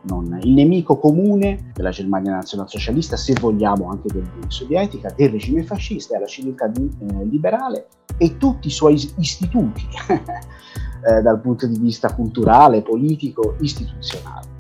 non, 0.04 0.40
il 0.44 0.54
nemico 0.54 0.98
comune 0.98 1.72
della 1.74 1.90
Germania 1.90 2.34
nazionalsocialista, 2.34 3.18
se 3.18 3.34
vogliamo 3.40 3.90
anche 3.90 4.08
dell'Unione 4.08 4.50
Sovietica, 4.50 5.12
del 5.16 5.30
regime 5.30 5.64
fascista 5.64 6.16
è 6.16 6.20
la 6.20 6.28
civiltà 6.28 6.68
di, 6.68 6.90
eh, 7.00 7.26
liberale 7.26 7.88
e 8.18 8.38
tutti 8.38 8.68
i 8.68 8.72
suoi 8.72 8.94
istituti 9.18 9.82
eh, 10.08 11.22
dal 11.22 11.42
punto 11.42 11.66
di 11.68 11.80
vista 11.80 12.14
culturale, 12.14 12.82
politico, 12.82 13.56
istituzionale. 13.60 14.59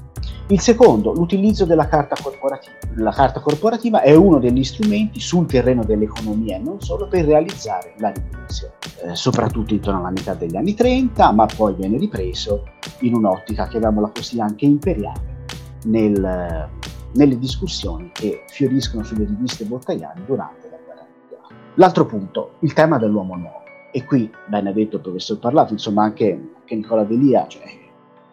Il 0.51 0.59
secondo, 0.61 1.13
l'utilizzo 1.13 1.63
della 1.65 1.87
carta 1.87 2.15
corporativa. 2.19 2.75
La 2.95 3.11
carta 3.11 3.39
corporativa 3.39 4.01
è 4.01 4.15
uno 4.15 4.39
degli 4.39 4.63
strumenti 4.63 5.19
sul 5.19 5.45
terreno 5.45 5.83
dell'economia 5.83 6.55
e 6.55 6.59
non 6.59 6.81
solo 6.81 7.07
per 7.07 7.25
realizzare 7.25 7.93
la 7.97 8.09
rivoluzione, 8.09 8.73
eh, 9.03 9.15
soprattutto 9.15 9.75
intorno 9.75 9.99
alla 9.99 10.09
metà 10.09 10.33
degli 10.33 10.55
anni 10.55 10.73
30, 10.73 11.31
ma 11.33 11.45
poi 11.45 11.75
viene 11.75 11.99
ripreso 11.99 12.63
in 13.01 13.13
un'ottica, 13.13 13.67
chiamiamola 13.67 14.09
così, 14.11 14.39
anche 14.41 14.65
imperiale, 14.65 15.45
nel, 15.83 16.67
nelle 17.13 17.37
discussioni 17.37 18.09
che 18.11 18.43
fioriscono 18.47 19.03
sulle 19.03 19.25
riviste 19.25 19.65
bottaiane 19.65 20.23
durante 20.25 20.67
la 20.67 20.77
guerra 20.83 21.05
mondiale. 21.15 21.73
L'altro 21.75 22.07
punto, 22.07 22.53
il 22.61 22.73
tema 22.73 22.97
dell'uomo 22.97 23.35
nuovo. 23.35 23.61
E 23.91 24.03
qui, 24.03 24.27
bene 24.47 24.73
detto 24.73 24.95
il 24.95 25.03
professor 25.03 25.37
Parlato, 25.37 25.73
insomma 25.73 26.05
anche, 26.05 26.53
anche 26.57 26.75
Nicola 26.75 27.03
Delia, 27.03 27.45
cioè, 27.47 27.78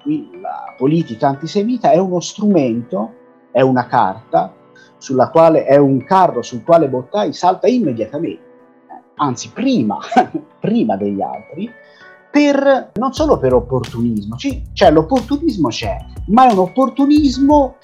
qui 0.07 0.30
la 0.40 0.72
politica 0.76 1.26
antisemita 1.26 1.90
è 1.90 1.98
uno 1.98 2.20
strumento, 2.20 3.12
è 3.50 3.61
una 3.61 3.88
carta 3.88 4.54
sulla 4.98 5.30
quale 5.30 5.64
è 5.64 5.76
un 5.76 6.04
carro 6.04 6.42
sul 6.42 6.62
quale 6.62 6.88
Bottai 6.88 7.32
salta 7.32 7.66
immediatamente, 7.66 8.44
anzi 9.16 9.50
prima, 9.50 9.98
prima 10.61 10.96
degli 10.96 11.20
altri, 11.20 11.68
per, 12.30 12.92
non 12.94 13.12
solo 13.12 13.38
per 13.38 13.52
opportunismo, 13.54 14.36
cioè 14.36 14.90
l'opportunismo 14.92 15.68
c'è, 15.68 15.96
ma 16.28 16.48
è 16.48 16.52
un 16.52 16.59
opportunismo 16.59 17.76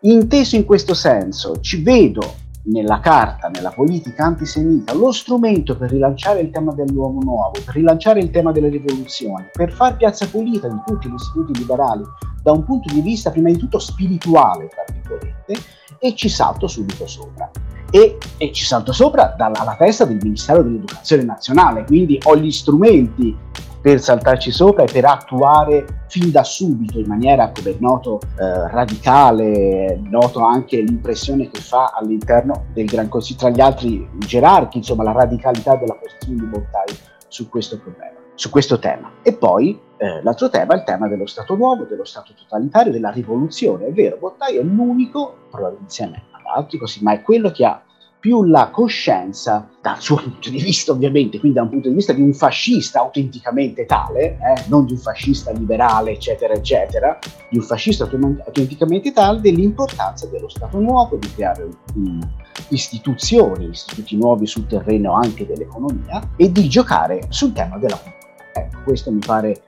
inteso 0.00 0.56
in 0.56 0.64
questo 0.64 0.94
senso, 0.94 1.60
ci 1.60 1.82
vedo 1.82 2.46
nella 2.70 3.00
carta, 3.00 3.48
nella 3.48 3.70
politica 3.70 4.24
antisemita, 4.24 4.94
lo 4.94 5.12
strumento 5.12 5.76
per 5.76 5.90
rilanciare 5.90 6.40
il 6.40 6.50
tema 6.50 6.72
dell'uomo 6.72 7.20
nuovo, 7.20 7.52
per 7.64 7.74
rilanciare 7.74 8.20
il 8.20 8.30
tema 8.30 8.52
delle 8.52 8.68
rivoluzioni, 8.68 9.48
per 9.52 9.72
far 9.72 9.96
piazza 9.96 10.26
pulita 10.26 10.68
di 10.68 10.80
tutti 10.86 11.08
gli 11.08 11.14
istituti 11.14 11.58
liberali 11.58 12.02
da 12.42 12.52
un 12.52 12.64
punto 12.64 12.92
di 12.92 13.00
vista 13.00 13.30
prima 13.30 13.50
di 13.50 13.56
tutto 13.58 13.78
spirituale, 13.78 14.68
tra 14.68 14.84
virgolette, 14.92 15.54
e 15.98 16.14
ci 16.14 16.28
salto 16.28 16.66
subito 16.66 17.06
sopra. 17.06 17.50
E, 17.90 18.18
e 18.36 18.52
ci 18.52 18.64
salto 18.64 18.92
sopra 18.92 19.34
dalla, 19.36 19.60
alla 19.60 19.76
testa 19.76 20.04
del 20.04 20.18
Ministero 20.20 20.62
dell'Educazione 20.62 21.22
Nazionale, 21.22 21.84
quindi 21.84 22.18
ho 22.24 22.36
gli 22.36 22.50
strumenti 22.50 23.34
per 23.80 24.00
saltarci 24.00 24.50
sopra 24.50 24.84
e 24.84 24.92
per 24.92 25.04
attuare 25.04 26.04
fin 26.08 26.30
da 26.30 26.42
subito 26.42 26.98
in 26.98 27.06
maniera, 27.06 27.52
come 27.52 27.70
è 27.70 27.76
noto, 27.78 28.20
eh, 28.38 28.68
radicale, 28.70 30.00
noto 30.02 30.40
anche 30.40 30.80
l'impressione 30.80 31.48
che 31.50 31.60
fa 31.60 31.92
all'interno 31.94 32.66
del 32.72 32.86
Gran 32.86 33.08
Consiglio, 33.08 33.38
tra 33.38 33.50
gli 33.50 33.60
altri 33.60 34.08
gerarchi, 34.18 34.78
insomma 34.78 35.04
la 35.04 35.12
radicalità 35.12 35.76
della 35.76 35.94
posizione 35.94 36.40
di 36.40 36.46
Bottai 36.46 36.96
su 37.28 37.48
questo 37.48 37.78
problema, 37.78 38.18
su 38.34 38.50
questo 38.50 38.78
tema. 38.78 39.12
E 39.22 39.34
poi 39.34 39.78
eh, 39.98 40.22
l'altro 40.22 40.48
tema 40.48 40.74
è 40.74 40.76
il 40.78 40.84
tema 40.84 41.08
dello 41.08 41.26
Stato 41.26 41.54
nuovo, 41.54 41.84
dello 41.84 42.04
Stato 42.04 42.32
totalitario, 42.34 42.92
della 42.92 43.10
rivoluzione. 43.10 43.86
È 43.86 43.92
vero, 43.92 44.16
Bottai 44.16 44.56
è 44.56 44.62
l'unico, 44.62 45.34
probabilmente 45.50 46.02
ad 46.02 46.56
altri 46.56 46.78
così, 46.78 47.02
ma 47.02 47.12
è 47.12 47.22
quello 47.22 47.50
che 47.50 47.64
ha 47.64 47.82
più 48.20 48.44
la 48.44 48.68
coscienza, 48.70 49.68
dal 49.80 50.00
suo 50.00 50.16
punto 50.16 50.50
di 50.50 50.58
vista 50.58 50.92
ovviamente, 50.92 51.38
quindi 51.38 51.56
da 51.58 51.64
un 51.64 51.70
punto 51.70 51.88
di 51.88 51.94
vista 51.94 52.12
di 52.12 52.20
un 52.20 52.34
fascista 52.34 52.98
autenticamente 53.00 53.86
tale, 53.86 54.38
eh, 54.38 54.64
non 54.68 54.86
di 54.86 54.92
un 54.92 54.98
fascista 54.98 55.52
liberale, 55.52 56.12
eccetera, 56.12 56.54
eccetera, 56.54 57.18
di 57.48 57.58
un 57.58 57.64
fascista 57.64 58.04
autenticamente 58.04 59.12
tale, 59.12 59.40
dell'importanza 59.40 60.26
dello 60.26 60.48
Stato 60.48 60.78
nuovo, 60.78 61.16
di 61.16 61.32
creare 61.32 61.68
um, 61.94 62.20
istituzioni, 62.68 63.68
istituti 63.70 64.16
nuovi 64.16 64.46
sul 64.46 64.66
terreno 64.66 65.12
anche 65.12 65.46
dell'economia 65.46 66.32
e 66.36 66.50
di 66.50 66.68
giocare 66.68 67.20
sul 67.28 67.52
tema 67.52 67.78
della 67.78 67.96
cultura. 67.96 68.16
Ecco, 68.54 68.78
questo 68.84 69.12
mi 69.12 69.20
pare 69.24 69.62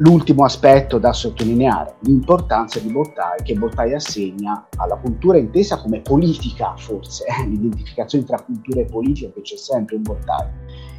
L'ultimo 0.00 0.44
aspetto 0.44 0.98
da 0.98 1.12
sottolineare, 1.12 1.96
l'importanza 2.02 2.78
di 2.78 2.88
Bottai, 2.88 3.42
che 3.42 3.54
Bottai 3.54 3.94
assegna 3.94 4.68
alla 4.76 4.94
cultura 4.94 5.38
intesa 5.38 5.80
come 5.80 6.02
politica, 6.02 6.72
forse, 6.76 7.24
eh, 7.24 7.46
l'identificazione 7.48 8.24
tra 8.24 8.40
cultura 8.40 8.80
e 8.80 8.84
politica 8.84 9.32
che 9.34 9.40
c'è 9.40 9.56
sempre 9.56 9.96
in 9.96 10.02
Bottai, 10.02 10.46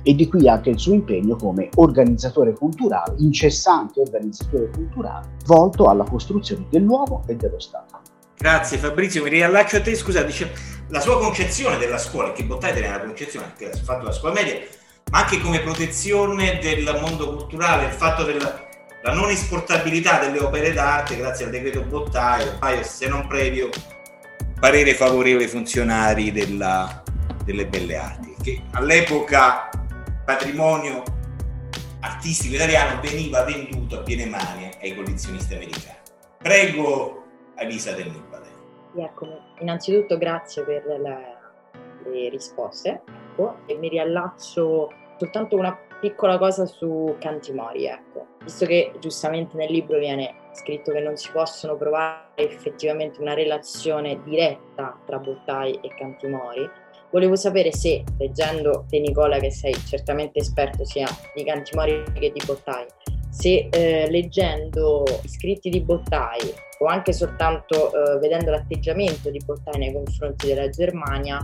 e 0.03 0.13
di 0.15 0.27
qui 0.27 0.49
anche 0.49 0.71
il 0.71 0.79
suo 0.79 0.93
impegno 0.93 1.37
come 1.37 1.69
organizzatore 1.75 2.51
culturale, 2.51 3.15
incessante 3.19 4.01
organizzatore 4.01 4.69
culturale, 4.69 5.29
volto 5.45 5.87
alla 5.87 6.03
costruzione 6.03 6.65
dell'uomo 6.69 7.23
e 7.27 7.37
dello 7.37 7.59
Stato. 7.59 8.01
Grazie 8.37 8.77
Fabrizio, 8.77 9.23
mi 9.23 9.29
riallaccio 9.29 9.77
a 9.77 9.81
te, 9.81 9.95
scusa, 9.95 10.23
dice, 10.23 10.51
la 10.89 10.99
sua 10.99 11.17
concezione 11.19 11.77
della 11.77 11.97
scuola, 11.97 12.33
che 12.33 12.43
Bottai 12.43 12.73
teneva 12.73 12.97
la 12.97 13.05
concezione, 13.05 13.53
che 13.57 13.69
ha 13.69 13.77
fatto 13.77 14.03
la 14.03 14.11
scuola 14.11 14.33
media, 14.33 14.55
ma 15.09 15.19
anche 15.19 15.39
come 15.39 15.61
protezione 15.61 16.59
del 16.61 16.99
mondo 17.01 17.33
culturale, 17.33 17.85
il 17.85 17.93
fatto 17.93 18.23
del 18.23 18.67
la 19.01 19.13
non 19.13 19.29
esportabilità 19.29 20.19
delle 20.19 20.39
opere 20.39 20.73
d'arte 20.73 21.15
grazie 21.15 21.45
al 21.45 21.51
decreto 21.51 21.81
Bottaio, 21.83 22.57
se 22.81 23.07
non 23.07 23.27
previo 23.27 23.69
parere 24.59 24.93
favorevole 24.93 25.45
ai 25.45 25.49
funzionari 25.49 26.31
della, 26.31 27.01
delle 27.45 27.65
belle 27.65 27.95
arti, 27.95 28.35
che 28.41 28.61
all'epoca 28.71 29.69
patrimonio 30.25 31.03
artistico 32.01 32.55
italiano 32.55 32.99
veniva 33.01 33.43
venduto 33.43 33.99
a 33.99 34.03
piene 34.03 34.25
mani 34.25 34.69
ai 34.81 34.95
collezionisti 34.95 35.55
americani. 35.55 35.97
Prego 36.37 37.23
Elisa 37.55 37.93
Del 37.93 38.11
Nibale. 38.11 38.47
Eccomi, 38.95 39.37
innanzitutto 39.59 40.17
grazie 40.17 40.63
per 40.63 40.83
le, 40.85 40.99
le 42.09 42.29
risposte 42.29 43.01
ecco, 43.31 43.59
e 43.65 43.75
mi 43.75 43.87
riallaccio 43.87 44.91
soltanto 45.17 45.55
una 45.55 45.77
piccola 45.99 46.37
cosa 46.37 46.65
su 46.65 47.15
Cantimori, 47.19 47.85
ecco. 47.85 48.27
Visto 48.43 48.65
che 48.65 48.93
giustamente 48.99 49.57
nel 49.57 49.71
libro 49.71 49.99
viene 49.99 50.33
scritto 50.53 50.91
che 50.91 50.99
non 50.99 51.15
si 51.17 51.29
possono 51.31 51.75
provare 51.75 52.29
effettivamente 52.35 53.21
una 53.21 53.33
relazione 53.33 54.21
diretta 54.23 54.97
tra 55.05 55.17
Bottai 55.17 55.79
e 55.81 55.89
Cantimori, 55.95 56.69
volevo 57.11 57.35
sapere 57.35 57.71
se, 57.71 58.03
leggendo 58.17 58.85
te 58.87 58.99
Nicola 58.99 59.39
che 59.39 59.51
sei 59.51 59.73
certamente 59.73 60.39
esperto 60.39 60.85
sia 60.85 61.07
di 61.35 61.43
Cantimori 61.43 62.03
che 62.13 62.31
di 62.31 62.41
Bottai, 62.45 62.85
se 63.29 63.67
eh, 63.69 64.09
leggendo 64.09 65.03
i 65.21 65.27
scritti 65.27 65.69
di 65.69 65.81
Bottai 65.81 66.53
o 66.79 66.85
anche 66.85 67.13
soltanto 67.13 67.91
eh, 67.93 68.19
vedendo 68.19 68.51
l'atteggiamento 68.51 69.29
di 69.29 69.39
Bottai 69.45 69.77
nei 69.77 69.93
confronti 69.93 70.47
della 70.47 70.69
Germania, 70.69 71.39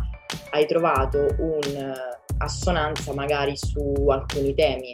hai 0.51 0.65
trovato 0.65 1.27
un'assonanza 1.37 2.23
eh, 2.37 3.13
magari 3.13 3.55
su 3.55 3.93
alcuni 4.07 4.53
temi, 4.53 4.91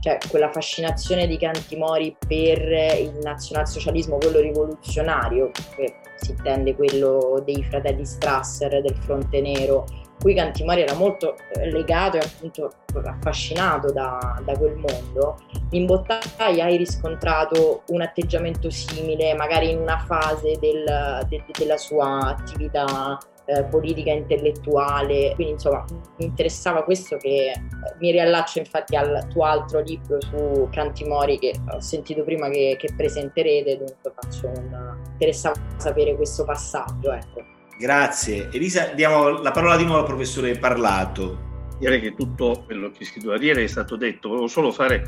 cioè 0.00 0.18
quella 0.28 0.50
fascinazione 0.50 1.26
di 1.26 1.38
Cantimori 1.38 2.16
per 2.26 2.60
il 3.00 3.18
nazionalsocialismo, 3.22 4.18
quello 4.18 4.40
rivoluzionario, 4.40 5.50
che 5.76 5.96
si 6.16 6.32
intende 6.32 6.74
quello 6.74 7.42
dei 7.44 7.64
fratelli 7.64 8.04
Strasser, 8.04 8.82
del 8.82 8.96
Fronte 9.00 9.40
Nero, 9.40 9.84
cui 10.20 10.34
Cantimori 10.34 10.82
era 10.82 10.94
molto 10.94 11.36
eh, 11.54 11.70
legato 11.70 12.16
e 12.16 12.20
appunto 12.20 12.70
affascinato 13.04 13.92
da, 13.92 14.40
da 14.44 14.56
quel 14.56 14.76
mondo, 14.76 15.38
in 15.70 15.86
Bottai 15.86 16.60
hai 16.60 16.76
riscontrato 16.76 17.82
un 17.88 18.00
atteggiamento 18.02 18.70
simile, 18.70 19.34
magari 19.34 19.70
in 19.70 19.78
una 19.78 19.98
fase 20.06 20.56
del, 20.60 21.26
de, 21.28 21.44
della 21.58 21.76
sua 21.76 22.20
attività 22.20 23.18
eh, 23.46 23.64
politica 23.64 24.10
intellettuale, 24.10 25.32
quindi 25.34 25.54
insomma 25.54 25.84
mi 26.18 26.24
interessava 26.24 26.82
questo 26.82 27.16
che 27.16 27.50
eh, 27.50 27.60
mi 27.98 28.10
riallaccio 28.10 28.58
infatti 28.58 28.96
al 28.96 29.26
tuo 29.28 29.44
altro 29.44 29.80
libro 29.80 30.20
su 30.20 30.68
Cantimori 30.70 31.38
che 31.38 31.54
ho 31.70 31.80
sentito 31.80 32.24
prima 32.24 32.48
che, 32.48 32.76
che 32.78 32.88
presenterete, 32.96 33.76
dunque 33.76 34.12
faccio 34.14 34.46
un... 34.48 34.96
interessava 35.12 35.54
sapere 35.76 36.16
questo 36.16 36.44
passaggio. 36.44 37.12
Ecco. 37.12 37.44
Grazie. 37.78 38.48
Elisa, 38.52 38.92
diamo 38.94 39.42
la 39.42 39.50
parola 39.50 39.76
di 39.76 39.84
nuovo 39.84 40.00
al 40.00 40.06
professore 40.06 40.56
Parlato. 40.56 41.52
Direi 41.78 42.00
che 42.00 42.14
tutto 42.14 42.62
quello 42.64 42.90
che 42.90 43.04
si 43.04 43.18
doveva 43.18 43.38
dire 43.38 43.64
è 43.64 43.66
stato 43.66 43.96
detto, 43.96 44.28
volevo 44.28 44.46
solo 44.46 44.70
fare 44.70 45.02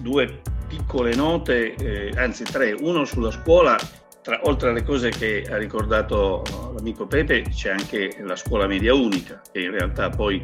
due 0.00 0.40
piccole 0.68 1.14
note, 1.14 1.74
eh, 1.74 2.12
anzi 2.16 2.44
tre, 2.44 2.72
uno 2.72 3.04
sulla 3.04 3.30
scuola 3.30 3.76
tra, 4.28 4.40
oltre 4.42 4.68
alle 4.68 4.82
cose 4.82 5.08
che 5.08 5.46
ha 5.48 5.56
ricordato 5.56 6.42
l'amico 6.74 7.06
Pepe, 7.06 7.44
c'è 7.48 7.70
anche 7.70 8.18
la 8.20 8.36
scuola 8.36 8.66
media 8.66 8.92
unica, 8.92 9.40
che 9.50 9.60
in 9.60 9.70
realtà 9.70 10.10
poi 10.10 10.42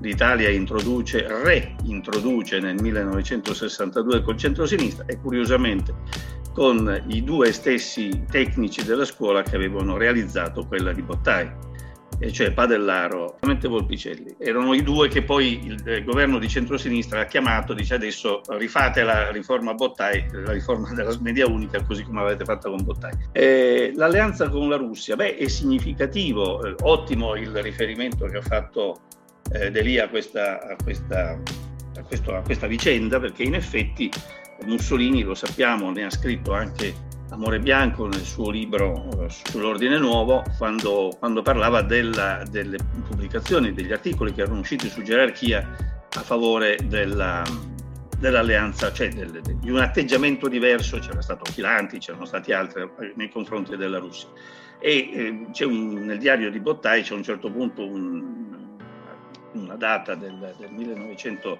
l'Italia 0.00 0.48
introduce, 0.48 1.26
reintroduce 1.28 2.58
nel 2.58 2.80
1962 2.80 4.22
col 4.22 4.38
centro-sinistra 4.38 5.04
e 5.04 5.20
curiosamente 5.20 5.94
con 6.54 7.04
i 7.08 7.22
due 7.22 7.52
stessi 7.52 8.24
tecnici 8.30 8.82
della 8.82 9.04
scuola 9.04 9.42
che 9.42 9.56
avevano 9.56 9.98
realizzato 9.98 10.66
quella 10.66 10.92
di 10.92 11.02
Bottai 11.02 11.50
cioè 12.32 12.52
Padellaro 12.52 13.38
e 13.40 13.68
Volpicelli. 13.68 14.34
Erano 14.38 14.74
i 14.74 14.82
due 14.82 15.08
che 15.08 15.22
poi 15.22 15.64
il 15.64 16.04
governo 16.04 16.38
di 16.38 16.48
centrosinistra 16.48 17.20
ha 17.20 17.26
chiamato, 17.26 17.74
dice 17.74 17.94
adesso 17.94 18.40
rifate 18.48 19.02
la 19.02 19.30
riforma 19.30 19.74
Bottai, 19.74 20.26
la 20.32 20.52
riforma 20.52 20.92
della 20.92 21.16
media 21.20 21.46
unica 21.46 21.82
così 21.82 22.02
come 22.02 22.20
avete 22.20 22.44
fatto 22.44 22.70
con 22.70 22.82
Bottai. 22.82 23.12
E 23.32 23.92
l'alleanza 23.94 24.48
con 24.48 24.68
la 24.68 24.76
Russia, 24.76 25.16
beh 25.16 25.36
è 25.36 25.48
significativo, 25.48 26.64
eh, 26.64 26.74
ottimo 26.82 27.36
il 27.36 27.54
riferimento 27.62 28.26
che 28.26 28.38
ha 28.38 28.42
fatto 28.42 29.00
eh, 29.52 29.70
Delia 29.70 30.04
a 30.04 30.08
questa, 30.08 30.60
a, 30.60 30.76
questa, 30.82 31.38
a, 31.96 32.02
questo, 32.02 32.34
a 32.34 32.42
questa 32.42 32.66
vicenda 32.66 33.20
perché 33.20 33.44
in 33.44 33.54
effetti 33.54 34.10
Mussolini, 34.64 35.22
lo 35.22 35.34
sappiamo, 35.34 35.90
ne 35.90 36.04
ha 36.04 36.10
scritto 36.10 36.52
anche 36.52 37.06
Amore 37.30 37.60
Bianco 37.60 38.06
nel 38.06 38.24
suo 38.24 38.50
libro 38.50 39.08
eh, 39.20 39.28
sull'ordine 39.28 39.98
nuovo 39.98 40.42
quando, 40.56 41.14
quando 41.18 41.42
parlava 41.42 41.82
della, 41.82 42.42
delle 42.50 42.78
pubblicazioni, 43.06 43.74
degli 43.74 43.92
articoli 43.92 44.32
che 44.32 44.42
erano 44.42 44.60
usciti 44.60 44.88
su 44.88 45.02
gerarchia 45.02 45.76
a 46.10 46.20
favore 46.20 46.78
della, 46.84 47.42
dell'alleanza, 48.18 48.92
cioè 48.92 49.10
del, 49.10 49.40
di 49.42 49.70
un 49.70 49.78
atteggiamento 49.78 50.48
diverso, 50.48 50.98
c'era 50.98 51.20
stato 51.20 51.44
Chilanti, 51.52 51.98
c'erano 51.98 52.24
stati 52.24 52.52
altri 52.52 52.82
eh, 52.82 53.12
nei 53.14 53.28
confronti 53.28 53.76
della 53.76 53.98
Russia. 53.98 54.28
E 54.80 55.10
eh, 55.12 55.64
un, 55.64 56.04
nel 56.04 56.18
diario 56.18 56.50
di 56.50 56.60
Bottai 56.60 57.02
c'è 57.02 57.12
a 57.12 57.16
un 57.16 57.22
certo 57.22 57.50
punto 57.50 57.86
un, 57.86 58.76
una 59.52 59.76
data 59.76 60.14
del, 60.14 60.54
del 60.58 60.70
1900 60.70 61.58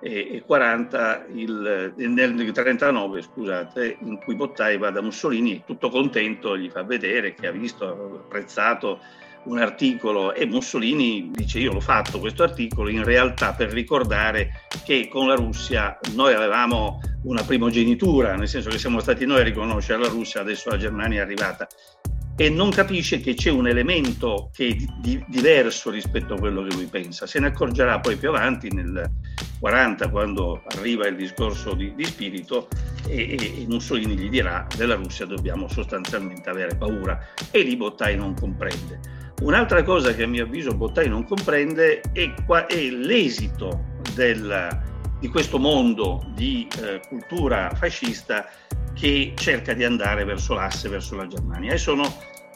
e 0.00 0.42
40 0.46 1.26
il, 1.34 1.92
nel 1.96 2.52
39 2.52 3.22
scusate 3.22 3.98
in 4.00 4.18
cui 4.18 4.34
Bottai 4.34 4.78
va 4.78 4.90
da 4.90 5.02
Mussolini 5.02 5.62
tutto 5.66 5.90
contento 5.90 6.56
gli 6.56 6.70
fa 6.70 6.82
vedere 6.82 7.34
che 7.34 7.46
ha 7.46 7.50
visto 7.50 7.86
ha 7.86 7.90
apprezzato 7.90 9.00
un 9.42 9.58
articolo 9.58 10.34
e 10.34 10.46
Mussolini 10.46 11.30
dice 11.32 11.58
io 11.58 11.72
l'ho 11.72 11.80
fatto 11.80 12.18
questo 12.18 12.42
articolo 12.42 12.88
in 12.88 13.04
realtà 13.04 13.52
per 13.52 13.70
ricordare 13.70 14.66
che 14.84 15.08
con 15.08 15.28
la 15.28 15.34
Russia 15.34 15.98
noi 16.14 16.34
avevamo 16.34 17.00
una 17.24 17.42
primogenitura 17.42 18.36
nel 18.36 18.48
senso 18.48 18.70
che 18.70 18.78
siamo 18.78 19.00
stati 19.00 19.26
noi 19.26 19.40
a 19.40 19.44
riconoscere 19.44 20.00
la 20.00 20.08
Russia 20.08 20.40
adesso 20.40 20.70
la 20.70 20.78
Germania 20.78 21.20
è 21.20 21.24
arrivata 21.24 21.66
e 22.36 22.48
non 22.48 22.70
capisce 22.70 23.20
che 23.20 23.34
c'è 23.34 23.50
un 23.50 23.68
elemento 23.68 24.50
che 24.52 24.68
è 24.68 24.76
di, 25.00 25.22
diverso 25.28 25.90
rispetto 25.90 26.34
a 26.34 26.38
quello 26.38 26.62
che 26.62 26.74
lui 26.74 26.86
pensa. 26.86 27.26
Se 27.26 27.38
ne 27.38 27.48
accorgerà 27.48 28.00
poi 28.00 28.16
più 28.16 28.28
avanti 28.28 28.72
nel 28.72 29.10
40 29.58 30.08
quando 30.08 30.62
arriva 30.76 31.06
il 31.06 31.16
discorso 31.16 31.74
di, 31.74 31.94
di 31.94 32.04
spirito 32.04 32.68
e, 33.06 33.36
e, 33.38 33.66
Mussolini 33.68 34.16
gli 34.16 34.30
dirà 34.30 34.66
della 34.74 34.94
Russia 34.94 35.26
dobbiamo 35.26 35.68
sostanzialmente 35.68 36.48
avere 36.48 36.74
paura 36.76 37.18
e 37.50 37.62
lì 37.62 37.76
Bottai 37.76 38.16
non 38.16 38.34
comprende. 38.34 39.18
Un'altra 39.42 39.82
cosa 39.82 40.14
che 40.14 40.24
a 40.24 40.26
mio 40.26 40.44
avviso 40.44 40.74
Bottai 40.74 41.08
non 41.08 41.24
comprende 41.24 42.00
è, 42.12 42.32
qua, 42.46 42.66
è 42.66 42.90
l'esito 42.90 43.84
del, 44.14 44.68
di 45.18 45.28
questo 45.28 45.58
mondo 45.58 46.24
di 46.34 46.66
eh, 46.78 47.00
cultura 47.08 47.70
fascista 47.74 48.46
che 48.94 49.32
cerca 49.36 49.72
di 49.72 49.84
andare 49.84 50.24
verso 50.24 50.54
l'asse, 50.54 50.88
verso 50.88 51.16
la 51.16 51.26
Germania. 51.26 51.72
E 51.72 51.78
sono 51.78 52.04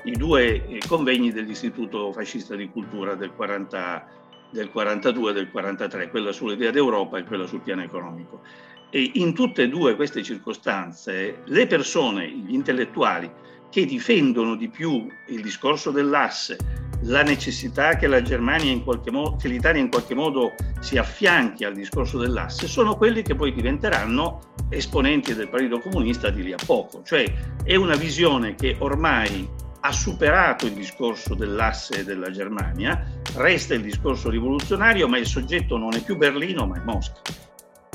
i 0.05 0.12
due 0.12 0.66
eh, 0.66 0.80
convegni 0.87 1.32
dell'Istituto 1.32 2.12
Fascista 2.12 2.55
di 2.55 2.68
Cultura 2.68 3.14
del, 3.14 3.32
40, 3.35 4.07
del 4.51 4.70
42 4.70 5.30
e 5.30 5.35
del 5.35 5.51
43, 5.51 6.11
quella 6.11 6.32
sull'idea 6.32 6.70
d'Europa 6.70 7.18
e 7.18 7.24
quella 7.24 7.47
sul 7.47 7.61
piano 7.61 7.82
economico. 7.82 8.43
E 8.91 9.12
in 9.14 9.35
tutte 9.35 9.62
e 9.62 9.68
due 9.68 9.97
queste 9.97 10.22
circostanze 10.22 11.43
le 11.45 11.66
persone, 11.66 12.28
gli 12.28 12.55
intellettuali, 12.55 13.30
che 13.70 13.87
difendono 13.87 14.55
di 14.55 14.68
più 14.68 15.09
il 15.28 15.43
discorso 15.43 15.91
dell'asse, 15.91 16.57
la 17.05 17.22
necessità 17.22 17.96
che 17.96 18.07
la 18.07 18.22
Germania 18.22 18.70
in 18.70 18.82
qualche 18.82 19.11
modo, 19.11 19.36
che 19.36 19.48
l'Italia 19.48 19.80
in 19.80 19.90
qualche 19.90 20.14
modo 20.14 20.55
si 20.80 20.96
affianchi 20.96 21.64
al 21.64 21.74
discorso 21.74 22.18
dell'asse, 22.18 22.66
sono 22.66 22.96
quelli 22.96 23.22
che 23.22 23.34
poi 23.34 23.52
diventeranno 23.52 24.52
esponenti 24.68 25.34
del 25.34 25.48
Partito 25.48 25.80
Comunista 25.80 26.30
di 26.30 26.42
lì 26.42 26.52
a 26.52 26.59
poco. 26.64 27.02
Cioè 27.02 27.30
è 27.62 27.74
una 27.76 27.96
visione 27.96 28.55
che 28.55 28.76
ormai 28.78 29.48
ha 29.80 29.92
superato 29.92 30.64
il 30.64 30.72
discorso 30.72 31.34
dell'asse 31.34 32.05
della 32.05 32.30
Germania, 32.30 33.05
resta 33.34 33.74
il 33.74 33.82
discorso 33.82 34.30
rivoluzionario, 34.30 35.07
ma 35.07 35.18
il 35.18 35.26
soggetto 35.26 35.76
non 35.76 35.94
è 35.94 36.02
più 36.02 36.16
Berlino, 36.16 36.66
ma 36.66 36.76
è 36.76 36.82
Mosca. 36.84 37.20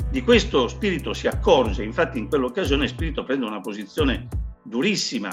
Di 0.08 0.22
questo 0.22 0.68
Spirito 0.68 1.12
si 1.12 1.26
accorge, 1.26 1.82
infatti 1.82 2.18
in 2.18 2.28
quell'occasione 2.28 2.86
Spirito 2.86 3.24
prende 3.24 3.46
una 3.46 3.60
posizione 3.60 4.28
durissima 4.62 5.30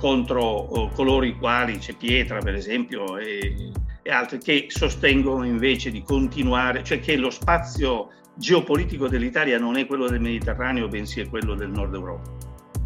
contro 0.00 0.42
oh, 0.42 0.88
coloro 0.88 1.26
i 1.26 1.36
quali, 1.36 1.76
c'è 1.76 1.94
Pietra 1.94 2.38
per 2.38 2.54
esempio 2.54 3.18
e, 3.18 3.70
e 4.02 4.10
altri, 4.10 4.38
che 4.38 4.66
sostengono 4.68 5.44
invece 5.44 5.90
di 5.90 6.02
continuare, 6.02 6.82
cioè 6.82 7.00
che 7.00 7.16
lo 7.16 7.28
spazio 7.28 8.08
geopolitico 8.34 9.06
dell'Italia 9.06 9.58
non 9.58 9.76
è 9.76 9.86
quello 9.86 10.08
del 10.08 10.20
Mediterraneo, 10.20 10.88
bensì 10.88 11.20
è 11.20 11.28
quello 11.28 11.54
del 11.54 11.68
nord 11.68 11.94
Europa. 11.94 12.30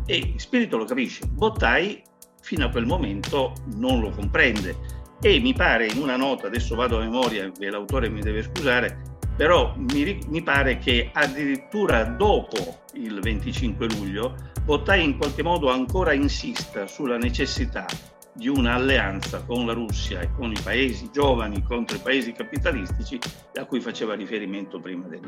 E 0.06 0.34
Spirito 0.36 0.76
lo 0.76 0.84
capisce. 0.84 1.26
Bottai 1.28 2.02
fino 2.42 2.66
a 2.66 2.70
quel 2.70 2.84
momento 2.84 3.52
non 3.76 4.00
lo 4.00 4.10
comprende 4.10 4.76
e 5.22 5.38
mi 5.38 5.54
pare 5.54 5.86
in 5.86 5.98
una 5.98 6.16
nota, 6.16 6.48
adesso 6.48 6.74
vado 6.74 6.98
a 6.98 7.00
memoria 7.00 7.50
l'autore 7.58 8.10
mi 8.10 8.20
deve 8.20 8.42
scusare, 8.42 9.00
però 9.36 9.72
mi, 9.76 10.18
mi 10.28 10.42
pare 10.42 10.78
che 10.78 11.10
addirittura 11.12 12.02
dopo 12.04 12.82
il 12.94 13.20
25 13.20 13.86
luglio 13.86 14.52
Bottai 14.64 15.04
in 15.04 15.18
qualche 15.18 15.42
modo 15.42 15.70
ancora 15.70 16.14
insista 16.14 16.86
sulla 16.86 17.18
necessità 17.18 17.84
di 18.32 18.48
un'alleanza 18.48 19.42
con 19.44 19.66
la 19.66 19.74
Russia 19.74 20.22
e 20.22 20.30
con 20.34 20.50
i 20.52 20.58
paesi 20.62 21.10
giovani 21.12 21.62
contro 21.62 21.96
i 21.98 22.00
paesi 22.00 22.32
capitalistici 22.32 23.18
a 23.56 23.66
cui 23.66 23.80
faceva 23.80 24.14
riferimento 24.14 24.80
prima 24.80 25.06
del 25.06 25.20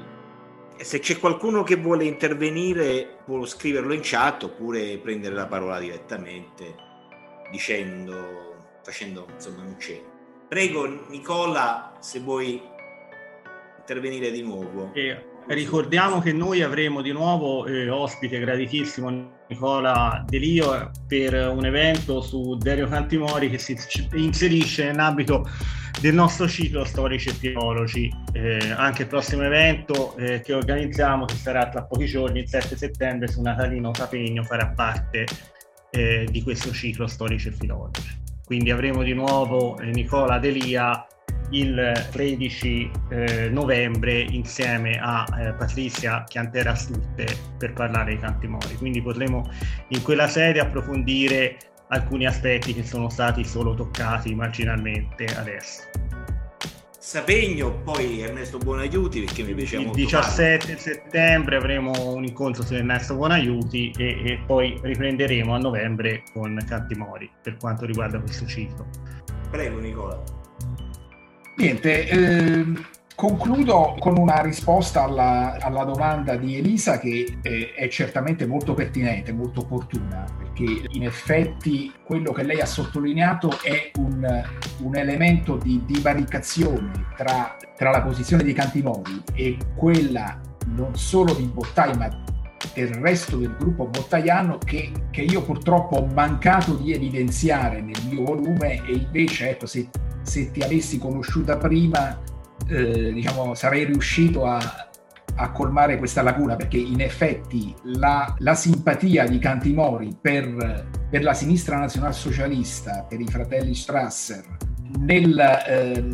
Se 0.78 1.00
c'è 1.00 1.18
qualcuno 1.18 1.64
che 1.64 1.76
vuole 1.76 2.04
intervenire 2.04 3.18
può 3.26 3.44
scriverlo 3.44 3.92
in 3.92 4.00
chat 4.02 4.44
oppure 4.44 4.96
prendere 4.96 5.34
la 5.34 5.46
parola 5.46 5.78
direttamente 5.80 6.74
dicendo, 7.50 8.54
facendo 8.82 9.26
insomma 9.34 9.64
un 9.64 9.78
cenno. 9.78 10.14
Prego 10.48 11.08
Nicola 11.08 11.94
se 12.00 12.20
vuoi 12.20 12.58
intervenire 13.80 14.30
di 14.30 14.40
nuovo. 14.40 14.94
E 14.94 15.34
ricordiamo 15.48 16.20
che 16.20 16.32
noi 16.32 16.62
avremo 16.62 17.02
di 17.02 17.12
nuovo 17.12 17.66
eh, 17.66 17.88
ospite 17.88 18.38
graditissimo 18.38 19.34
Nicola 19.48 20.24
Delio 20.26 20.90
per 21.06 21.34
un 21.48 21.64
evento 21.64 22.20
su 22.20 22.56
Dario 22.56 22.88
Cantimori 22.88 23.48
che 23.48 23.58
si 23.58 23.76
inserisce 24.14 24.86
nell'ambito 24.86 25.48
del 26.00 26.14
nostro 26.14 26.48
ciclo 26.48 26.84
Storici 26.84 27.28
e 27.28 27.32
Filologi. 27.32 28.12
Eh, 28.32 28.70
anche 28.76 29.02
il 29.02 29.08
prossimo 29.08 29.42
evento 29.42 30.16
eh, 30.16 30.40
che 30.40 30.52
organizziamo, 30.52 31.24
che 31.24 31.36
sarà 31.36 31.68
tra 31.68 31.84
pochi 31.84 32.06
giorni, 32.06 32.40
il 32.40 32.48
7 32.48 32.76
settembre, 32.76 33.28
su 33.28 33.40
Natalino 33.40 33.92
Capegno, 33.92 34.42
farà 34.42 34.68
parte 34.68 35.26
eh, 35.90 36.26
di 36.28 36.42
questo 36.42 36.72
ciclo 36.72 37.06
storici 37.06 37.48
e 37.48 37.52
filologi. 37.52 38.02
Quindi 38.44 38.70
avremo 38.70 39.02
di 39.02 39.12
nuovo 39.12 39.78
eh, 39.78 39.86
Nicola 39.86 40.38
Delia 40.38 41.06
il 41.50 42.08
13 42.10 42.90
eh, 43.08 43.48
novembre 43.48 44.20
insieme 44.20 44.98
a 45.00 45.26
eh, 45.38 45.52
Patrizia 45.52 46.24
Chiantera 46.24 46.74
Stutte 46.74 47.26
per 47.58 47.72
parlare 47.72 48.12
dei 48.12 48.18
canti 48.18 48.46
mori. 48.46 48.74
Quindi 48.76 49.02
potremo 49.02 49.48
in 49.88 50.02
quella 50.02 50.28
sede 50.28 50.60
approfondire 50.60 51.56
alcuni 51.88 52.26
aspetti 52.26 52.74
che 52.74 52.82
sono 52.82 53.08
stati 53.08 53.44
solo 53.44 53.74
toccati 53.74 54.34
marginalmente 54.34 55.24
adesso. 55.36 55.82
Sapegno, 56.98 57.70
poi 57.84 58.20
Ernesto 58.20 58.58
Buonaiuti 58.58 59.20
perché 59.20 59.44
mi 59.44 59.54
piace 59.54 59.76
il 59.76 59.82
molto. 59.84 60.00
Il 60.00 60.06
17 60.06 60.58
farlo. 60.58 60.80
settembre 60.80 61.56
avremo 61.56 61.92
un 62.12 62.24
incontro 62.24 62.64
su 62.64 62.74
Ernesto 62.74 63.14
Buonaiuti 63.14 63.92
e, 63.96 64.04
e, 64.24 64.40
poi 64.44 64.76
riprenderemo 64.82 65.54
a 65.54 65.58
novembre 65.58 66.24
con 66.32 66.58
Cantimori 66.66 67.30
per 67.40 67.58
quanto 67.58 67.86
riguarda 67.86 68.18
questo 68.18 68.44
ciclo. 68.46 68.88
Prego 69.50 69.78
Nicola. 69.78 70.20
Niente, 71.56 72.06
ehm, 72.06 72.86
concludo 73.14 73.96
con 73.98 74.18
una 74.18 74.42
risposta 74.42 75.04
alla, 75.04 75.56
alla, 75.58 75.84
domanda 75.84 76.36
di 76.36 76.58
Elisa 76.58 76.98
che 76.98 77.38
eh, 77.40 77.72
è 77.74 77.88
certamente 77.88 78.46
molto 78.46 78.74
pertinente, 78.74 79.32
molto 79.32 79.60
opportuna, 79.60 80.26
perché 80.36 80.86
in 80.90 81.04
effetti 81.04 81.90
quello 82.04 82.32
che 82.32 82.42
lei 82.42 82.60
ha 82.60 82.66
sottolineato 82.66 83.58
è 83.62 83.90
un, 83.96 84.44
un 84.82 84.96
elemento 84.96 85.56
di 85.56 85.82
divaricazione 85.86 87.06
tra, 87.16 87.56
tra 87.74 87.90
la 87.90 88.02
posizione 88.02 88.42
di 88.42 88.52
Cantimori 88.52 89.22
e 89.32 89.56
quella 89.74 90.38
non 90.66 90.94
solo 90.94 91.32
di 91.32 91.44
Bottai 91.44 91.96
ma 91.96 92.24
del 92.74 92.94
resto 92.94 93.36
del 93.36 93.54
gruppo 93.58 93.86
bottaiano 93.86 94.58
che, 94.58 94.90
che, 95.10 95.22
io 95.22 95.42
purtroppo 95.42 95.96
ho 95.96 96.06
mancato 96.06 96.74
di 96.74 96.92
evidenziare 96.92 97.80
nel 97.80 98.00
mio 98.08 98.22
volume 98.24 98.84
e 98.86 98.92
invece 98.92 99.50
ecco 99.50 99.66
se, 99.66 99.88
se 100.22 100.50
ti 100.50 100.60
avessi 100.62 100.98
conosciuta 100.98 101.56
prima 101.56 102.20
eh, 102.68 103.12
diciamo 103.12 103.54
sarei 103.54 103.84
riuscito 103.84 104.44
a, 104.46 104.88
a, 105.36 105.50
colmare 105.52 105.98
questa 105.98 106.22
lacuna 106.22 106.56
perché 106.56 106.78
in 106.78 107.00
effetti 107.00 107.74
la, 107.82 108.34
la 108.38 108.54
simpatia 108.54 109.26
di 109.26 109.38
Cantimori 109.38 110.16
per, 110.20 110.88
per, 111.10 111.22
la 111.22 111.34
sinistra 111.34 111.78
nazionalsocialista, 111.78 113.06
per 113.08 113.20
i 113.20 113.26
fratelli 113.26 113.74
Strasser 113.74 114.44
nel, 114.98 115.38
eh, 115.38 116.04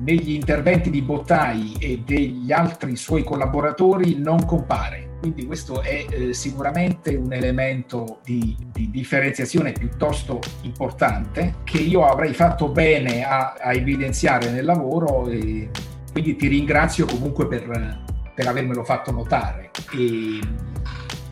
negli 0.00 0.32
interventi 0.32 0.90
di 0.90 1.02
Bottai 1.02 1.76
e 1.78 2.02
degli 2.04 2.52
altri 2.52 2.96
suoi 2.96 3.22
collaboratori 3.22 4.18
non 4.18 4.44
compare 4.44 5.10
quindi 5.20 5.44
questo 5.44 5.82
è 5.82 6.06
eh, 6.08 6.32
sicuramente 6.32 7.14
un 7.14 7.30
elemento 7.34 8.20
di, 8.24 8.56
di, 8.72 8.90
differenziazione 8.90 9.72
piuttosto 9.72 10.40
importante 10.62 11.56
che 11.62 11.76
io 11.76 12.06
avrei 12.06 12.32
fatto 12.32 12.70
bene 12.70 13.22
a, 13.22 13.52
a 13.60 13.74
evidenziare 13.74 14.50
nel 14.50 14.64
lavoro 14.64 15.28
e 15.28 15.68
quindi 16.10 16.36
ti 16.36 16.48
ringrazio 16.48 17.04
comunque 17.04 17.46
per, 17.46 18.02
per 18.34 18.48
avermelo 18.48 18.82
fatto 18.82 19.10
notare. 19.10 19.70
E 19.92 20.40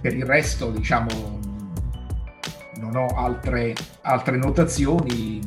per 0.03 0.15
il 0.15 0.25
resto, 0.25 0.71
diciamo, 0.71 1.41
non 2.81 2.95
ho 2.95 3.07
altre, 3.07 3.75
altre 4.03 4.37
notazioni, 4.37 5.41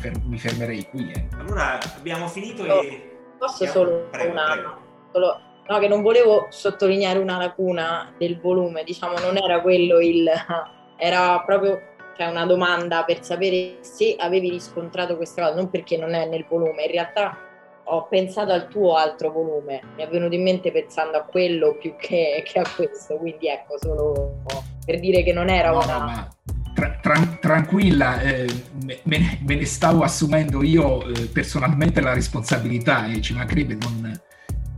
fer- 0.00 0.20
mi 0.24 0.38
fermerei 0.38 0.88
qui. 0.88 1.12
Eh. 1.12 1.28
Allora 1.38 1.78
abbiamo 1.96 2.26
finito 2.28 2.64
e... 2.64 3.18
Posso 3.38 3.66
solo 3.66 4.08
prego, 4.10 4.32
una... 4.32 4.52
Prego. 4.52 4.78
Solo 5.12 5.40
no, 5.68 5.78
che 5.78 5.88
non 5.88 6.02
volevo 6.02 6.46
sottolineare 6.50 7.18
una 7.18 7.38
lacuna 7.38 8.12
del 8.18 8.40
volume, 8.40 8.82
diciamo, 8.82 9.18
non 9.18 9.36
era 9.36 9.60
quello 9.60 10.00
il... 10.00 10.28
era 10.96 11.40
proprio 11.46 11.80
cioè, 12.16 12.26
una 12.26 12.44
domanda 12.44 13.04
per 13.04 13.22
sapere 13.22 13.78
se 13.80 14.16
avevi 14.18 14.50
riscontrato 14.50 15.16
questa 15.16 15.42
cosa, 15.42 15.54
non 15.54 15.70
perché 15.70 15.96
non 15.96 16.14
è 16.14 16.26
nel 16.26 16.44
volume, 16.48 16.84
in 16.84 16.90
realtà 16.90 17.38
ho 17.84 18.06
pensato 18.08 18.52
al 18.52 18.68
tuo 18.68 18.94
altro 18.94 19.32
volume, 19.32 19.80
mi 19.96 20.02
è 20.02 20.08
venuto 20.08 20.34
in 20.34 20.42
mente 20.42 20.70
pensando 20.70 21.16
a 21.16 21.22
quello 21.22 21.76
più 21.76 21.96
che, 21.96 22.42
che 22.46 22.58
a 22.58 22.64
questo, 22.74 23.16
quindi 23.16 23.48
ecco, 23.48 23.78
solo 23.78 24.42
per 24.84 25.00
dire 25.00 25.22
che 25.22 25.32
non 25.32 25.48
era 25.48 25.70
no, 25.70 25.78
una... 25.78 25.98
No, 25.98 26.59
Tra, 26.74 26.98
tra, 27.00 27.38
tranquilla, 27.40 28.20
eh, 28.20 28.46
me, 28.84 29.00
me, 29.04 29.54
ne 29.54 29.64
stavo 29.64 30.02
assumendo 30.02 30.62
io 30.62 31.06
eh, 31.06 31.26
personalmente 31.26 32.00
la 32.00 32.14
responsabilità 32.14 33.06
e 33.06 33.20
ci 33.20 33.34
mancherebbe 33.34 33.76
non, 33.80 34.20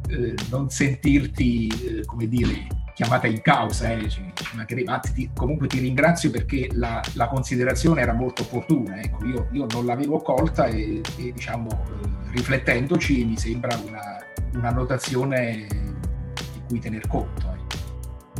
eh, 0.08 0.34
non 0.50 0.70
sentirti, 0.70 1.68
eh, 1.68 2.04
come 2.04 2.26
dire, 2.28 2.66
chiamata 2.94 3.26
in 3.26 3.40
causa, 3.40 3.90
eh, 3.90 4.08
ci, 4.08 4.22
ci 4.34 5.12
ti, 5.14 5.30
comunque 5.34 5.66
ti 5.66 5.78
ringrazio 5.80 6.30
perché 6.30 6.68
la, 6.72 7.02
la, 7.14 7.26
considerazione 7.26 8.00
era 8.00 8.12
molto 8.12 8.42
opportuna, 8.42 9.00
ecco, 9.00 9.24
io, 9.24 9.48
io 9.52 9.66
non 9.70 9.86
l'avevo 9.86 10.20
colta 10.20 10.66
e, 10.66 11.00
e 11.18 11.32
diciamo, 11.32 11.68
eh, 11.70 12.30
riflettendoci 12.32 13.24
mi 13.24 13.36
sembra 13.36 13.78
una, 13.86 14.18
una, 14.54 14.70
notazione 14.70 15.66
di 15.68 16.62
cui 16.68 16.78
tener 16.78 17.06
conto. 17.06 17.56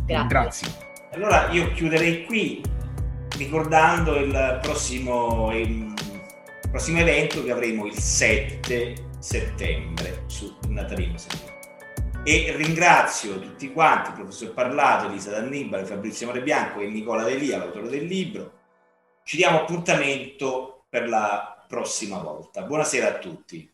Eh. 0.07 0.27
Grazie. 0.27 0.29
Grazie. 0.29 0.69
Allora 1.13 1.51
io 1.51 1.73
chiuderei 1.73 2.25
qui 2.25 2.63
ricordando 3.37 4.17
il 4.17 4.59
prossimo, 4.63 5.57
il 5.57 5.93
prossimo 6.71 7.01
evento 7.01 7.43
che 7.43 7.51
avremo 7.51 7.87
il 7.87 7.99
7 7.99 8.95
settembre 9.19 10.25
su 10.27 10.57
Natalino 10.69 11.17
Settimana 11.17 11.53
e 12.25 12.55
ringrazio 12.57 13.41
tutti 13.41 13.73
quanti, 13.73 14.11
il 14.11 14.15
professor 14.15 14.53
Parlato, 14.53 15.07
Elisa 15.07 15.31
D'Annibale, 15.31 15.85
Fabrizio 15.85 16.27
Morebianco 16.27 16.81
e 16.81 16.87
Nicola 16.87 17.25
Delia, 17.25 17.59
l'autore 17.59 17.89
del 17.89 18.05
libro. 18.05 18.61
Ci 19.25 19.37
diamo 19.37 19.61
appuntamento 19.63 20.85
per 20.89 21.09
la 21.09 21.65
prossima 21.67 22.19
volta. 22.19 22.63
Buonasera 22.63 23.09
a 23.09 23.19
tutti. 23.19 23.72